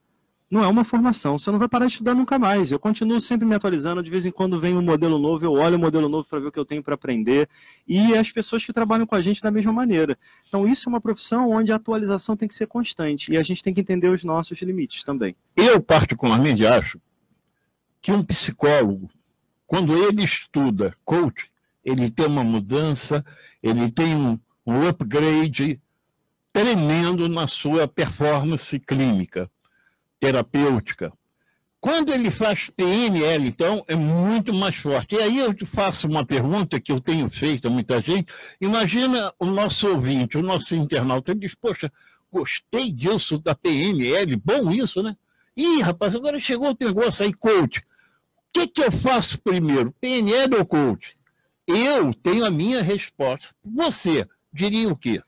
não 0.51 0.65
é 0.65 0.67
uma 0.67 0.83
formação, 0.83 1.39
você 1.39 1.51
não 1.51 1.59
vai 1.59 1.69
parar 1.69 1.87
de 1.87 1.93
estudar 1.93 2.15
nunca 2.15 2.39
mais. 2.39 2.73
Eu 2.73 2.79
continuo 2.79 3.21
sempre 3.21 3.47
me 3.47 3.55
atualizando, 3.55 4.03
de 4.03 4.11
vez 4.11 4.25
em 4.25 4.31
quando 4.31 4.59
vem 4.59 4.75
um 4.75 4.83
modelo 4.83 5.19
novo, 5.19 5.45
eu 5.45 5.53
olho 5.53 5.77
o 5.77 5.79
modelo 5.79 6.09
novo 6.09 6.27
para 6.27 6.39
ver 6.39 6.47
o 6.47 6.53
que 6.53 6.59
eu 6.59 6.65
tenho 6.65 6.83
para 6.83 6.95
aprender, 6.95 7.49
e 7.87 8.17
as 8.17 8.33
pessoas 8.33 8.65
que 8.65 8.73
trabalham 8.73 9.07
com 9.07 9.15
a 9.15 9.21
gente 9.21 9.43
da 9.43 9.51
mesma 9.51 9.73
maneira. 9.73 10.17
Então, 10.47 10.67
isso 10.67 10.89
é 10.89 10.91
uma 10.91 11.01
profissão 11.01 11.51
onde 11.51 11.71
a 11.71 11.77
atualização 11.77 12.35
tem 12.35 12.49
que 12.49 12.55
ser 12.55 12.67
constante, 12.67 13.31
e 13.31 13.37
a 13.37 13.43
gente 13.43 13.63
tem 13.63 13.75
que 13.75 13.81
entender 13.83 14.09
os 14.09 14.25
nossos 14.25 14.59
limites 14.63 15.05
também. 15.05 15.37
Eu, 15.55 15.83
particularmente, 15.83 16.67
acho 16.67 16.99
que 18.01 18.11
um 18.11 18.23
psicólogo, 18.23 19.11
quando 19.67 19.95
ele 19.95 20.25
estuda 20.25 20.95
coach, 21.05 21.51
ele 21.85 22.11
tem 22.11 22.27
uma 22.27 22.43
mudança, 22.43 23.23
ele 23.63 23.91
tem 23.91 24.17
um, 24.17 24.39
um 24.67 24.89
upgrade 24.89 25.79
tremendo 26.51 27.29
na 27.29 27.47
sua 27.47 27.87
performance 27.87 28.79
clínica 28.81 29.51
terapêutica. 30.21 31.13
Quando 31.81 32.13
ele 32.13 32.31
faz 32.31 32.69
PNL, 32.71 33.47
então, 33.47 33.85
é 33.87 33.95
muito 33.95 34.53
mais 34.53 34.75
forte. 34.75 35.15
E 35.15 35.23
aí 35.23 35.39
eu 35.39 35.55
te 35.55 35.65
faço 35.65 36.09
uma 36.09 36.27
pergunta 36.27 36.81
que 36.81 36.91
eu 36.91 37.01
tenho 37.01 37.31
feito 37.31 37.69
a 37.69 37.71
muita 37.71 38.03
gente. 38.03 38.33
Imagina 38.61 39.33
o 39.39 39.47
nosso 39.47 39.87
ouvinte, 39.87 40.37
o 40.37 40.43
nosso 40.43 40.75
internauta, 40.75 41.31
ele 41.31 41.41
diz, 41.41 41.55
poxa, 41.55 41.93
gostei 42.33 42.91
disso 42.91 43.39
da 43.39 43.55
PNL, 43.55 44.35
bom 44.37 44.73
isso, 44.73 45.03
né? 45.03 45.17
Ih, 45.57 45.81
rapaz, 45.81 46.17
agora 46.17 46.41
chegou 46.41 46.71
o 46.71 46.85
negócio 46.85 47.25
aí, 47.25 47.33
coach. 47.33 47.79
O 47.79 47.83
que, 48.53 48.67
que 48.67 48.83
eu 48.83 48.91
faço 48.91 49.41
primeiro, 49.41 49.95
PNL 50.01 50.57
ou 50.57 50.67
coach? 50.67 51.17
Eu 51.67 52.13
tenho 52.15 52.45
a 52.45 52.51
minha 52.51 52.83
resposta. 52.83 53.55
Você 53.65 54.27
diria 54.53 54.89
o 54.89 54.97
quê? 54.97 55.23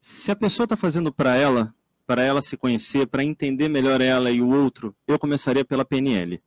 Se 0.00 0.30
a 0.30 0.36
pessoa 0.36 0.64
está 0.64 0.76
fazendo 0.76 1.12
para 1.12 1.34
ela, 1.34 1.74
para 2.12 2.22
ela 2.22 2.42
se 2.42 2.58
conhecer, 2.58 3.06
para 3.06 3.24
entender 3.24 3.70
melhor 3.70 4.02
ela 4.02 4.30
e 4.30 4.42
o 4.42 4.50
outro, 4.50 4.94
eu 5.08 5.18
começaria 5.18 5.64
pela 5.64 5.82
PNL. 5.82 6.42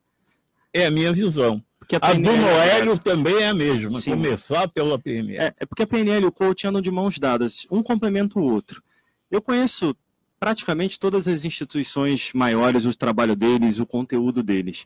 É 0.72 0.86
a 0.86 0.92
minha 0.92 1.12
visão. 1.12 1.60
Porque 1.80 1.96
a, 1.96 2.00
PNL, 2.00 2.30
a 2.30 2.32
do 2.32 2.40
Noélio 2.40 3.00
também 3.00 3.38
é 3.38 3.48
a 3.48 3.54
mesma, 3.56 4.00
Sim. 4.00 4.12
começar 4.12 4.68
pela 4.68 5.00
PNL. 5.00 5.40
É, 5.40 5.56
é 5.58 5.66
porque 5.66 5.82
a 5.82 5.88
PNL 5.88 6.24
e 6.24 6.28
o 6.28 6.32
coach 6.32 6.68
andam 6.68 6.80
de 6.80 6.92
mãos 6.92 7.18
dadas, 7.18 7.66
um 7.72 7.82
complementa 7.82 8.38
o 8.38 8.44
outro. 8.44 8.84
Eu 9.32 9.42
conheço 9.42 9.98
praticamente 10.40 11.00
todas 11.00 11.28
as 11.28 11.46
instituições 11.46 12.30
maiores, 12.36 12.86
o 12.86 12.96
trabalho 12.96 13.36
deles, 13.36 13.80
o 13.80 13.88
conteúdo 13.88 14.44
deles. 14.44 14.86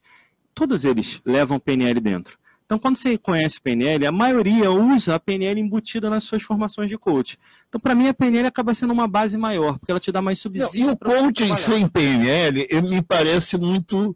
Todos 0.54 0.86
eles 0.86 1.20
levam 1.26 1.60
PNL 1.60 2.00
dentro. 2.00 2.39
Então, 2.70 2.78
quando 2.78 2.98
você 2.98 3.18
conhece 3.18 3.60
PNL, 3.60 4.06
a 4.06 4.12
maioria 4.12 4.70
usa 4.70 5.16
a 5.16 5.20
PNL 5.20 5.60
embutida 5.60 6.08
nas 6.08 6.24
suas 6.24 6.44
formações 6.44 6.88
de 6.88 7.00
coach. 7.00 7.36
Então, 7.68 7.82
para 7.82 7.96
mim, 7.96 8.08
a 8.08 8.14
PNL 8.14 8.46
acaba 8.46 8.76
sendo 8.76 8.94
uma 8.94 9.08
base 9.08 9.36
maior, 9.40 9.80
porque 9.80 9.90
ela 9.90 10.00
te 10.00 10.12
dá 10.12 10.22
mais 10.22 10.38
subsídio. 10.38 10.86
Não, 10.86 10.92
e 10.92 10.94
o 10.94 10.96
coaching 10.96 11.58
sem 11.58 11.88
PNL 11.88 12.68
me 12.84 13.02
parece 13.02 13.58
muito. 13.58 14.16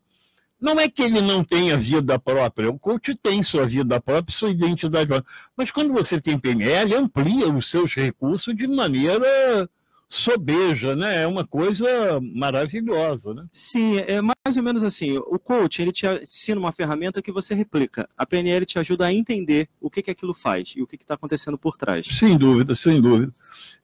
Não 0.61 0.79
é 0.79 0.87
que 0.87 1.01
ele 1.01 1.19
não 1.19 1.43
tenha 1.43 1.75
vida 1.77 2.19
própria, 2.19 2.69
o 2.69 2.77
coach 2.77 3.15
tem 3.15 3.41
sua 3.41 3.65
vida 3.65 3.99
própria, 3.99 4.37
sua 4.37 4.51
identidade 4.51 5.07
própria. 5.07 5.33
Mas 5.57 5.71
quando 5.71 5.91
você 5.91 6.21
tem 6.21 6.37
PNL, 6.37 6.93
amplia 6.93 7.51
os 7.51 7.71
seus 7.71 7.95
recursos 7.95 8.55
de 8.55 8.67
maneira 8.67 9.67
sobeja, 10.13 10.95
né? 10.95 11.23
É 11.23 11.27
uma 11.27 11.45
coisa 11.45 12.19
maravilhosa, 12.21 13.33
né? 13.33 13.45
Sim, 13.51 13.97
é 13.97 14.21
mais 14.21 14.55
ou 14.55 14.63
menos 14.63 14.83
assim. 14.83 15.17
O 15.17 15.39
coach, 15.39 15.81
ele 15.81 15.91
te 15.91 16.05
ensina 16.05 16.59
uma 16.59 16.71
ferramenta 16.71 17.21
que 17.21 17.31
você 17.31 17.55
replica. 17.55 18.07
A 18.15 18.25
PNL 18.25 18.65
te 18.65 18.77
ajuda 18.77 19.05
a 19.05 19.13
entender 19.13 19.67
o 19.81 19.89
que, 19.89 20.03
que 20.03 20.11
aquilo 20.11 20.33
faz 20.33 20.73
e 20.75 20.81
o 20.81 20.87
que 20.87 20.95
está 20.95 21.15
acontecendo 21.15 21.57
por 21.57 21.77
trás. 21.77 22.05
Sem 22.11 22.37
dúvida, 22.37 22.75
sem 22.75 23.01
dúvida. 23.01 23.33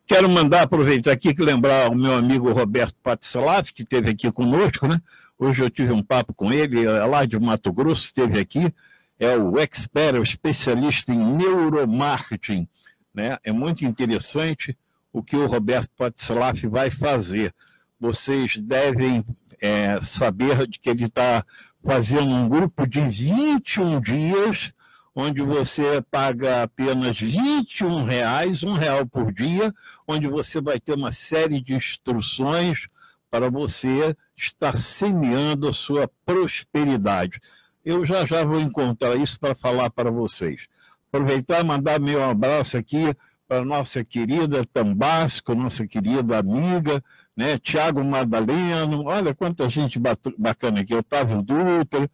Quero 0.05 0.29
mandar, 0.29 0.63
aproveitar 0.63 1.11
aqui, 1.11 1.33
que 1.33 1.41
lembrar 1.41 1.89
o 1.89 1.95
meu 1.95 2.13
amigo 2.13 2.51
Roberto 2.51 2.95
Patsalaf, 3.01 3.73
que 3.73 3.81
esteve 3.81 4.11
aqui 4.11 4.31
conosco, 4.31 4.87
né? 4.87 5.01
Hoje 5.37 5.63
eu 5.63 5.69
tive 5.69 5.91
um 5.91 6.03
papo 6.03 6.33
com 6.33 6.53
ele, 6.53 6.85
é 6.85 7.05
lá 7.05 7.25
de 7.25 7.39
Mato 7.39 7.71
Grosso, 7.71 8.03
esteve 8.03 8.39
aqui. 8.39 8.71
É 9.17 9.35
o 9.35 9.57
expert, 9.59 10.15
é 10.15 10.19
o 10.19 10.23
especialista 10.23 11.11
em 11.11 11.17
neuromarketing, 11.17 12.67
né? 13.13 13.37
É 13.43 13.51
muito 13.51 13.83
interessante 13.83 14.77
o 15.11 15.23
que 15.23 15.35
o 15.35 15.47
Roberto 15.47 15.89
Patslaf 15.97 16.63
vai 16.67 16.89
fazer. 16.89 17.53
Vocês 17.99 18.55
devem 18.57 19.25
é, 19.59 19.99
saber 20.01 20.67
de 20.67 20.79
que 20.79 20.89
ele 20.89 21.05
está 21.05 21.43
fazendo 21.83 22.33
um 22.33 22.47
grupo 22.47 22.87
de 22.87 23.01
21 23.01 23.99
dias, 24.01 24.71
onde 25.15 25.41
você 25.41 26.01
paga 26.09 26.63
apenas 26.63 27.19
21 27.19 28.03
reais, 28.03 28.63
um 28.63 28.73
real 28.73 29.05
por 29.05 29.33
dia, 29.33 29.73
onde 30.07 30.27
você 30.27 30.61
vai 30.61 30.79
ter 30.79 30.93
uma 30.93 31.11
série 31.11 31.59
de 31.61 31.73
instruções 31.73 32.87
para 33.29 33.49
você 33.49 34.15
estar 34.37 34.77
semeando 34.77 35.67
a 35.67 35.73
sua 35.73 36.09
prosperidade. 36.25 37.41
Eu 37.83 38.05
já 38.05 38.25
já 38.25 38.43
vou 38.43 38.59
encontrar 38.59 39.15
isso 39.15 39.39
para 39.39 39.55
falar 39.55 39.89
para 39.89 40.11
vocês. 40.11 40.67
Aproveitar 41.07 41.61
e 41.61 41.63
mandar 41.63 41.99
meu 41.99 42.23
abraço 42.23 42.77
aqui 42.77 43.15
para 43.49 43.65
nossa 43.65 44.05
querida 44.05 44.63
Tambasco, 44.63 45.55
nossa 45.55 45.87
querida 45.87 46.37
amiga, 46.37 47.03
né? 47.35 47.57
Tiago 47.57 48.03
Madaleno, 48.03 49.05
olha 49.05 49.33
quanta 49.33 49.67
gente 49.67 49.99
bacana 50.37 50.81
aqui, 50.81 50.93
Otávio 50.93 51.41
Dutra, 51.41 52.07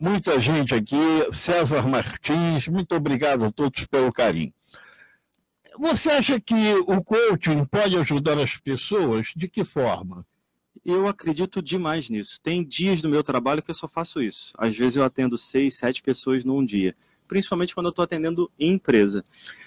muita 0.00 0.40
gente 0.40 0.74
aqui, 0.74 0.96
César 1.34 1.86
Martins, 1.86 2.66
muito 2.66 2.94
obrigado 2.94 3.44
a 3.44 3.52
todos 3.52 3.84
pelo 3.84 4.10
carinho. 4.10 4.50
Você 5.78 6.10
acha 6.12 6.40
que 6.40 6.74
o 6.86 7.04
coaching 7.04 7.66
pode 7.66 7.98
ajudar 7.98 8.38
as 8.38 8.56
pessoas? 8.56 9.28
De 9.36 9.48
que 9.48 9.64
forma? 9.66 10.26
Eu 10.82 11.06
acredito 11.06 11.60
demais 11.60 12.08
nisso. 12.08 12.40
Tem 12.42 12.64
dias 12.64 13.02
do 13.02 13.10
meu 13.10 13.22
trabalho 13.22 13.62
que 13.62 13.70
eu 13.70 13.74
só 13.74 13.86
faço 13.86 14.22
isso. 14.22 14.54
Às 14.56 14.74
vezes 14.76 14.96
eu 14.96 15.04
atendo 15.04 15.36
seis, 15.36 15.76
sete 15.76 16.02
pessoas 16.02 16.42
num 16.42 16.64
dia 16.64 16.96
principalmente 17.28 17.74
quando 17.74 17.86
eu 17.86 17.90
estou 17.90 18.02
atendendo 18.02 18.50
em 18.58 18.72
empresa. 18.72 19.24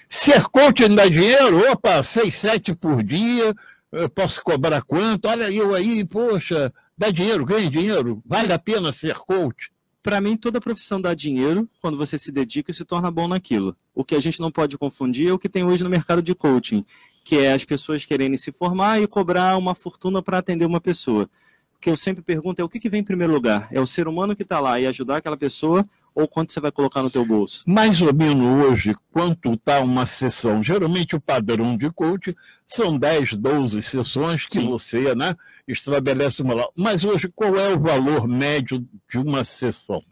Ser 0.08 0.42
coach 0.48 0.86
dá 0.88 1.08
dinheiro? 1.08 1.70
Opa, 1.70 2.02
6, 2.02 2.34
7 2.34 2.74
por 2.74 3.02
dia, 3.02 3.54
eu 3.92 4.08
posso 4.10 4.42
cobrar 4.42 4.82
quanto? 4.82 5.28
Olha 5.28 5.50
eu 5.50 5.74
aí, 5.74 6.04
poxa, 6.04 6.72
dá 6.98 7.10
dinheiro, 7.10 7.44
ganha 7.44 7.70
dinheiro, 7.70 8.22
vale 8.26 8.52
a 8.52 8.58
pena 8.58 8.92
ser 8.92 9.14
coach? 9.14 9.70
Para 10.02 10.20
mim, 10.20 10.36
toda 10.36 10.60
profissão 10.60 11.00
dá 11.00 11.14
dinheiro 11.14 11.68
quando 11.80 11.96
você 11.96 12.18
se 12.18 12.32
dedica 12.32 12.72
e 12.72 12.74
se 12.74 12.84
torna 12.84 13.08
bom 13.08 13.28
naquilo. 13.28 13.76
O 13.94 14.04
que 14.04 14.16
a 14.16 14.20
gente 14.20 14.40
não 14.40 14.50
pode 14.50 14.76
confundir 14.76 15.28
é 15.28 15.32
o 15.32 15.38
que 15.38 15.48
tem 15.48 15.62
hoje 15.62 15.84
no 15.84 15.90
mercado 15.90 16.20
de 16.20 16.34
coaching, 16.34 16.82
que 17.22 17.38
é 17.38 17.52
as 17.52 17.64
pessoas 17.64 18.04
quererem 18.04 18.36
se 18.36 18.50
formar 18.50 19.00
e 19.00 19.06
cobrar 19.06 19.56
uma 19.56 19.76
fortuna 19.76 20.20
para 20.20 20.38
atender 20.38 20.64
uma 20.64 20.80
pessoa. 20.80 21.30
O 21.76 21.78
que 21.78 21.88
eu 21.88 21.96
sempre 21.96 22.20
pergunto 22.20 22.60
é 22.60 22.64
o 22.64 22.68
que, 22.68 22.80
que 22.80 22.88
vem 22.88 23.00
em 23.00 23.04
primeiro 23.04 23.32
lugar? 23.32 23.68
É 23.70 23.80
o 23.80 23.86
ser 23.86 24.08
humano 24.08 24.34
que 24.34 24.42
está 24.42 24.58
lá 24.58 24.80
e 24.80 24.86
ajudar 24.86 25.18
aquela 25.18 25.36
pessoa 25.36 25.84
ou 26.14 26.28
quanto 26.28 26.52
você 26.52 26.60
vai 26.60 26.70
colocar 26.70 27.02
no 27.02 27.10
teu 27.10 27.24
bolso? 27.24 27.64
Mais 27.66 28.00
ou 28.02 28.12
menos 28.14 28.66
hoje, 28.66 28.94
quanto 29.12 29.54
está 29.54 29.80
uma 29.80 30.06
sessão? 30.06 30.62
Geralmente 30.62 31.16
o 31.16 31.20
padrão 31.20 31.76
de 31.76 31.90
coach 31.90 32.36
são 32.66 32.98
10, 32.98 33.38
12 33.38 33.82
sessões 33.82 34.46
que 34.46 34.60
Sim. 34.60 34.68
você 34.68 35.14
né, 35.14 35.34
estabelece 35.66 36.42
uma. 36.42 36.68
Mas 36.76 37.04
hoje, 37.04 37.30
qual 37.34 37.56
é 37.56 37.72
o 37.74 37.80
valor 37.80 38.28
médio 38.28 38.86
de 39.10 39.18
uma 39.18 39.44
sessão? 39.44 40.02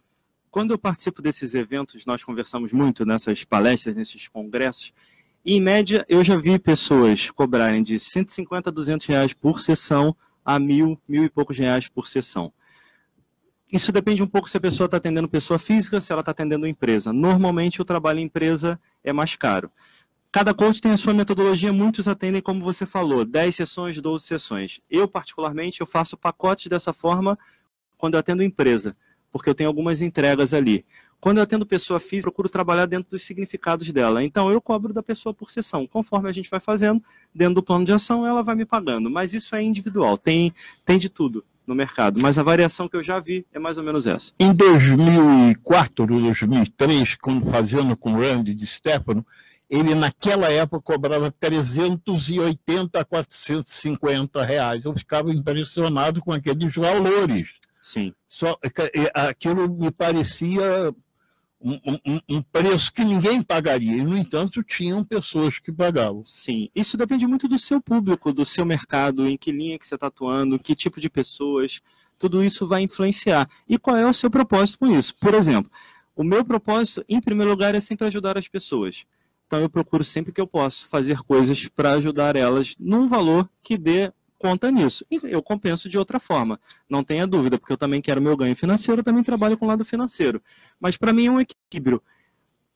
Quando 0.51 0.73
eu 0.73 0.79
participo 0.79 1.23
desses 1.23 1.55
eventos, 1.55 2.05
nós 2.05 2.25
conversamos 2.25 2.73
muito 2.73 3.07
nessas 3.07 3.45
palestras, 3.45 3.95
nesses 3.95 4.27
congressos, 4.27 4.93
e, 5.45 5.55
em 5.55 5.61
média, 5.61 6.05
eu 6.09 6.23
já 6.23 6.37
vi 6.37 6.59
pessoas 6.59 7.31
cobrarem 7.31 7.83
de 7.83 7.99
150 7.99 8.69
a 8.69 8.73
200 8.73 9.07
reais 9.07 9.33
por 9.33 9.61
sessão 9.61 10.15
a 10.45 10.59
mil, 10.59 11.01
mil 11.09 11.25
e 11.25 11.31
poucos 11.31 11.57
reais 11.57 11.89
por 11.89 12.07
sessão. 12.07 12.53
Isso 13.73 13.93
depende 13.93 14.23
um 14.23 14.27
pouco 14.27 14.49
se 14.49 14.57
a 14.57 14.61
pessoa 14.61 14.87
está 14.87 14.97
atendendo 14.97 15.29
pessoa 15.29 15.59
física, 15.59 16.01
se 16.01 16.11
ela 16.13 16.21
está 16.21 16.33
atendendo 16.33 16.67
empresa. 16.67 17.13
Normalmente, 17.13 17.81
o 17.81 17.85
trabalho 17.85 18.19
em 18.19 18.25
empresa 18.25 18.81
é 19.05 19.13
mais 19.13 19.37
caro. 19.37 19.71
Cada 20.33 20.55
coach 20.55 20.81
tem 20.81 20.93
a 20.93 20.97
sua 20.97 21.13
metodologia, 21.13 21.73
muitos 21.73 22.07
atendem, 22.07 22.41
como 22.41 22.65
você 22.65 22.87
falou, 22.87 23.25
10 23.25 23.55
sessões, 23.55 24.01
12 24.01 24.25
sessões. 24.25 24.81
Eu, 24.89 25.09
particularmente, 25.09 25.81
eu 25.81 25.87
faço 25.87 26.17
pacotes 26.17 26.67
dessa 26.67 26.93
forma 26.93 27.39
quando 27.97 28.15
eu 28.15 28.21
atendo 28.21 28.43
empresa 28.43 28.97
porque 29.33 29.49
eu 29.49 29.55
tenho 29.55 29.69
algumas 29.69 30.03
entregas 30.03 30.53
ali. 30.53 30.85
Quando 31.21 31.37
eu 31.37 31.43
atendo 31.43 31.67
pessoa 31.67 32.01
física, 32.01 32.29
eu 32.29 32.33
procuro 32.33 32.49
trabalhar 32.49 32.87
dentro 32.87 33.11
dos 33.11 33.23
significados 33.23 33.91
dela. 33.93 34.25
Então, 34.25 34.51
eu 34.51 34.61
cobro 34.61 34.93
da 34.93 35.03
pessoa 35.03 35.35
por 35.35 35.51
sessão. 35.51 35.87
Conforme 35.87 36.29
a 36.29 36.33
gente 36.33 36.51
vai 36.51 36.61
fazendo, 36.61 37.03
dentro 37.35 37.57
do 37.57 37.63
plano 37.63 37.85
de 37.85 37.93
ação, 37.93 38.27
ela 38.27 38.43
vai 38.43 38.55
me 38.55 38.65
pagando. 38.65 39.11
Mas 39.11 39.35
isso 39.35 39.55
é 39.55 39.63
individual, 39.63 40.17
tem, 40.17 40.53
tem 40.85 40.99
de 40.99 41.09
tudo 41.09 41.45
no 41.71 41.77
mercado. 41.77 42.21
Mas 42.21 42.37
a 42.37 42.43
variação 42.43 42.89
que 42.89 42.97
eu 42.97 43.03
já 43.03 43.19
vi 43.21 43.47
é 43.53 43.59
mais 43.59 43.79
ou 43.79 43.85
menos 43.85 44.07
essa. 44.07 44.33
Em 44.39 44.53
2004, 44.53 46.07
2003, 46.07 47.15
quando 47.15 47.51
fazendo 47.51 47.97
com 47.97 48.13
o 48.13 48.21
Randy 48.21 48.55
de 48.55 48.67
Stefano, 48.67 49.25
ele 49.69 49.95
naquela 49.95 50.51
época 50.51 50.83
cobrava 50.83 51.31
380 51.31 53.01
a 53.01 53.05
450 53.05 54.45
reais. 54.45 54.85
Eu 54.85 54.93
ficava 54.99 55.33
impressionado 55.33 56.21
com 56.21 56.33
aqueles 56.33 56.75
valores. 56.75 57.49
Sim. 57.81 58.13
Só, 58.27 58.59
aquilo 59.15 59.73
me 59.73 59.93
parecia 59.93 60.93
um, 61.61 62.37
um, 62.37 62.43
preço 62.43 62.93
que 62.93 63.05
ninguém 63.05 63.43
pagaria. 63.43 63.97
E, 63.97 64.03
no 64.03 64.17
entanto, 64.17 64.63
tinham 64.63 65.05
pessoas 65.05 65.59
que 65.59 65.71
pagavam. 65.71 66.25
Sim. 66.25 66.71
Isso 66.75 66.97
depende 66.97 67.27
muito 67.27 67.47
do 67.47 67.59
seu 67.59 67.81
público, 67.81 68.33
do 68.33 68.45
seu 68.45 68.65
mercado, 68.65 69.29
em 69.29 69.37
que 69.37 69.53
linha 69.53 69.79
que 69.79 69.87
você 69.87 69.95
está 69.95 70.07
atuando, 70.07 70.59
que 70.59 70.75
tipo 70.75 71.01
de 71.01 71.11
pessoas. 71.11 71.81
Tudo 72.19 72.43
isso 72.43 72.67
vai 72.67 72.83
influenciar. 72.83 73.49
E 73.69 73.79
qual 73.79 73.97
é 73.97 74.07
o 74.09 74.15
seu 74.15 74.31
propósito 74.31 74.79
com 74.79 74.87
isso? 74.87 75.15
Por 75.17 75.35
exemplo, 75.35 75.71
o 76.17 76.25
meu 76.25 76.45
propósito, 76.45 77.05
em 77.09 77.21
primeiro 77.21 77.51
lugar, 77.51 77.75
é 77.75 77.81
sempre 77.81 78.07
ajudar 78.07 78.39
as 78.39 78.49
pessoas. 78.49 79.05
Então, 79.47 79.61
eu 79.61 79.69
procuro 79.69 80.05
sempre 80.05 80.33
que 80.33 80.41
eu 80.41 80.47
posso 80.47 80.87
fazer 80.87 81.23
coisas 81.23 81.67
para 81.69 81.93
ajudar 81.93 82.37
elas 82.37 82.75
num 82.79 83.09
valor 83.09 83.49
que 83.63 83.77
dê 83.77 84.13
conta 84.41 84.71
nisso. 84.71 85.05
E 85.11 85.21
eu 85.25 85.43
compenso 85.43 85.87
de 85.87 85.99
outra 85.99 86.19
forma, 86.19 86.59
não 86.89 87.05
tenha 87.05 87.27
dúvida, 87.27 87.59
porque 87.59 87.73
eu 87.73 87.77
também 87.77 88.01
quero 88.01 88.23
meu 88.23 88.35
ganho 88.37 88.57
financeiro, 88.57 89.01
eu 89.01 89.05
também 89.05 89.23
trabalho 89.23 89.57
com 89.57 89.67
o 89.67 89.69
lado 89.69 89.85
financeiro. 89.85 90.43
Mas 90.81 90.97
para 90.97 91.13
mim 91.13 91.27
é 91.27 91.31
um 91.31 91.41
equilíbrio. 91.41 92.03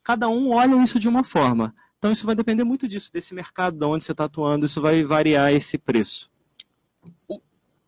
Cada 0.02 0.28
um 0.28 0.50
olha 0.50 0.76
isso 0.82 1.00
de 1.00 1.08
uma 1.08 1.24
forma. 1.24 1.74
Então 1.98 2.12
isso 2.12 2.26
vai 2.26 2.34
depender 2.34 2.64
muito 2.64 2.86
disso, 2.86 3.10
desse 3.10 3.34
mercado, 3.34 3.78
de 3.78 3.84
onde 3.86 4.04
você 4.04 4.12
está 4.12 4.24
atuando, 4.24 4.66
isso 4.66 4.82
vai 4.82 5.02
variar 5.02 5.52
esse 5.52 5.78
preço. 5.78 6.30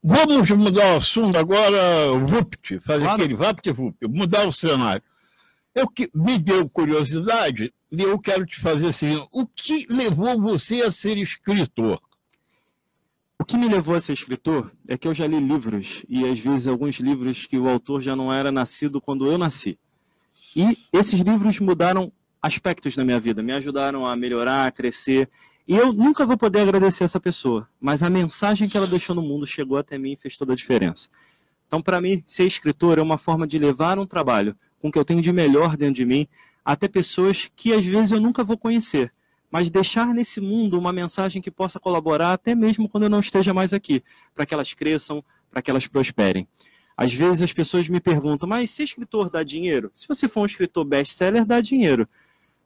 Vamos 0.03 0.49
mudar 0.51 0.95
o 0.95 0.97
assunto 0.97 1.37
agora, 1.37 2.19
VUPT, 2.27 2.81
fazer 2.81 3.03
claro. 3.05 3.23
aquele 3.23 3.37
VAPT-VUPT, 3.37 4.07
mudar 4.09 4.49
o 4.49 4.53
cenário. 4.53 5.03
Eu 5.75 5.87
que 5.87 6.11
me 6.15 6.39
deu 6.39 6.67
curiosidade 6.71 7.75
e 7.93 8.03
eu 8.03 8.19
quero 8.19 8.47
te 8.47 8.59
fazer 8.59 8.89
assim, 8.89 9.23
o 9.31 9.47
que 9.47 9.87
levou 9.91 10.41
você 10.41 10.81
a 10.81 10.91
ser 10.91 11.19
escritor? 11.19 12.01
O 13.39 13.45
que 13.45 13.57
me 13.57 13.69
levou 13.69 13.95
a 13.95 14.01
ser 14.01 14.15
escritor 14.15 14.73
é 14.89 14.97
que 14.97 15.07
eu 15.07 15.13
já 15.13 15.27
li 15.27 15.39
livros, 15.39 16.03
e 16.09 16.27
às 16.27 16.39
vezes 16.39 16.67
alguns 16.67 16.97
livros 16.97 17.47
que 17.47 17.59
o 17.59 17.69
autor 17.69 18.01
já 18.01 18.17
não 18.17 18.33
era 18.33 18.51
nascido 18.51 19.01
quando 19.01 19.27
eu 19.27 19.37
nasci. 19.37 19.79
E 20.55 20.79
esses 20.91 21.21
livros 21.21 21.61
mudaram 21.61 22.11
aspectos 22.41 22.97
na 22.97 23.05
minha 23.05 23.21
vida, 23.21 23.43
me 23.43 23.53
ajudaram 23.53 24.07
a 24.07 24.17
melhorar, 24.17 24.67
a 24.67 24.71
crescer. 24.71 25.29
E 25.69 25.77
eu 25.77 25.93
nunca 25.93 26.25
vou 26.25 26.39
poder 26.39 26.61
agradecer 26.61 27.05
essa 27.05 27.21
pessoa, 27.21 27.69
mas 27.79 28.03
a 28.03 28.09
mensagem 28.09 28.69
que 28.69 28.77
ela 28.77 28.87
deixou 28.87 29.15
no 29.15 29.21
mundo 29.21 29.47
chegou 29.47 29.77
até 29.77 29.99
mim 29.99 30.13
e 30.13 30.17
fez 30.17 30.37
toda 30.37 30.55
a 30.55 30.57
diferença. 30.57 31.11
Então, 31.67 31.83
para 31.83 32.01
mim, 32.01 32.23
ser 32.27 32.45
escritor 32.45 32.99
é 32.99 33.03
uma 33.03 33.19
forma 33.19 33.47
de 33.47 33.59
levar 33.59 33.99
um 33.99 34.07
trabalho 34.07 34.57
com 34.81 34.89
o 34.89 34.93
que 34.93 34.99
eu 34.99 35.05
tenho 35.05 35.21
de 35.21 35.33
melhor 35.33 35.77
dentro 35.77 35.97
de 35.97 36.07
mim 36.07 36.27
até 36.65 36.89
pessoas 36.89 37.51
que 37.55 37.73
às 37.73 37.85
vezes 37.85 38.13
eu 38.13 38.21
nunca 38.21 38.43
vou 38.43 38.57
conhecer, 38.57 39.13
mas 39.51 39.71
deixar 39.71 40.07
nesse 40.09 40.41
mundo 40.41 40.79
uma 40.79 40.93
mensagem 40.93 41.41
que 41.41 41.51
possa 41.51 41.79
colaborar 41.79 42.33
até 42.33 42.55
mesmo 42.55 42.89
quando 42.89 43.05
eu 43.05 43.11
não 43.11 43.21
esteja 43.21 43.55
mais 43.55 43.73
aqui, 43.73 44.03
para 44.35 44.45
que 44.45 44.55
elas 44.55 44.75
cresçam, 44.75 45.25
para 45.51 45.63
que 45.63 45.71
elas 45.71 45.87
prosperem. 45.87 46.47
Às 46.97 47.13
vezes 47.13 47.43
as 47.43 47.53
pessoas 47.53 47.89
me 47.89 48.01
perguntam, 48.01 48.49
mas 48.49 48.71
se 48.71 48.83
escritor 48.83 49.31
dá 49.31 49.43
dinheiro? 49.43 49.91
Se 49.93 50.09
você 50.09 50.27
for 50.29 50.41
um 50.41 50.47
escritor 50.47 50.85
best-seller, 50.85 51.45
dá 51.45 51.61
dinheiro. 51.61 52.09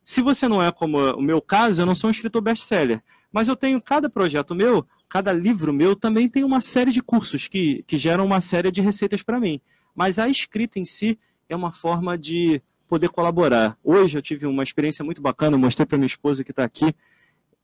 Se 0.05 0.23
você 0.23 0.49
não 0.49 0.63
é 0.63 0.71
como 0.71 0.99
o 1.15 1.21
meu 1.21 1.43
caso, 1.43 1.83
eu 1.83 1.87
não 1.87 1.95
sou 1.95 2.09
um 2.09 2.11
escritor 2.13 2.41
best-seller, 2.41 3.03
mas 3.33 3.49
eu 3.49 3.57
tenho 3.57 3.81
cada 3.81 4.09
projeto 4.09 4.55
meu, 4.55 4.87
cada 5.09 5.33
livro 5.33 5.73
meu 5.73 5.97
também 5.97 6.29
tem 6.29 6.45
uma 6.45 6.61
série 6.61 6.93
de 6.93 7.03
cursos 7.03 7.49
que, 7.49 7.85
que 7.87 7.99
geram 7.99 8.25
uma 8.25 8.41
série 8.41 8.71
de 8.71 8.81
receitas 8.81 9.23
para 9.23 9.41
mim. 9.41 9.61
Mas 9.95 10.19
a 10.19 10.29
escrita 10.29 10.79
em 10.79 10.85
si 10.85 11.19
é 11.49 11.57
uma 11.57 11.73
forma 11.73 12.17
de 12.17 12.63
poder 12.91 13.09
colaborar. 13.09 13.79
Hoje 13.85 14.19
eu 14.19 14.23
tive 14.23 14.49
uma 14.49 14.65
experiência 14.65 15.05
muito 15.05 15.23
bacana, 15.23 15.57
mostrei 15.57 15.87
para 15.87 15.97
minha 15.97 16.09
esposa 16.09 16.43
que 16.43 16.51
está 16.51 16.65
aqui. 16.65 16.93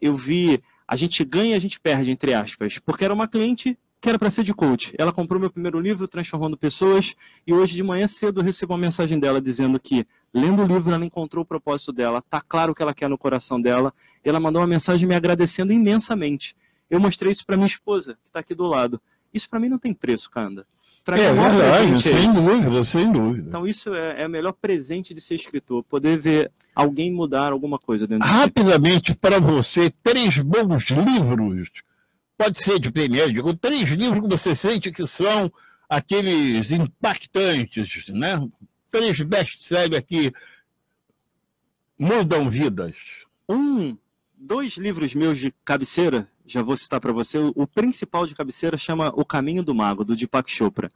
Eu 0.00 0.16
vi, 0.16 0.62
a 0.86 0.94
gente 0.94 1.24
ganha 1.24 1.50
e 1.50 1.54
a 1.54 1.58
gente 1.58 1.80
perde, 1.80 2.12
entre 2.12 2.32
aspas, 2.32 2.78
porque 2.78 3.04
era 3.04 3.12
uma 3.12 3.26
cliente 3.26 3.76
que 4.00 4.08
era 4.08 4.20
para 4.20 4.30
ser 4.30 4.44
de 4.44 4.54
coach. 4.54 4.94
Ela 4.96 5.12
comprou 5.12 5.40
meu 5.40 5.50
primeiro 5.50 5.80
livro, 5.80 6.06
Transformando 6.06 6.56
Pessoas, 6.56 7.12
e 7.44 7.52
hoje 7.52 7.74
de 7.74 7.82
manhã 7.82 8.06
cedo 8.06 8.38
eu 8.38 8.44
recebo 8.44 8.74
uma 8.74 8.78
mensagem 8.78 9.18
dela 9.18 9.40
dizendo 9.40 9.80
que, 9.80 10.06
lendo 10.32 10.62
o 10.62 10.66
livro, 10.66 10.94
ela 10.94 11.04
encontrou 11.04 11.42
o 11.42 11.46
propósito 11.46 11.92
dela, 11.92 12.22
tá 12.22 12.40
claro 12.40 12.70
o 12.70 12.74
que 12.74 12.82
ela 12.82 12.94
quer 12.94 13.08
no 13.08 13.18
coração 13.18 13.60
dela. 13.60 13.92
Ela 14.22 14.38
mandou 14.38 14.62
uma 14.62 14.68
mensagem 14.68 15.08
me 15.08 15.14
agradecendo 15.16 15.72
imensamente. 15.72 16.54
Eu 16.88 17.00
mostrei 17.00 17.32
isso 17.32 17.44
para 17.44 17.56
minha 17.56 17.66
esposa, 17.66 18.14
que 18.14 18.28
está 18.28 18.38
aqui 18.38 18.54
do 18.54 18.64
lado. 18.64 19.00
Isso 19.34 19.50
para 19.50 19.58
mim 19.58 19.68
não 19.68 19.78
tem 19.78 19.92
preço, 19.92 20.30
Canda 20.30 20.64
para 21.06 21.20
é, 21.20 21.32
verdade, 21.32 22.02
sem 22.02 22.32
dúvida, 22.32 22.84
sem 22.84 23.12
dúvida. 23.12 23.48
Então 23.48 23.64
isso 23.64 23.94
é, 23.94 24.22
é 24.22 24.26
o 24.26 24.30
melhor 24.30 24.52
presente 24.52 25.14
de 25.14 25.20
ser 25.20 25.36
escritor, 25.36 25.84
poder 25.84 26.18
ver 26.18 26.50
alguém 26.74 27.12
mudar 27.12 27.52
alguma 27.52 27.78
coisa 27.78 28.08
dentro 28.08 28.26
Rapidamente, 28.26 29.14
para 29.14 29.38
você, 29.38 29.88
três 30.02 30.36
bons 30.38 30.90
livros, 30.90 31.68
pode 32.36 32.58
ser 32.58 32.80
de 32.80 32.90
digo, 32.90 33.54
três 33.54 33.88
livros 33.90 34.20
que 34.20 34.28
você 34.28 34.56
sente 34.56 34.90
que 34.90 35.06
são 35.06 35.50
aqueles 35.88 36.72
impactantes, 36.72 38.04
né? 38.08 38.44
Três 38.90 39.22
best-sellers 39.22 40.04
que 40.04 40.32
mudam 41.96 42.50
vidas. 42.50 42.96
Um, 43.48 43.96
dois 44.36 44.76
livros 44.76 45.14
meus 45.14 45.38
de 45.38 45.54
cabeceira 45.64 46.28
já 46.46 46.62
vou 46.62 46.76
citar 46.76 47.00
para 47.00 47.12
você, 47.12 47.38
o 47.38 47.66
principal 47.66 48.26
de 48.26 48.34
cabeceira 48.34 48.78
chama 48.78 49.12
O 49.16 49.24
Caminho 49.24 49.62
do 49.62 49.74
Mago, 49.74 50.04
do 50.04 50.14
Deepak 50.14 50.50
Chopra. 50.50 50.88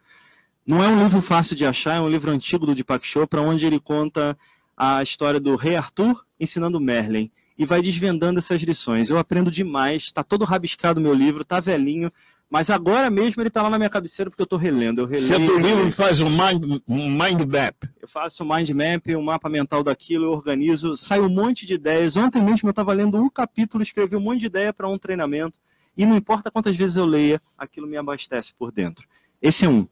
Não 0.67 0.83
é 0.83 0.89
um 0.89 1.03
livro 1.03 1.21
fácil 1.21 1.57
de 1.57 1.67
achar, 1.67 1.97
é 1.97 2.01
um 2.01 2.09
livro 2.09 2.31
antigo 2.31 2.65
do 2.65 2.75
Deepak 2.75 3.05
Chopra, 3.07 3.41
onde 3.41 3.67
ele 3.67 3.81
conta 3.81 4.39
a 4.77 5.03
história 5.03 5.41
do 5.41 5.57
rei 5.57 5.77
Arthur 5.77 6.25
ensinando 6.39 6.81
Merlin 6.81 7.31
e 7.59 7.67
vai 7.67 7.83
desvendando 7.83 8.39
essas 8.39 8.63
lições. 8.63 9.11
Eu 9.11 9.19
aprendo 9.19 9.51
demais, 9.51 10.05
está 10.05 10.23
todo 10.23 10.45
rabiscado 10.45 11.01
meu 11.01 11.13
livro, 11.13 11.43
está 11.43 11.61
velhinho, 11.61 12.11
mas 12.51 12.69
agora 12.69 13.09
mesmo 13.09 13.41
ele 13.41 13.49
está 13.49 13.63
lá 13.63 13.71
na 13.71 13.79
minha 13.79 13.89
cabeceira 13.89 14.29
porque 14.29 14.43
eu 14.43 14.45
estou 14.45 14.59
relendo. 14.59 15.03
Eu 15.03 15.07
releio, 15.07 15.29
Você 15.29 15.39
do 15.39 15.57
livro 15.57 15.93
faz 15.93 16.21
um 16.21 16.29
mind, 16.29 16.83
um 16.89 17.09
mind 17.09 17.43
map. 17.43 17.77
Eu 18.03 18.09
faço 18.09 18.43
um 18.43 18.53
mind 18.53 18.71
map, 18.71 19.07
um 19.17 19.23
mapa 19.23 19.49
mental 19.49 19.85
daquilo, 19.85 20.25
eu 20.25 20.33
organizo, 20.33 20.97
sai 20.97 21.21
um 21.21 21.29
monte 21.29 21.65
de 21.65 21.75
ideias. 21.75 22.17
Ontem 22.17 22.43
mesmo 22.43 22.69
eu 22.69 22.71
estava 22.71 22.93
lendo 22.93 23.17
um 23.17 23.31
capítulo, 23.31 23.85
escrevi 23.85 24.17
um 24.17 24.21
monte 24.21 24.41
de 24.41 24.47
ideia 24.47 24.73
para 24.73 24.89
um 24.89 24.99
treinamento. 24.99 25.61
E 25.97 26.05
não 26.05 26.17
importa 26.17 26.51
quantas 26.51 26.75
vezes 26.75 26.97
eu 26.97 27.07
leia, 27.07 27.41
aquilo 27.57 27.87
me 27.87 27.97
abastece 27.97 28.53
por 28.53 28.73
dentro. 28.73 29.07
Esse 29.41 29.65
é 29.65 29.69
um. 29.69 29.87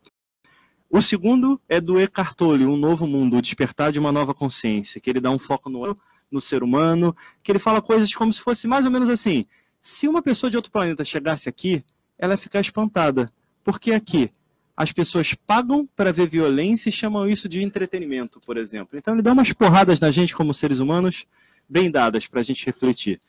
O 0.90 1.00
segundo 1.00 1.60
é 1.68 1.80
do 1.80 2.00
Eckhart 2.00 2.34
Tolle, 2.34 2.66
Um 2.66 2.76
Novo 2.76 3.06
Mundo, 3.06 3.36
o 3.36 3.42
Despertar 3.42 3.92
de 3.92 4.00
uma 4.00 4.10
Nova 4.10 4.34
Consciência, 4.34 5.00
que 5.00 5.08
ele 5.08 5.20
dá 5.20 5.30
um 5.30 5.38
foco 5.38 5.70
no, 5.70 5.96
no 6.28 6.40
ser 6.40 6.64
humano, 6.64 7.14
que 7.40 7.52
ele 7.52 7.58
fala 7.60 7.80
coisas 7.80 8.12
como 8.12 8.32
se 8.32 8.40
fosse 8.40 8.66
mais 8.66 8.84
ou 8.84 8.90
menos 8.90 9.08
assim. 9.08 9.46
Se 9.80 10.08
uma 10.08 10.22
pessoa 10.22 10.50
de 10.50 10.56
outro 10.56 10.72
planeta 10.72 11.04
chegasse 11.04 11.48
aqui, 11.48 11.84
ela 12.18 12.36
ficar 12.36 12.60
espantada. 12.60 13.30
Porque 13.62 13.92
aqui 13.92 14.30
as 14.76 14.92
pessoas 14.92 15.34
pagam 15.34 15.88
para 15.96 16.12
ver 16.12 16.28
violência 16.28 16.88
e 16.88 16.92
chamam 16.92 17.28
isso 17.28 17.48
de 17.48 17.62
entretenimento, 17.62 18.40
por 18.46 18.56
exemplo. 18.56 18.96
Então 18.96 19.14
ele 19.14 19.22
dá 19.22 19.32
umas 19.32 19.52
porradas 19.52 19.98
na 19.98 20.10
gente 20.10 20.34
como 20.34 20.54
seres 20.54 20.78
humanos, 20.78 21.26
bem 21.68 21.90
dadas 21.90 22.26
para 22.26 22.40
a 22.40 22.44
gente 22.44 22.64
refletir. 22.64 23.20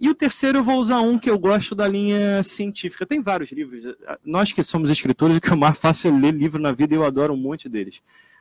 E 0.00 0.08
o 0.08 0.14
terceiro 0.14 0.58
eu 0.58 0.64
vou 0.64 0.78
usar 0.78 1.00
um 1.00 1.18
que 1.18 1.28
eu 1.28 1.38
gosto 1.38 1.74
da 1.74 1.86
linha 1.88 2.42
científica. 2.42 3.04
Tem 3.04 3.20
vários 3.20 3.50
livros. 3.50 3.84
Nós 4.24 4.52
que 4.52 4.62
somos 4.62 4.90
escritores, 4.90 5.36
o 5.36 5.40
que 5.40 5.50
é 5.50 5.56
mais 5.56 5.76
fácil 5.76 6.10
é 6.10 6.20
ler 6.20 6.32
livro 6.32 6.62
na 6.62 6.72
vida 6.72 6.94
eu 6.94 7.04
adoro 7.04 7.34
um 7.34 7.36
monte 7.36 7.68
deles. 7.68 8.00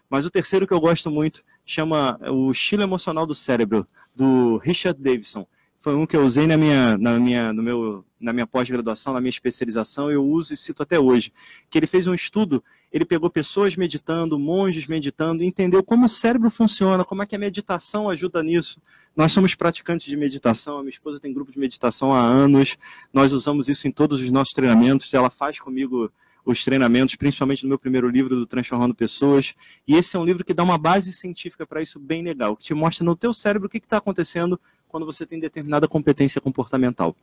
Mas 0.10 0.26
o 0.26 0.30
terceiro 0.30 0.68
que 0.68 0.74
eu 0.74 0.80
gosto 0.80 1.12
muito 1.12 1.44
chama 1.66 2.20
O 2.32 2.52
Estilo 2.52 2.84
Emocional 2.84 3.26
do 3.26 3.36
Cérebro, 3.36 3.86
do 4.16 4.58
Richard 4.58 5.02
Davidson. 5.02 5.48
Foi 5.88 5.96
um 5.96 6.06
que 6.06 6.18
eu 6.18 6.26
usei 6.26 6.46
na 6.46 6.58
minha, 6.58 6.98
na 6.98 7.18
minha, 7.18 7.54
no 7.54 7.64
meu, 7.64 8.04
na 8.20 8.34
minha 8.34 8.46
pós-graduação, 8.46 9.14
na 9.14 9.22
minha 9.22 9.30
especialização, 9.30 10.12
eu 10.12 10.22
uso 10.22 10.54
e 10.54 10.58
cito 10.58 10.84
até 10.84 11.00
hoje. 11.00 11.32
Que 11.70 11.80
ele 11.80 11.88
fez 11.88 12.08
um 12.08 12.14
estudo, 12.14 12.62
ele 12.92 13.06
pegou 13.06 13.30
pessoas 13.30 13.74
meditando, 13.78 14.38
monges 14.38 14.86
meditando, 14.86 15.46
entendeu 15.46 15.82
como 15.82 16.06
o 16.06 16.10
cérebro 16.10 16.50
funciona, 16.50 17.06
como 17.06 17.24
é 17.24 17.26
que 17.26 17.38
a 17.38 17.40
meditação 17.40 18.10
ajuda 18.10 18.44
nisso. 18.44 18.82
Nós 19.16 19.32
somos 19.32 19.56
praticantes 19.56 20.06
de 20.06 20.18
meditação, 20.18 20.78
a 20.78 20.82
minha 20.82 20.90
esposa 20.90 21.22
tem 21.22 21.34
grupo 21.34 21.54
de 21.54 21.58
meditação 21.58 22.12
há 22.12 22.22
anos, 22.22 22.76
nós 23.14 23.32
usamos 23.32 23.70
isso 23.70 23.88
em 23.88 23.92
todos 23.92 24.20
os 24.20 24.30
nossos 24.30 24.52
treinamentos, 24.54 25.14
ela 25.14 25.30
faz 25.30 25.58
comigo 25.58 26.12
os 26.44 26.64
treinamentos, 26.66 27.16
principalmente 27.16 27.64
no 27.64 27.70
meu 27.70 27.80
primeiro 27.80 28.10
livro 28.10 28.36
do 28.36 28.46
Transformando 28.46 28.96
Pessoas. 28.96 29.54
E 29.86 29.96
esse 29.96 30.16
é 30.16 30.20
um 30.20 30.24
livro 30.24 30.46
que 30.46 30.54
dá 30.54 30.64
uma 30.64 30.78
base 30.78 31.12
científica 31.12 31.66
para 31.66 31.82
isso 31.82 32.00
bem 32.00 32.24
legal, 32.24 32.56
que 32.56 32.64
te 32.64 32.74
mostra 32.74 33.06
no 33.06 33.16
teu 33.16 33.34
cérebro 33.34 33.68
o 33.68 33.70
que 33.70 33.78
está 33.78 33.98
acontecendo 33.98 34.60
quando 34.88 35.06
você 35.06 35.26
tem 35.26 35.40
determinada 35.40 35.88
competência 35.88 36.42
comportamental. 36.42 37.16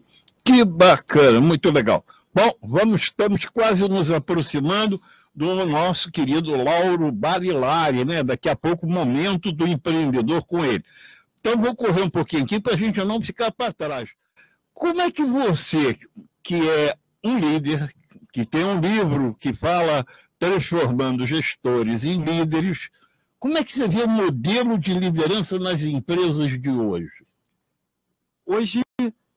Que 0.45 0.65
bacana, 0.65 1.41
muito 1.41 1.71
legal. 1.71 2.05
Bom, 2.35 2.51
vamos, 2.63 3.03
estamos 3.03 3.45
quase 3.47 3.89
nos 3.89 4.11
aproximando 4.11 5.01
do 5.35 5.67
nosso 5.67 6.11
querido 6.11 6.55
Lauro 6.55 7.11
Barilari, 7.11 8.05
né? 8.05 8.23
Daqui 8.23 8.49
a 8.49 8.57
pouco, 8.57 8.87
o 8.87 8.91
momento 8.91 9.51
do 9.51 9.67
empreendedor 9.67 10.45
com 10.45 10.65
ele. 10.65 10.85
Então, 11.41 11.61
vou 11.61 11.75
correr 11.75 12.03
um 12.03 12.11
pouquinho 12.11 12.45
aqui 12.45 12.61
para 12.61 12.75
a 12.75 12.79
gente 12.79 13.03
não 13.05 13.21
ficar 13.21 13.51
para 13.51 13.73
trás. 13.73 14.09
Como 14.73 15.01
é 15.01 15.11
que 15.11 15.25
você, 15.25 15.97
que 16.43 16.69
é 16.69 16.97
um 17.23 17.39
líder, 17.39 17.93
que 18.33 18.45
tem 18.45 18.65
um 18.65 18.81
livro 18.81 19.37
que 19.39 19.53
fala 19.53 20.07
transformando 20.39 21.27
gestores 21.27 22.05
em 22.05 22.23
líderes, 22.23 22.89
como 23.39 23.59
é 23.59 23.65
que 23.65 23.73
você 23.73 23.87
vê 23.87 24.03
o 24.03 24.09
modelo 24.09 24.79
de 24.79 24.95
liderança 24.95 25.59
nas 25.59 25.83
empresas 25.83 26.61
de 26.61 26.71
hoje? 26.71 27.24
Hoje 28.47 28.83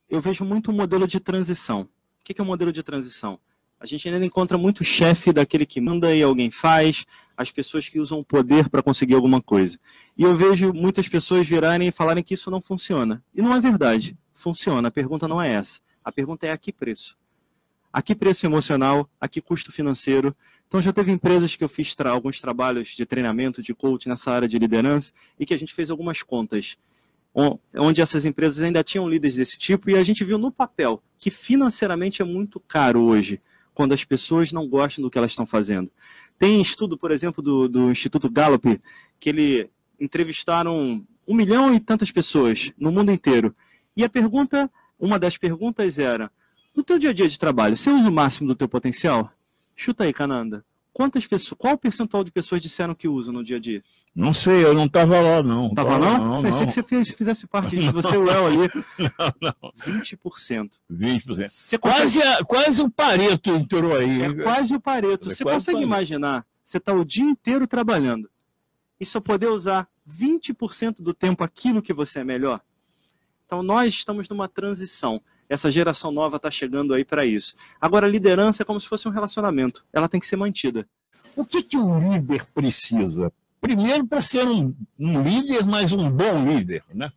eu 0.10 0.20
vejo 0.20 0.44
muito 0.44 0.70
um 0.70 0.74
modelo 0.74 1.08
de 1.08 1.18
transição. 1.22 1.84
O 1.84 2.24
que 2.26 2.42
é 2.42 2.44
um 2.44 2.48
modelo 2.48 2.74
de 2.74 2.84
transição? 2.84 3.40
A 3.80 3.86
gente 3.86 4.10
ainda 4.10 4.26
encontra 4.26 4.58
muito 4.58 4.84
chefe 4.84 5.32
daquele 5.32 5.66
que 5.66 5.80
manda 5.80 6.14
e 6.14 6.22
alguém 6.22 6.52
faz, 6.52 7.06
as 7.38 7.50
pessoas 7.50 7.88
que 7.88 8.02
usam 8.02 8.20
o 8.20 8.26
poder 8.26 8.68
para 8.68 8.84
conseguir 8.84 9.14
alguma 9.14 9.42
coisa. 9.42 9.80
E 10.18 10.24
eu 10.24 10.36
vejo 10.36 10.74
muitas 10.74 11.08
pessoas 11.08 11.48
virarem 11.48 11.88
e 11.88 11.92
falarem 11.92 12.22
que 12.22 12.34
isso 12.34 12.52
não 12.52 12.62
funciona. 12.62 13.24
E 13.34 13.42
não 13.42 13.56
é 13.56 13.62
verdade. 13.62 14.18
Funciona. 14.34 14.90
A 14.90 14.92
pergunta 14.92 15.26
não 15.26 15.42
é 15.42 15.54
essa. 15.54 15.80
A 16.04 16.12
pergunta 16.12 16.46
é 16.46 16.52
a 16.52 16.58
que 16.58 16.74
preço? 16.74 17.18
A 17.94 18.02
que 18.02 18.14
preço 18.14 18.46
emocional? 18.46 19.10
A 19.22 19.28
que 19.30 19.40
custo 19.40 19.72
financeiro? 19.72 20.36
Então 20.68 20.82
já 20.82 20.92
teve 20.92 21.14
empresas 21.14 21.56
que 21.56 21.64
eu 21.64 21.70
fiz 21.70 21.96
tra 21.96 22.10
alguns 22.10 22.42
trabalhos 22.42 22.90
de 22.90 23.06
treinamento, 23.06 23.62
de 23.62 23.74
coach 23.74 24.10
nessa 24.10 24.32
área 24.32 24.50
de 24.50 24.60
liderança 24.60 25.14
e 25.40 25.46
que 25.46 25.54
a 25.54 25.58
gente 25.58 25.74
fez 25.74 25.90
algumas 25.90 26.22
contas 26.22 26.78
onde 27.76 28.02
essas 28.02 28.26
empresas 28.26 28.64
ainda 28.64 28.84
tinham 28.84 29.08
líderes 29.08 29.36
desse 29.36 29.60
tipo 29.60 29.92
e 29.92 29.96
a 29.96 30.04
gente 30.04 30.24
viu 30.24 30.40
no 30.40 30.52
papel 30.52 31.04
que 31.20 31.30
financeiramente 31.30 32.22
é 32.22 32.26
muito 32.26 32.60
caro 32.60 33.04
hoje 33.04 33.40
quando 33.76 33.94
as 33.94 34.04
pessoas 34.04 34.52
não 34.52 34.68
gostam 34.68 35.04
do 35.04 35.12
que 35.12 35.20
elas 35.20 35.32
estão 35.32 35.46
fazendo. 35.46 35.92
Tem 36.40 36.60
estudo, 36.60 36.98
por 36.98 37.12
exemplo, 37.12 37.44
do, 37.44 37.68
do 37.68 37.92
Instituto 37.92 38.28
Gallup, 38.28 38.82
que 39.20 39.30
ele 39.30 39.70
entrevistaram 40.00 41.06
um 41.28 41.36
milhão 41.36 41.72
e 41.72 41.80
tantas 41.80 42.12
pessoas 42.12 42.72
no 42.76 42.92
mundo 42.92 43.12
inteiro. 43.12 43.56
E 43.96 44.04
a 44.04 44.10
pergunta, 44.10 44.72
uma 45.00 45.20
das 45.20 45.38
perguntas 45.38 46.00
era, 46.00 46.32
no 46.76 46.84
teu 46.84 46.98
dia 46.98 47.12
a 47.12 47.14
dia 47.14 47.28
de 47.28 47.38
trabalho, 47.38 47.78
você 47.78 47.92
usa 47.92 48.10
o 48.10 48.12
máximo 48.12 48.48
do 48.48 48.56
teu 48.56 48.68
potencial? 48.68 49.32
Chuta 49.76 50.06
aí, 50.06 50.14
Cananda. 50.14 50.66
Quantas 50.92 51.28
pessoas, 51.28 51.56
qual 51.56 51.76
o 51.76 51.78
percentual 51.78 52.24
de 52.24 52.32
pessoas 52.32 52.60
disseram 52.60 52.96
que 52.96 53.08
usam 53.08 53.32
no 53.32 53.44
dia 53.44 53.58
a 53.58 53.60
dia? 53.60 53.84
Não 54.18 54.34
sei, 54.34 54.66
eu 54.66 54.74
não 54.74 54.86
estava 54.86 55.22
lá, 55.22 55.44
não. 55.44 55.68
Estava 55.68 56.00
não? 56.00 56.18
não? 56.18 56.42
Pensei 56.42 56.62
não. 56.62 56.68
que 56.74 57.04
você 57.06 57.14
fizesse 57.14 57.46
parte 57.46 57.76
disso, 57.76 57.94
você 57.94 58.16
e 58.16 58.18
o 58.18 58.28
El 58.28 58.48
ali. 58.48 58.58
Não, 58.98 59.54
não. 59.62 59.72
20%. 59.80 60.72
20%. 60.92 61.48
Você 61.48 61.78
quase, 61.78 62.20
consegue... 62.20 62.46
quase 62.46 62.82
o 62.82 62.90
Pareto 62.90 63.52
entrou 63.52 63.96
aí. 63.96 64.24
É 64.24 64.34
quase 64.34 64.74
o 64.74 64.80
Pareto. 64.80 65.30
É 65.30 65.36
você 65.36 65.44
consegue 65.44 65.84
imaginar, 65.84 66.44
você 66.64 66.78
está 66.78 66.94
o 66.94 67.06
dia 67.06 67.26
inteiro 67.26 67.68
trabalhando 67.68 68.28
e 69.00 69.06
só 69.06 69.22
poder 69.22 69.50
usar 69.50 69.88
20% 70.10 70.96
do 71.00 71.14
tempo 71.14 71.44
aquilo 71.44 71.80
que 71.80 71.94
você 71.94 72.22
é 72.22 72.24
melhor? 72.24 72.60
Então, 73.46 73.62
nós 73.62 73.94
estamos 73.94 74.28
numa 74.28 74.48
transição. 74.48 75.22
Essa 75.48 75.70
geração 75.70 76.12
nova 76.12 76.38
está 76.38 76.50
chegando 76.50 76.96
aí 76.96 77.06
para 77.06 77.24
isso. 77.24 77.56
Agora, 77.80 78.08
a 78.08 78.10
liderança 78.10 78.64
é 78.64 78.66
como 78.66 78.82
se 78.82 78.88
fosse 78.88 79.08
um 79.08 79.12
relacionamento. 79.12 79.86
Ela 79.94 80.10
tem 80.10 80.20
que 80.20 80.26
ser 80.26 80.38
mantida. 80.38 80.90
O 81.36 81.46
que, 81.46 81.62
que 81.62 81.78
um 81.78 82.14
líder 82.16 82.46
precisa 82.46 83.32
primeiro 83.62 84.06
para 84.06 84.24
ser 84.24 84.48
um, 84.48 84.76
um, 85.00 85.22
líder, 85.22 85.66
mas 85.66 85.92
um 85.92 86.10
bom 86.10 86.50
líder, 86.50 86.84
né? 86.94 87.12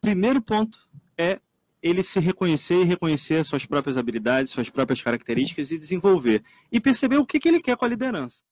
Primeiro 0.00 0.40
ponto 0.40 0.78
é 1.16 1.40
ele 1.82 2.02
se 2.02 2.18
reconhecer 2.18 2.80
e 2.80 2.84
reconhecer 2.84 3.44
suas 3.44 3.64
próprias 3.64 3.96
habilidades, 3.96 4.52
suas 4.52 4.68
próprias 4.68 5.00
características 5.00 5.70
e 5.70 5.78
desenvolver. 5.78 6.42
E 6.70 6.80
perceber 6.80 7.18
o 7.18 7.26
que, 7.26 7.38
que 7.38 7.48
ele 7.48 7.60
quer 7.60 7.76
com 7.76 7.84
a 7.84 7.88
liderança. 7.88 8.42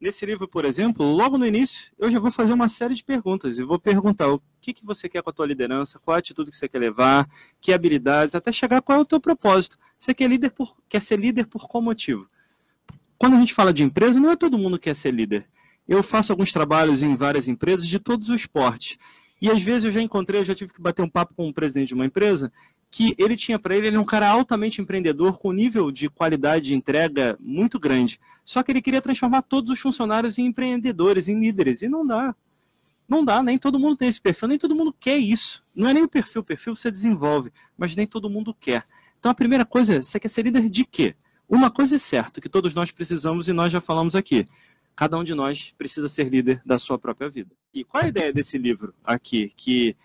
Nesse 0.00 0.24
livro, 0.24 0.48
por 0.48 0.64
exemplo, 0.64 1.04
logo 1.04 1.36
no 1.36 1.46
início, 1.46 1.92
eu 1.98 2.10
já 2.10 2.18
vou 2.18 2.30
fazer 2.30 2.54
uma 2.54 2.70
série 2.70 2.94
de 2.94 3.04
perguntas 3.04 3.58
e 3.58 3.62
vou 3.62 3.78
perguntar 3.78 4.32
o 4.32 4.40
que, 4.58 4.72
que 4.72 4.84
você 4.84 5.10
quer 5.10 5.22
com 5.22 5.28
a 5.28 5.32
tua 5.32 5.46
liderança, 5.46 5.98
qual 5.98 6.14
a 6.14 6.18
atitude 6.18 6.50
que 6.50 6.56
você 6.56 6.68
quer 6.68 6.78
levar, 6.78 7.28
que 7.60 7.70
habilidades, 7.70 8.34
até 8.34 8.50
chegar 8.50 8.80
qual 8.80 8.98
é 8.98 9.02
o 9.02 9.04
teu 9.04 9.20
propósito. 9.20 9.78
Você 9.98 10.14
quer, 10.14 10.30
líder 10.30 10.50
por, 10.52 10.74
quer 10.88 11.02
ser 11.02 11.18
líder 11.18 11.46
por 11.46 11.68
qual 11.68 11.82
motivo? 11.82 12.26
Quando 13.18 13.36
a 13.36 13.40
gente 13.40 13.52
fala 13.52 13.74
de 13.74 13.82
empresa, 13.82 14.18
não 14.18 14.30
é 14.30 14.36
todo 14.36 14.56
mundo 14.56 14.78
que 14.78 14.84
quer 14.84 14.96
ser 14.96 15.12
líder. 15.12 15.46
Eu 15.90 16.04
faço 16.04 16.30
alguns 16.32 16.52
trabalhos 16.52 17.02
em 17.02 17.16
várias 17.16 17.48
empresas 17.48 17.88
de 17.88 17.98
todos 17.98 18.28
os 18.28 18.46
portes. 18.46 18.96
E 19.42 19.50
às 19.50 19.60
vezes 19.60 19.82
eu 19.82 19.90
já 19.90 20.00
encontrei, 20.00 20.40
eu 20.40 20.44
já 20.44 20.54
tive 20.54 20.72
que 20.72 20.80
bater 20.80 21.02
um 21.02 21.08
papo 21.08 21.34
com 21.34 21.48
um 21.48 21.52
presidente 21.52 21.88
de 21.88 21.94
uma 21.94 22.06
empresa, 22.06 22.52
que 22.88 23.12
ele 23.18 23.36
tinha 23.36 23.58
para 23.58 23.76
ele, 23.76 23.88
ele 23.88 23.96
é 23.96 23.98
um 23.98 24.04
cara 24.04 24.28
altamente 24.28 24.80
empreendedor, 24.80 25.36
com 25.36 25.50
nível 25.50 25.90
de 25.90 26.08
qualidade 26.08 26.66
de 26.66 26.76
entrega 26.76 27.36
muito 27.40 27.76
grande. 27.76 28.20
Só 28.44 28.62
que 28.62 28.70
ele 28.70 28.80
queria 28.80 29.02
transformar 29.02 29.42
todos 29.42 29.68
os 29.68 29.80
funcionários 29.80 30.38
em 30.38 30.46
empreendedores, 30.46 31.26
em 31.26 31.40
líderes. 31.40 31.82
E 31.82 31.88
não 31.88 32.06
dá. 32.06 32.36
Não 33.08 33.24
dá, 33.24 33.42
nem 33.42 33.58
todo 33.58 33.76
mundo 33.76 33.96
tem 33.96 34.06
esse 34.06 34.20
perfil, 34.20 34.46
nem 34.46 34.58
todo 34.58 34.76
mundo 34.76 34.94
quer 34.96 35.16
isso. 35.16 35.64
Não 35.74 35.88
é 35.88 35.92
nem 35.92 36.04
o 36.04 36.08
perfil, 36.08 36.42
o 36.42 36.44
perfil 36.44 36.76
você 36.76 36.88
desenvolve, 36.88 37.50
mas 37.76 37.96
nem 37.96 38.06
todo 38.06 38.30
mundo 38.30 38.54
quer. 38.54 38.84
Então 39.18 39.28
a 39.28 39.34
primeira 39.34 39.64
coisa 39.64 39.94
é, 39.94 40.02
você 40.02 40.20
quer 40.20 40.28
ser 40.28 40.42
líder 40.42 40.68
de 40.68 40.84
quê? 40.84 41.16
Uma 41.48 41.68
coisa 41.68 41.96
é 41.96 41.98
certa, 41.98 42.40
que 42.40 42.48
todos 42.48 42.72
nós 42.74 42.92
precisamos 42.92 43.48
e 43.48 43.52
nós 43.52 43.72
já 43.72 43.80
falamos 43.80 44.14
aqui 44.14 44.46
cada 44.94 45.16
um 45.16 45.24
de 45.24 45.34
nós 45.34 45.74
precisa 45.76 46.08
ser 46.08 46.28
líder 46.28 46.60
da 46.64 46.78
sua 46.78 46.98
própria 46.98 47.28
vida. 47.28 47.50
E 47.72 47.84
qual 47.84 48.02
é 48.02 48.06
a 48.06 48.08
ideia 48.08 48.32
desse 48.32 48.58
livro 48.58 48.94
aqui? 49.04 49.52
Que 49.56 49.96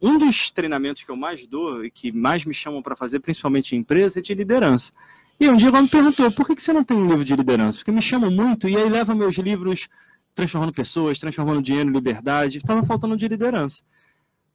um 0.00 0.18
dos 0.18 0.50
treinamentos 0.50 1.02
que 1.02 1.10
eu 1.10 1.16
mais 1.16 1.46
dou 1.46 1.84
e 1.84 1.90
que 1.90 2.10
mais 2.10 2.44
me 2.44 2.54
chamam 2.54 2.82
para 2.82 2.96
fazer, 2.96 3.20
principalmente 3.20 3.74
em 3.74 3.80
empresa, 3.80 4.18
é 4.18 4.22
de 4.22 4.34
liderança. 4.34 4.92
E 5.38 5.48
um 5.48 5.56
dia 5.56 5.68
ela 5.68 5.82
me 5.82 5.88
perguntou, 5.88 6.30
por 6.30 6.46
que 6.46 6.60
você 6.60 6.72
não 6.72 6.84
tem 6.84 6.96
um 6.96 7.08
livro 7.08 7.24
de 7.24 7.34
liderança? 7.34 7.78
Porque 7.78 7.92
me 7.92 8.02
chamam 8.02 8.30
muito 8.30 8.68
e 8.68 8.76
aí 8.76 8.88
leva 8.88 9.14
meus 9.14 9.36
livros 9.36 9.88
transformando 10.34 10.72
pessoas, 10.72 11.18
transformando 11.18 11.62
dinheiro 11.62 11.88
em 11.88 11.92
liberdade. 11.92 12.58
Estava 12.58 12.82
faltando 12.82 13.16
de 13.16 13.26
liderança. 13.26 13.82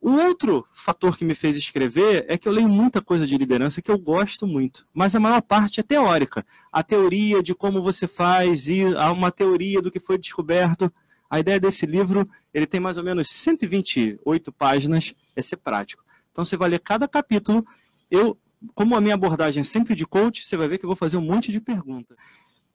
O 0.06 0.22
outro 0.24 0.68
fator 0.72 1.18
que 1.18 1.26
me 1.26 1.34
fez 1.34 1.58
escrever 1.58 2.28
é 2.30 2.38
que 2.38 2.48
eu 2.48 2.52
leio 2.52 2.70
muita 2.70 3.02
coisa 3.02 3.26
de 3.26 3.36
liderança 3.36 3.82
que 3.82 3.90
eu 3.90 3.98
gosto 3.98 4.46
muito, 4.46 4.86
mas 4.94 5.16
a 5.16 5.20
maior 5.20 5.42
parte 5.42 5.80
é 5.80 5.84
teórica. 5.84 6.46
A 6.72 6.84
teoria 6.84 7.42
de 7.42 7.56
como 7.56 7.82
você 7.82 8.06
faz 8.06 8.70
e 8.70 8.84
há 8.98 9.12
uma 9.12 9.32
teoria 9.32 9.82
do 9.82 9.90
que 9.90 10.00
foi 10.00 10.20
descoberto. 10.20 10.94
A 11.28 11.40
ideia 11.40 11.60
desse 11.60 11.88
livro, 11.88 12.30
ele 12.54 12.68
tem 12.68 12.80
mais 12.80 12.98
ou 12.98 13.04
menos 13.04 13.32
128 13.32 14.52
páginas, 14.52 15.12
é 15.36 15.42
ser 15.42 15.58
prático. 15.58 16.04
Então 16.32 16.46
você 16.46 16.56
vai 16.56 16.70
ler 16.70 16.82
cada 16.82 17.08
capítulo. 17.08 17.66
Eu, 18.12 18.38
como 18.76 18.96
a 18.96 19.02
minha 19.02 19.16
abordagem 19.16 19.62
é 19.62 19.64
sempre 19.64 19.96
de 19.96 20.06
coach, 20.06 20.46
você 20.46 20.56
vai 20.56 20.68
ver 20.68 20.78
que 20.78 20.86
eu 20.86 20.90
vou 20.90 20.96
fazer 20.96 21.18
um 21.18 21.22
monte 21.22 21.52
de 21.52 21.60
perguntas. 21.60 22.16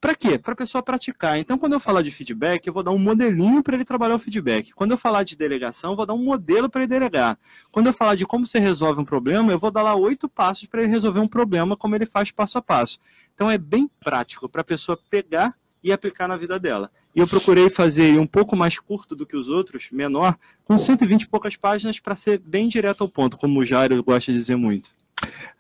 Para 0.01 0.15
quê? 0.15 0.39
Para 0.39 0.55
a 0.55 0.57
pessoa 0.57 0.83
praticar. 0.83 1.39
Então, 1.39 1.59
quando 1.59 1.75
eu 1.75 1.81
falar 1.81 2.01
de 2.01 2.11
feedback, 2.11 2.67
eu 2.67 2.73
vou 2.73 2.83
dar 2.83 2.91
um 2.91 2.99
modelinho 2.99 3.63
para 3.63 3.75
ele 3.75 3.85
trabalhar 3.85 4.15
o 4.15 4.19
feedback. 4.19 4.73
Quando 4.73 4.93
eu 4.93 4.97
falar 4.97 5.25
de 5.25 5.37
delegação, 5.37 5.91
eu 5.91 5.97
vou 5.97 6.07
dar 6.07 6.15
um 6.15 6.25
modelo 6.25 6.71
para 6.71 6.81
ele 6.81 6.89
delegar. 6.89 7.39
Quando 7.71 7.89
eu 7.89 7.93
falar 7.93 8.15
de 8.15 8.25
como 8.25 8.47
você 8.47 8.59
resolve 8.59 9.01
um 9.01 9.05
problema, 9.05 9.53
eu 9.53 9.59
vou 9.59 9.71
dar 9.71 9.83
lá 9.83 9.95
oito 9.95 10.27
passos 10.27 10.65
para 10.67 10.81
ele 10.81 10.91
resolver 10.91 11.21
um 11.21 11.29
problema, 11.29 11.77
como 11.77 11.95
ele 11.95 12.07
faz 12.07 12.31
passo 12.31 12.57
a 12.57 12.63
passo. 12.63 12.99
Então, 13.35 13.51
é 13.51 13.59
bem 13.59 13.91
prático 14.01 14.49
para 14.49 14.63
a 14.63 14.65
pessoa 14.65 14.99
pegar 15.11 15.55
e 15.85 15.93
aplicar 15.93 16.27
na 16.27 16.37
vida 16.37 16.59
dela. 16.59 16.91
E 17.15 17.21
eu 17.21 17.27
procurei 17.27 17.69
fazer 17.69 18.19
um 18.19 18.27
pouco 18.27 18.57
mais 18.57 18.79
curto 18.79 19.15
do 19.15 19.27
que 19.27 19.37
os 19.37 19.51
outros, 19.51 19.89
menor, 19.93 20.39
com 20.65 20.79
120 20.79 21.23
e 21.23 21.29
poucas 21.29 21.57
páginas 21.57 22.01
para 22.01 22.17
ser 22.17 22.39
bem 22.39 22.69
direto 22.69 23.03
ao 23.03 23.09
ponto, 23.09 23.37
como 23.37 23.61
o 23.61 23.67
Jairo 23.67 24.03
gosta 24.03 24.33
de 24.33 24.39
dizer 24.39 24.57
muito. 24.57 24.91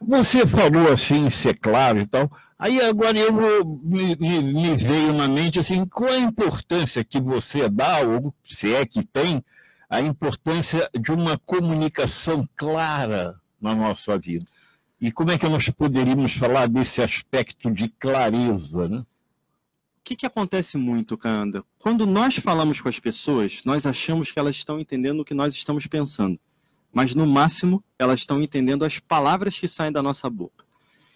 Você 0.00 0.46
falou 0.46 0.90
assim, 0.90 1.28
ser 1.28 1.58
claro 1.58 1.98
e 1.98 2.06
tal. 2.06 2.30
Aí 2.60 2.78
agora 2.78 3.18
eu 3.18 3.32
vou, 3.32 3.80
me, 3.82 4.14
me, 4.16 4.42
me, 4.42 4.76
veio 4.76 5.14
na 5.14 5.26
mente 5.26 5.58
assim, 5.58 5.86
qual 5.86 6.10
a 6.12 6.18
importância 6.18 7.02
que 7.02 7.18
você 7.18 7.70
dá, 7.70 8.00
ou 8.00 8.34
se 8.46 8.74
é 8.74 8.84
que 8.84 9.02
tem, 9.02 9.42
a 9.88 10.02
importância 10.02 10.86
de 11.00 11.10
uma 11.10 11.38
comunicação 11.38 12.46
clara 12.54 13.40
na 13.58 13.74
nossa 13.74 14.18
vida. 14.18 14.44
E 15.00 15.10
como 15.10 15.30
é 15.30 15.38
que 15.38 15.48
nós 15.48 15.70
poderíamos 15.70 16.34
falar 16.34 16.68
desse 16.68 17.00
aspecto 17.00 17.70
de 17.70 17.88
clareza, 17.88 18.86
né? 18.86 18.98
O 18.98 19.06
que, 20.04 20.14
que 20.14 20.26
acontece 20.26 20.76
muito, 20.76 21.16
Kanda? 21.16 21.64
Quando 21.78 22.06
nós 22.06 22.36
falamos 22.36 22.78
com 22.78 22.90
as 22.90 22.98
pessoas, 22.98 23.62
nós 23.64 23.86
achamos 23.86 24.30
que 24.30 24.38
elas 24.38 24.56
estão 24.56 24.78
entendendo 24.78 25.20
o 25.20 25.24
que 25.24 25.32
nós 25.32 25.54
estamos 25.54 25.86
pensando. 25.86 26.38
Mas, 26.92 27.14
no 27.14 27.26
máximo, 27.26 27.82
elas 27.98 28.20
estão 28.20 28.42
entendendo 28.42 28.84
as 28.84 28.98
palavras 28.98 29.58
que 29.58 29.66
saem 29.66 29.92
da 29.92 30.02
nossa 30.02 30.28
boca. 30.28 30.66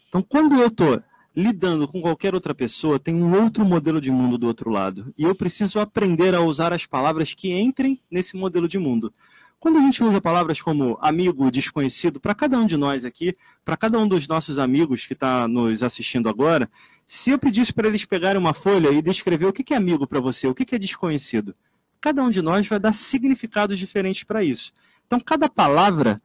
Então, 0.09 0.23
quando 0.23 0.55
eu 0.55 0.69
estou 0.69 1.03
lidando 1.37 1.89
com 1.89 2.01
qualquer 2.01 2.35
outra 2.35 2.55
pessoa, 2.55 2.99
tem 2.99 3.15
um 3.15 3.43
outro 3.43 3.65
modelo 3.65 4.01
de 4.01 4.11
mundo 4.11 4.39
do 4.39 4.47
outro 4.47 4.71
lado. 4.71 5.13
E 5.19 5.25
eu 5.25 5.35
preciso 5.35 5.81
aprender 5.81 6.35
a 6.35 6.41
usar 6.41 6.73
as 6.73 6.87
palavras 6.87 7.35
que 7.35 7.53
entrem 7.53 8.01
nesse 8.11 8.37
modelo 8.37 8.69
de 8.69 8.79
mundo. 8.79 9.13
Quando 9.59 9.79
a 9.79 9.81
gente 9.81 10.05
usa 10.05 10.21
palavras 10.21 10.61
como 10.61 10.99
amigo, 11.01 11.51
desconhecido, 11.51 12.21
para 12.21 12.35
cada 12.35 12.59
um 12.59 12.67
de 12.67 12.77
nós 12.77 13.05
aqui, 13.05 13.35
para 13.65 13.77
cada 13.77 13.99
um 13.99 14.07
dos 14.07 14.29
nossos 14.29 14.59
amigos 14.59 15.07
que 15.07 15.15
está 15.15 15.49
nos 15.49 15.83
assistindo 15.83 16.29
agora, 16.29 16.71
se 17.07 17.31
eu 17.31 17.39
pedisse 17.39 17.73
para 17.73 17.89
eles 17.89 18.05
pegarem 18.05 18.39
uma 18.39 18.53
folha 18.53 18.91
e 18.91 19.01
descrever 19.01 19.47
o 19.47 19.53
que 19.53 19.73
é 19.73 19.77
amigo 19.77 20.07
para 20.07 20.21
você, 20.21 20.47
o 20.47 20.55
que 20.55 20.75
é 20.75 20.79
desconhecido, 20.79 21.55
cada 21.99 22.23
um 22.23 22.29
de 22.29 22.43
nós 22.43 22.67
vai 22.69 22.79
dar 22.79 22.93
significados 22.93 23.79
diferentes 23.79 24.23
para 24.23 24.45
isso. 24.45 24.71
Então, 25.07 25.19
cada 25.19 25.49
palavra 25.49 26.21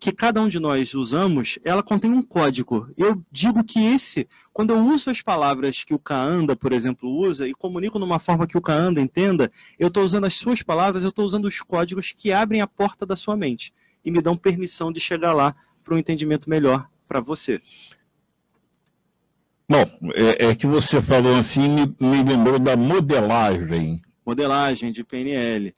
que 0.00 0.10
cada 0.10 0.40
um 0.40 0.48
de 0.48 0.58
nós 0.58 0.94
usamos, 0.94 1.58
ela 1.62 1.82
contém 1.82 2.10
um 2.10 2.22
código. 2.22 2.88
Eu 2.96 3.22
digo 3.30 3.62
que 3.62 3.78
esse, 3.84 4.26
quando 4.50 4.70
eu 4.70 4.78
uso 4.86 5.10
as 5.10 5.20
palavras 5.20 5.84
que 5.84 5.92
o 5.92 5.98
Kaanda, 5.98 6.56
por 6.56 6.72
exemplo, 6.72 7.10
usa 7.10 7.46
e 7.46 7.52
comunico 7.52 7.98
numa 7.98 8.18
forma 8.18 8.46
que 8.46 8.56
o 8.56 8.62
Kaanda 8.62 8.98
entenda, 8.98 9.52
eu 9.78 9.88
estou 9.88 10.02
usando 10.02 10.24
as 10.24 10.32
suas 10.32 10.62
palavras, 10.62 11.02
eu 11.02 11.10
estou 11.10 11.26
usando 11.26 11.44
os 11.44 11.60
códigos 11.60 12.12
que 12.16 12.32
abrem 12.32 12.62
a 12.62 12.66
porta 12.66 13.04
da 13.04 13.14
sua 13.14 13.36
mente 13.36 13.74
e 14.02 14.10
me 14.10 14.22
dão 14.22 14.38
permissão 14.38 14.90
de 14.90 14.98
chegar 14.98 15.34
lá 15.34 15.54
para 15.84 15.94
um 15.94 15.98
entendimento 15.98 16.48
melhor 16.48 16.88
para 17.06 17.20
você. 17.20 17.60
Bom, 19.68 19.84
é, 20.14 20.46
é, 20.46 20.54
que 20.54 20.66
você 20.66 21.02
falou 21.02 21.36
assim, 21.36 21.68
me, 21.68 21.94
me 22.00 22.22
lembrou 22.24 22.58
da 22.58 22.74
modelagem. 22.74 24.00
Modelagem 24.24 24.90
de 24.90 25.04
PNL. 25.04 25.74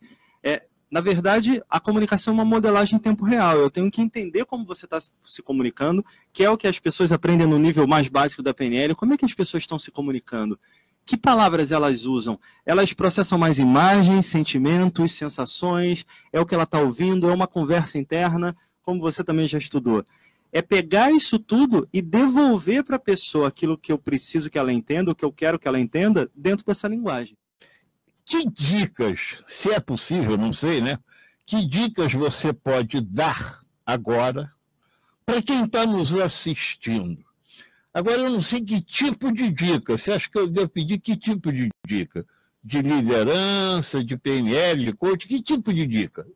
Na 0.92 1.00
verdade, 1.00 1.62
a 1.70 1.80
comunicação 1.80 2.32
é 2.32 2.34
uma 2.34 2.44
modelagem 2.44 2.96
em 2.96 2.98
tempo 2.98 3.24
real. 3.24 3.56
Eu 3.56 3.70
tenho 3.70 3.90
que 3.90 4.02
entender 4.02 4.44
como 4.44 4.66
você 4.66 4.84
está 4.84 5.00
se 5.00 5.42
comunicando, 5.42 6.04
que 6.30 6.44
é 6.44 6.50
o 6.50 6.56
que 6.58 6.66
as 6.66 6.78
pessoas 6.78 7.10
aprendem 7.10 7.46
no 7.46 7.58
nível 7.58 7.86
mais 7.86 8.08
básico 8.08 8.42
da 8.42 8.52
PNL. 8.52 8.94
Como 8.94 9.14
é 9.14 9.16
que 9.16 9.24
as 9.24 9.32
pessoas 9.32 9.62
estão 9.62 9.78
se 9.78 9.90
comunicando? 9.90 10.60
Que 11.06 11.16
palavras 11.16 11.72
elas 11.72 12.04
usam? 12.04 12.38
Elas 12.66 12.92
processam 12.92 13.38
mais 13.38 13.58
imagens, 13.58 14.26
sentimentos, 14.26 15.12
sensações? 15.12 16.04
É 16.30 16.38
o 16.38 16.44
que 16.44 16.54
ela 16.54 16.64
está 16.64 16.78
ouvindo? 16.78 17.30
É 17.30 17.32
uma 17.32 17.46
conversa 17.46 17.96
interna? 17.96 18.54
Como 18.82 19.00
você 19.00 19.24
também 19.24 19.48
já 19.48 19.56
estudou. 19.56 20.04
É 20.52 20.60
pegar 20.60 21.10
isso 21.10 21.38
tudo 21.38 21.88
e 21.90 22.02
devolver 22.02 22.84
para 22.84 22.96
a 22.96 22.98
pessoa 22.98 23.48
aquilo 23.48 23.78
que 23.78 23.90
eu 23.90 23.96
preciso 23.96 24.50
que 24.50 24.58
ela 24.58 24.70
entenda, 24.70 25.10
o 25.10 25.14
que 25.14 25.24
eu 25.24 25.32
quero 25.32 25.58
que 25.58 25.66
ela 25.66 25.80
entenda, 25.80 26.30
dentro 26.36 26.66
dessa 26.66 26.86
linguagem. 26.86 27.34
Que 28.32 28.48
dicas, 28.48 29.20
se 29.46 29.70
é 29.70 29.78
possível, 29.78 30.38
não 30.38 30.54
sei, 30.54 30.80
né? 30.80 30.98
Que 31.44 31.66
dicas 31.66 32.14
você 32.14 32.50
pode 32.50 32.98
dar 33.02 33.60
agora 33.84 34.50
para 35.26 35.42
quem 35.42 35.64
está 35.64 35.84
nos 35.84 36.14
assistindo? 36.14 37.22
Agora, 37.92 38.22
eu 38.22 38.30
não 38.30 38.40
sei 38.40 38.62
que 38.62 38.80
tipo 38.80 39.30
de 39.30 39.50
dica. 39.50 39.98
Você 39.98 40.12
acha 40.12 40.30
que 40.30 40.38
eu 40.38 40.46
devo 40.46 40.70
pedir 40.70 40.98
que 40.98 41.14
tipo 41.14 41.52
de 41.52 41.68
dica? 41.86 42.24
De 42.64 42.80
liderança, 42.80 44.02
de 44.02 44.16
PNL, 44.16 44.86
de 44.86 44.94
coach? 44.94 45.28
Que 45.28 45.42
tipo 45.42 45.70
de 45.70 45.84
dica? 45.84 46.26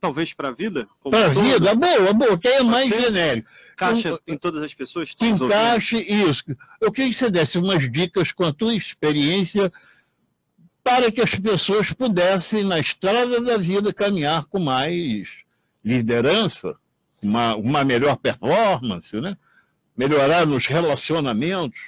Talvez 0.00 0.32
para 0.32 0.50
a 0.50 0.52
vida? 0.52 0.86
Para 1.02 1.26
a 1.26 1.28
vida? 1.30 1.74
Boa, 1.74 2.12
boa, 2.12 2.38
que 2.38 2.46
é 2.46 2.62
mais 2.62 2.88
genérico. 2.88 3.50
Caixa 3.76 4.10
então, 4.10 4.20
em 4.28 4.38
todas 4.38 4.62
as 4.62 4.74
pessoas? 4.74 5.12
Que 5.12 5.26
encaixe 5.26 5.96
isso. 5.96 6.44
Eu 6.80 6.92
queria 6.92 7.10
que 7.10 7.16
você 7.16 7.28
desse 7.28 7.58
umas 7.58 7.90
dicas 7.90 8.30
com 8.30 8.44
a 8.44 8.52
tua 8.52 8.76
experiência 8.76 9.72
para 10.82 11.10
que 11.10 11.20
as 11.20 11.34
pessoas 11.34 11.92
pudessem, 11.92 12.64
na 12.64 12.78
estrada 12.78 13.40
da 13.40 13.56
vida, 13.56 13.92
caminhar 13.92 14.44
com 14.46 14.58
mais 14.58 15.28
liderança, 15.84 16.76
uma, 17.22 17.54
uma 17.54 17.84
melhor 17.84 18.16
performance, 18.16 19.18
né? 19.20 19.36
melhorar 19.96 20.46
nos 20.46 20.66
relacionamentos. 20.66 21.80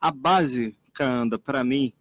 A 0.00 0.10
base, 0.10 0.74
Kanda, 0.94 1.38
para 1.38 1.62
mim, 1.62 1.92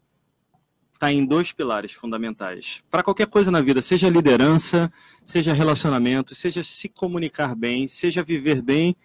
está 0.94 1.12
em 1.12 1.26
dois 1.26 1.52
pilares 1.52 1.92
fundamentais. 1.92 2.82
Para 2.90 3.04
qualquer 3.04 3.28
coisa 3.28 3.52
na 3.52 3.62
vida, 3.62 3.82
seja 3.82 4.10
liderança, 4.10 4.92
seja 5.26 5.54
relacionamento, 5.54 6.34
seja 6.34 6.64
se 6.64 6.88
comunicar 6.88 7.56
bem, 7.56 7.88
seja 7.88 8.24
viver 8.24 8.62
bem 8.62 8.96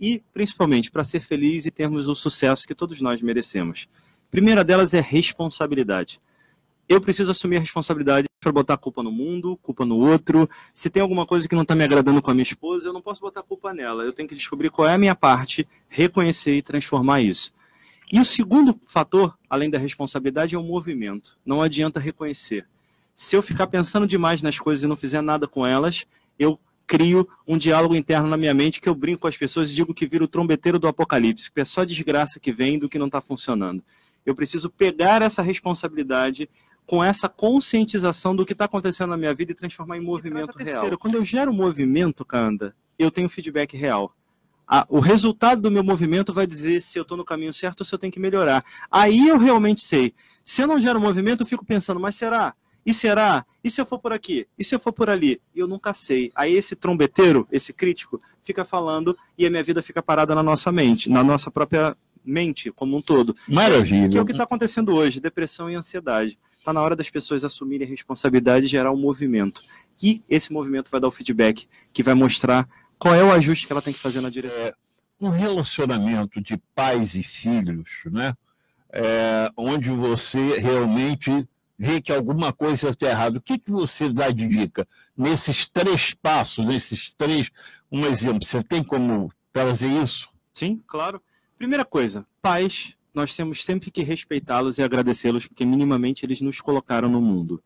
e, 0.00 0.22
principalmente, 0.32 0.90
para 0.90 1.04
ser 1.04 1.20
feliz 1.20 1.64
e 1.64 1.70
termos 1.70 2.08
o 2.08 2.14
sucesso 2.14 2.66
que 2.66 2.74
todos 2.74 3.00
nós 3.00 3.22
merecemos. 3.22 3.88
A 4.28 4.30
primeira 4.30 4.64
delas 4.64 4.94
é 4.94 5.00
responsabilidade 5.00 6.20
eu 6.88 7.00
preciso 7.00 7.30
assumir 7.30 7.56
a 7.56 7.60
responsabilidade 7.60 8.26
para 8.40 8.52
botar 8.52 8.76
culpa 8.76 9.02
no 9.02 9.12
mundo, 9.12 9.56
culpa 9.62 9.84
no 9.84 9.96
outro. 9.96 10.48
Se 10.74 10.90
tem 10.90 11.02
alguma 11.02 11.24
coisa 11.24 11.48
que 11.48 11.54
não 11.54 11.62
está 11.62 11.74
me 11.74 11.84
agradando 11.84 12.20
com 12.20 12.30
a 12.30 12.34
minha 12.34 12.42
esposa, 12.42 12.88
eu 12.88 12.92
não 12.92 13.00
posso 13.00 13.20
botar 13.20 13.42
culpa 13.42 13.72
nela. 13.72 14.02
Eu 14.02 14.12
tenho 14.12 14.28
que 14.28 14.34
descobrir 14.34 14.70
qual 14.70 14.88
é 14.88 14.94
a 14.94 14.98
minha 14.98 15.14
parte, 15.14 15.66
reconhecer 15.88 16.56
e 16.56 16.62
transformar 16.62 17.20
isso. 17.20 17.52
E 18.12 18.20
o 18.20 18.24
segundo 18.24 18.78
fator, 18.86 19.38
além 19.48 19.70
da 19.70 19.78
responsabilidade, 19.78 20.54
é 20.54 20.58
o 20.58 20.62
movimento. 20.62 21.38
Não 21.46 21.62
adianta 21.62 21.98
reconhecer. 21.98 22.66
Se 23.14 23.36
eu 23.36 23.42
ficar 23.42 23.68
pensando 23.68 24.06
demais 24.06 24.42
nas 24.42 24.58
coisas 24.58 24.84
e 24.84 24.86
não 24.86 24.96
fizer 24.96 25.22
nada 25.22 25.46
com 25.46 25.66
elas, 25.66 26.06
eu 26.38 26.58
crio 26.86 27.26
um 27.46 27.56
diálogo 27.56 27.94
interno 27.94 28.28
na 28.28 28.36
minha 28.36 28.52
mente 28.52 28.80
que 28.80 28.88
eu 28.88 28.94
brinco 28.94 29.20
com 29.20 29.28
as 29.28 29.36
pessoas 29.36 29.70
e 29.70 29.74
digo 29.74 29.94
que 29.94 30.06
vira 30.06 30.24
o 30.24 30.28
trombeteiro 30.28 30.78
do 30.78 30.88
apocalipse, 30.88 31.50
que 31.50 31.60
é 31.60 31.64
só 31.64 31.84
desgraça 31.84 32.38
que 32.38 32.52
vem 32.52 32.78
do 32.78 32.88
que 32.88 32.98
não 32.98 33.06
está 33.06 33.20
funcionando. 33.20 33.82
Eu 34.26 34.34
preciso 34.34 34.68
pegar 34.68 35.22
essa 35.22 35.40
responsabilidade, 35.40 36.50
com 36.86 37.02
essa 37.02 37.28
conscientização 37.28 38.34
do 38.34 38.44
que 38.44 38.52
está 38.52 38.64
acontecendo 38.64 39.10
na 39.10 39.16
minha 39.16 39.34
vida 39.34 39.52
e 39.52 39.54
transformar 39.54 39.96
em 39.96 40.00
movimento 40.00 40.56
real. 40.58 40.98
Quando 40.98 41.16
eu 41.16 41.24
gero 41.24 41.52
movimento, 41.52 42.24
Kanda, 42.24 42.74
eu 42.98 43.10
tenho 43.10 43.28
feedback 43.28 43.76
real. 43.76 44.14
o 44.88 45.00
resultado 45.00 45.62
do 45.62 45.70
meu 45.70 45.84
movimento 45.84 46.32
vai 46.32 46.46
dizer 46.46 46.80
se 46.80 46.98
eu 46.98 47.02
estou 47.02 47.16
no 47.16 47.24
caminho 47.24 47.52
certo 47.52 47.80
ou 47.80 47.86
se 47.86 47.94
eu 47.94 47.98
tenho 47.98 48.12
que 48.12 48.20
melhorar. 48.20 48.64
Aí 48.90 49.28
eu 49.28 49.38
realmente 49.38 49.80
sei. 49.80 50.14
Se 50.44 50.62
eu 50.62 50.66
não 50.66 50.78
gero 50.78 51.00
movimento, 51.00 51.42
eu 51.42 51.46
fico 51.46 51.64
pensando, 51.64 52.00
mas 52.00 52.16
será? 52.16 52.54
E 52.84 52.92
será? 52.92 53.46
E 53.62 53.70
se 53.70 53.80
eu 53.80 53.86
for 53.86 53.98
por 53.98 54.12
aqui? 54.12 54.46
E 54.58 54.64
se 54.64 54.74
eu 54.74 54.80
for 54.80 54.92
por 54.92 55.08
ali? 55.08 55.40
E 55.54 55.60
eu 55.60 55.68
nunca 55.68 55.94
sei. 55.94 56.32
Aí 56.34 56.54
esse 56.54 56.74
trombeteiro, 56.74 57.46
esse 57.50 57.72
crítico, 57.72 58.20
fica 58.42 58.64
falando 58.64 59.16
e 59.38 59.46
a 59.46 59.50
minha 59.50 59.62
vida 59.62 59.82
fica 59.82 60.02
parada 60.02 60.34
na 60.34 60.42
nossa 60.42 60.72
mente, 60.72 61.08
na 61.08 61.22
nossa 61.22 61.50
própria 61.50 61.96
mente 62.24 62.70
como 62.72 62.96
um 62.96 63.02
todo. 63.02 63.36
Maravilha. 63.48 64.08
Que 64.08 64.18
é 64.18 64.20
o 64.20 64.24
que 64.24 64.32
está 64.32 64.44
acontecendo 64.44 64.94
hoje, 64.94 65.20
depressão 65.20 65.70
e 65.70 65.74
ansiedade. 65.74 66.38
Está 66.62 66.72
na 66.72 66.80
hora 66.80 66.94
das 66.94 67.10
pessoas 67.10 67.42
assumirem 67.42 67.84
a 67.84 67.90
responsabilidade 67.90 68.66
e 68.66 68.68
gerar 68.68 68.92
um 68.92 68.96
movimento. 68.96 69.64
E 70.00 70.22
esse 70.28 70.52
movimento 70.52 70.92
vai 70.92 71.00
dar 71.00 71.08
o 71.08 71.10
feedback, 71.10 71.68
que 71.92 72.04
vai 72.04 72.14
mostrar 72.14 72.68
qual 73.00 73.16
é 73.16 73.24
o 73.24 73.32
ajuste 73.32 73.66
que 73.66 73.72
ela 73.72 73.82
tem 73.82 73.92
que 73.92 73.98
fazer 73.98 74.20
na 74.20 74.30
direção. 74.30 74.60
É, 74.60 74.74
um 75.20 75.28
relacionamento 75.28 76.40
de 76.40 76.56
pais 76.72 77.16
e 77.16 77.24
filhos, 77.24 77.88
né? 78.06 78.32
É, 78.92 79.50
onde 79.56 79.90
você 79.90 80.56
realmente 80.58 81.48
vê 81.76 82.00
que 82.00 82.12
alguma 82.12 82.52
coisa 82.52 82.90
está 82.90 83.08
errada. 83.08 83.38
O 83.38 83.42
que, 83.42 83.58
que 83.58 83.72
você 83.72 84.08
dá 84.08 84.30
de 84.30 84.46
dica 84.46 84.86
nesses 85.16 85.68
três 85.68 86.14
passos, 86.14 86.64
nesses 86.64 87.12
três. 87.12 87.50
Um 87.90 88.06
exemplo, 88.06 88.46
você 88.46 88.62
tem 88.62 88.84
como 88.84 89.32
trazer 89.52 89.88
isso? 89.88 90.28
Sim, 90.52 90.80
claro. 90.86 91.20
Primeira 91.58 91.84
coisa, 91.84 92.24
pais 92.40 92.94
nós 93.14 93.34
temos 93.34 93.64
sempre 93.64 93.90
que 93.90 94.02
respeitá-los 94.02 94.78
e 94.78 94.82
agradecê-los, 94.82 95.46
porque 95.46 95.64
minimamente 95.64 96.24
eles 96.24 96.40
nos 96.40 96.60
colocaram 96.60 97.08
no 97.08 97.20
mundo. 97.20 97.62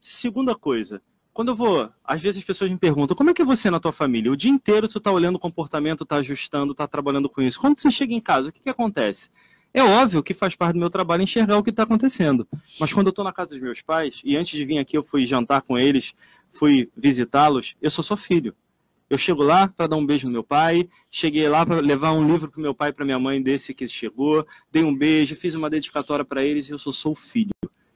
Segunda 0.00 0.54
coisa, 0.54 1.00
quando 1.32 1.48
eu 1.48 1.56
vou, 1.56 1.90
às 2.04 2.22
vezes 2.22 2.38
as 2.38 2.44
pessoas 2.44 2.70
me 2.70 2.78
perguntam, 2.78 3.16
como 3.16 3.30
é 3.30 3.34
que 3.34 3.42
é 3.42 3.44
você 3.44 3.70
na 3.70 3.80
tua 3.80 3.92
família? 3.92 4.30
O 4.30 4.36
dia 4.36 4.50
inteiro 4.50 4.86
tu 4.86 5.00
tá 5.00 5.10
olhando 5.10 5.36
o 5.36 5.40
comportamento, 5.40 6.04
tá 6.04 6.16
ajustando, 6.16 6.74
tá 6.74 6.86
trabalhando 6.86 7.28
com 7.28 7.42
isso. 7.42 7.58
Quando 7.60 7.80
você 7.80 7.90
chega 7.90 8.14
em 8.14 8.20
casa, 8.20 8.50
o 8.50 8.52
que, 8.52 8.60
que 8.60 8.70
acontece? 8.70 9.30
É 9.72 9.82
óbvio 9.82 10.22
que 10.22 10.32
faz 10.32 10.54
parte 10.54 10.74
do 10.74 10.78
meu 10.78 10.88
trabalho 10.88 11.24
enxergar 11.24 11.58
o 11.58 11.62
que 11.64 11.70
está 11.70 11.82
acontecendo. 11.82 12.46
Mas 12.78 12.92
quando 12.92 13.08
eu 13.08 13.10
estou 13.10 13.24
na 13.24 13.32
casa 13.32 13.50
dos 13.50 13.60
meus 13.60 13.82
pais, 13.82 14.20
e 14.24 14.36
antes 14.36 14.56
de 14.56 14.64
vir 14.64 14.78
aqui 14.78 14.96
eu 14.96 15.02
fui 15.02 15.26
jantar 15.26 15.62
com 15.62 15.76
eles, 15.76 16.14
fui 16.52 16.88
visitá-los, 16.96 17.74
eu 17.82 17.90
só 17.90 18.00
sou 18.00 18.16
filho. 18.16 18.54
Eu 19.08 19.18
chego 19.18 19.42
lá 19.42 19.68
para 19.68 19.86
dar 19.86 19.96
um 19.96 20.06
beijo 20.06 20.26
no 20.26 20.32
meu 20.32 20.42
pai, 20.42 20.88
cheguei 21.10 21.46
lá 21.46 21.64
para 21.64 21.80
levar 21.80 22.12
um 22.12 22.26
livro 22.26 22.50
para 22.50 22.60
meu 22.60 22.74
pai 22.74 22.88
e 22.88 22.92
para 22.92 23.04
minha 23.04 23.18
mãe 23.18 23.40
desse 23.40 23.74
que 23.74 23.86
chegou, 23.86 24.46
dei 24.72 24.82
um 24.82 24.94
beijo, 24.94 25.36
fiz 25.36 25.54
uma 25.54 25.68
dedicatória 25.68 26.24
para 26.24 26.42
eles 26.42 26.68
e 26.68 26.72
eu 26.72 26.78
sou 26.78 26.92
sou 26.92 27.12
o 27.12 27.16
filho. 27.16 27.52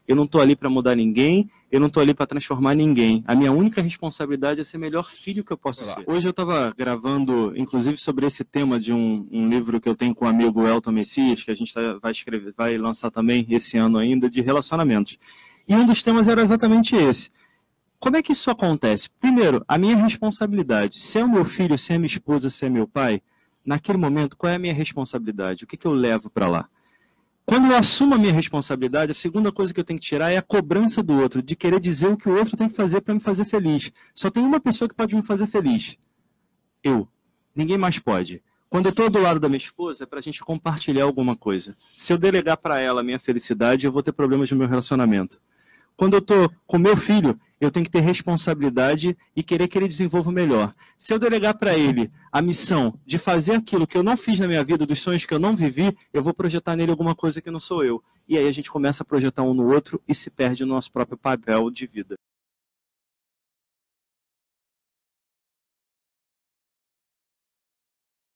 Eu 0.07 0.17
não 0.17 0.25
estou 0.25 0.41
ali 0.41 0.57
para 0.57 0.71
mudar 0.71 0.95
ninguém, 0.95 1.51
eu 1.71 1.79
não 1.79 1.89
estou 1.89 2.03
ali 2.03 2.15
para 2.15 2.27
transformar 2.27 2.75
ninguém. 2.75 3.23
A 3.27 3.35
minha 3.35 3.53
única 3.53 3.83
responsabilidade 3.83 4.61
é 4.61 4.65
ser 4.65 4.79
o 4.79 4.81
melhor 4.81 5.11
filho 5.11 5.45
que 5.45 5.53
eu 5.53 5.57
posso 5.57 5.85
Olá. 5.85 5.97
ser. 5.97 6.05
Hoje 6.07 6.27
eu 6.27 6.31
estava 6.31 6.73
gravando, 6.77 7.53
inclusive, 7.57 7.99
sobre 7.99 8.27
esse 8.27 8.43
tema 8.43 8.81
de 8.81 8.91
um, 8.91 9.29
um, 9.31 9.49
livro 9.49 9.79
que 9.79 9.89
eu 9.89 9.95
tenho 9.95 10.15
com 10.15 10.25
o 10.25 10.29
amigo 10.29 10.67
Elton 10.67 10.93
Messias, 10.93 11.43
que 11.43 11.51
a 11.51 11.55
gente 11.55 11.75
tá, 11.75 11.99
vai 12.01 12.13
escrever, 12.13 12.55
vai 12.57 12.79
lançar 12.79 13.11
também 13.11 13.47
esse 13.51 13.77
ano 13.77 13.99
ainda, 13.99 14.31
de 14.31 14.41
relacionamentos. 14.41 15.19
E 15.69 15.75
um 15.75 15.85
dos 15.85 16.03
temas 16.03 16.27
era 16.27 16.41
exatamente 16.41 16.97
esse 16.97 17.31
Como 18.01 18.17
é 18.17 18.23
que 18.23 18.33
isso 18.33 18.51
acontece? 18.51 19.09
Primeiro, 19.21 19.65
a 19.67 19.77
minha 19.77 19.97
responsabilidade. 19.97 20.97
Se 20.97 21.19
é 21.19 21.25
o 21.25 21.29
meu 21.29 21.45
filho, 21.45 21.77
se 21.77 21.93
é 21.93 21.99
minha 21.99 22.07
esposa, 22.07 22.49
se 22.49 22.65
é 22.65 22.69
meu 22.69 22.87
pai, 22.87 23.21
naquele 23.65 23.99
momento, 23.99 24.37
qual 24.37 24.53
é 24.53 24.57
a 24.57 24.59
minha 24.59 24.73
responsabilidade? 24.73 25.65
O 25.65 25.67
que, 25.67 25.77
que 25.77 25.87
eu 25.87 25.93
levo 25.93 26.31
para 26.31 26.47
lá? 26.47 26.69
Quando 27.45 27.67
eu 27.67 27.77
assumo 27.77 28.15
a 28.15 28.19
minha 28.19 28.33
responsabilidade, 28.33 29.11
a 29.11 29.15
segunda 29.15 29.51
coisa 29.51 29.73
que 29.73 29.81
eu 29.81 29.85
tenho 29.85 29.99
que 29.99 30.05
tirar 30.05 30.31
é 30.31 30.37
a 30.37 30.43
cobrança 30.43 31.03
do 31.03 31.15
outro, 31.15 31.43
de 31.43 31.57
querer 31.57 31.81
dizer 31.81 32.07
o 32.07 32.17
que 32.17 32.29
o 32.29 32.37
outro 32.37 32.57
tem 32.57 32.69
que 32.69 32.77
fazer 32.77 33.01
para 33.01 33.15
me 33.15 33.21
fazer 33.21 33.45
feliz. 33.45 33.91
Só 34.15 34.31
tem 34.31 34.45
uma 34.45 34.61
pessoa 34.61 34.89
que 34.89 34.95
pode 34.95 35.17
me 35.17 35.23
fazer 35.23 35.47
feliz. 35.47 35.97
Eu. 36.85 37.09
Ninguém 37.57 37.79
mais 37.79 37.99
pode. 37.99 38.43
Quando 38.71 38.87
eu 38.87 38.91
estou 38.91 39.09
do 39.09 39.19
lado 39.19 39.41
da 39.41 39.49
minha 39.49 39.57
esposa, 39.57 40.05
é 40.05 40.07
para 40.07 40.19
a 40.19 40.23
gente 40.23 40.41
compartilhar 40.45 41.05
alguma 41.05 41.35
coisa. 41.35 41.75
Se 41.97 42.13
eu 42.13 42.19
delegar 42.19 42.59
para 42.59 42.79
ela 42.79 43.01
a 43.01 43.05
minha 43.05 43.19
felicidade, 43.19 43.87
eu 43.87 43.93
vou 43.93 44.03
ter 44.03 44.13
problemas 44.13 44.51
no 44.51 44.59
meu 44.59 44.69
relacionamento. 44.69 45.41
Quando 45.99 46.15
eu 46.15 46.21
estou 46.21 46.49
com 46.65 46.79
meu 46.79 46.97
filho, 46.97 47.37
eu 47.61 47.73
tenho 47.73 47.85
que 47.85 47.91
ter 47.91 47.99
responsabilidade 47.99 49.19
e 49.35 49.43
querer 49.43 49.67
que 49.67 49.77
ele 49.77 49.89
desenvolva 49.89 50.31
melhor. 50.31 50.73
Se 50.97 51.13
eu 51.13 51.19
delegar 51.19 51.59
para 51.59 51.77
ele 51.77 52.09
a 52.31 52.41
missão 52.41 52.95
de 53.05 53.19
fazer 53.19 53.57
aquilo 53.57 53.85
que 53.85 53.99
eu 53.99 54.03
não 54.05 54.17
fiz 54.17 54.39
na 54.39 54.47
minha 54.47 54.63
vida, 54.63 54.87
dos 54.87 55.01
sonhos 55.01 55.27
que 55.27 55.35
eu 55.35 55.41
não 55.41 55.57
vivi, 55.57 55.93
eu 56.13 56.23
vou 56.23 56.33
projetar 56.33 56.77
nele 56.77 56.93
alguma 56.93 57.17
coisa 57.17 57.43
que 57.43 57.51
não 57.51 57.59
sou 57.59 57.83
eu. 57.83 58.01
E 58.29 58.39
aí 58.39 58.47
a 58.47 58.53
gente 58.53 58.71
começa 58.71 59.03
a 59.03 59.07
projetar 59.07 59.43
um 59.43 59.53
no 59.53 59.75
outro 59.75 60.01
e 60.07 60.15
se 60.15 60.31
perde 60.31 60.65
no 60.65 60.73
nosso 60.73 60.93
próprio 60.93 61.19
papel 61.19 61.69
de 61.69 61.85
vida. 61.85 62.15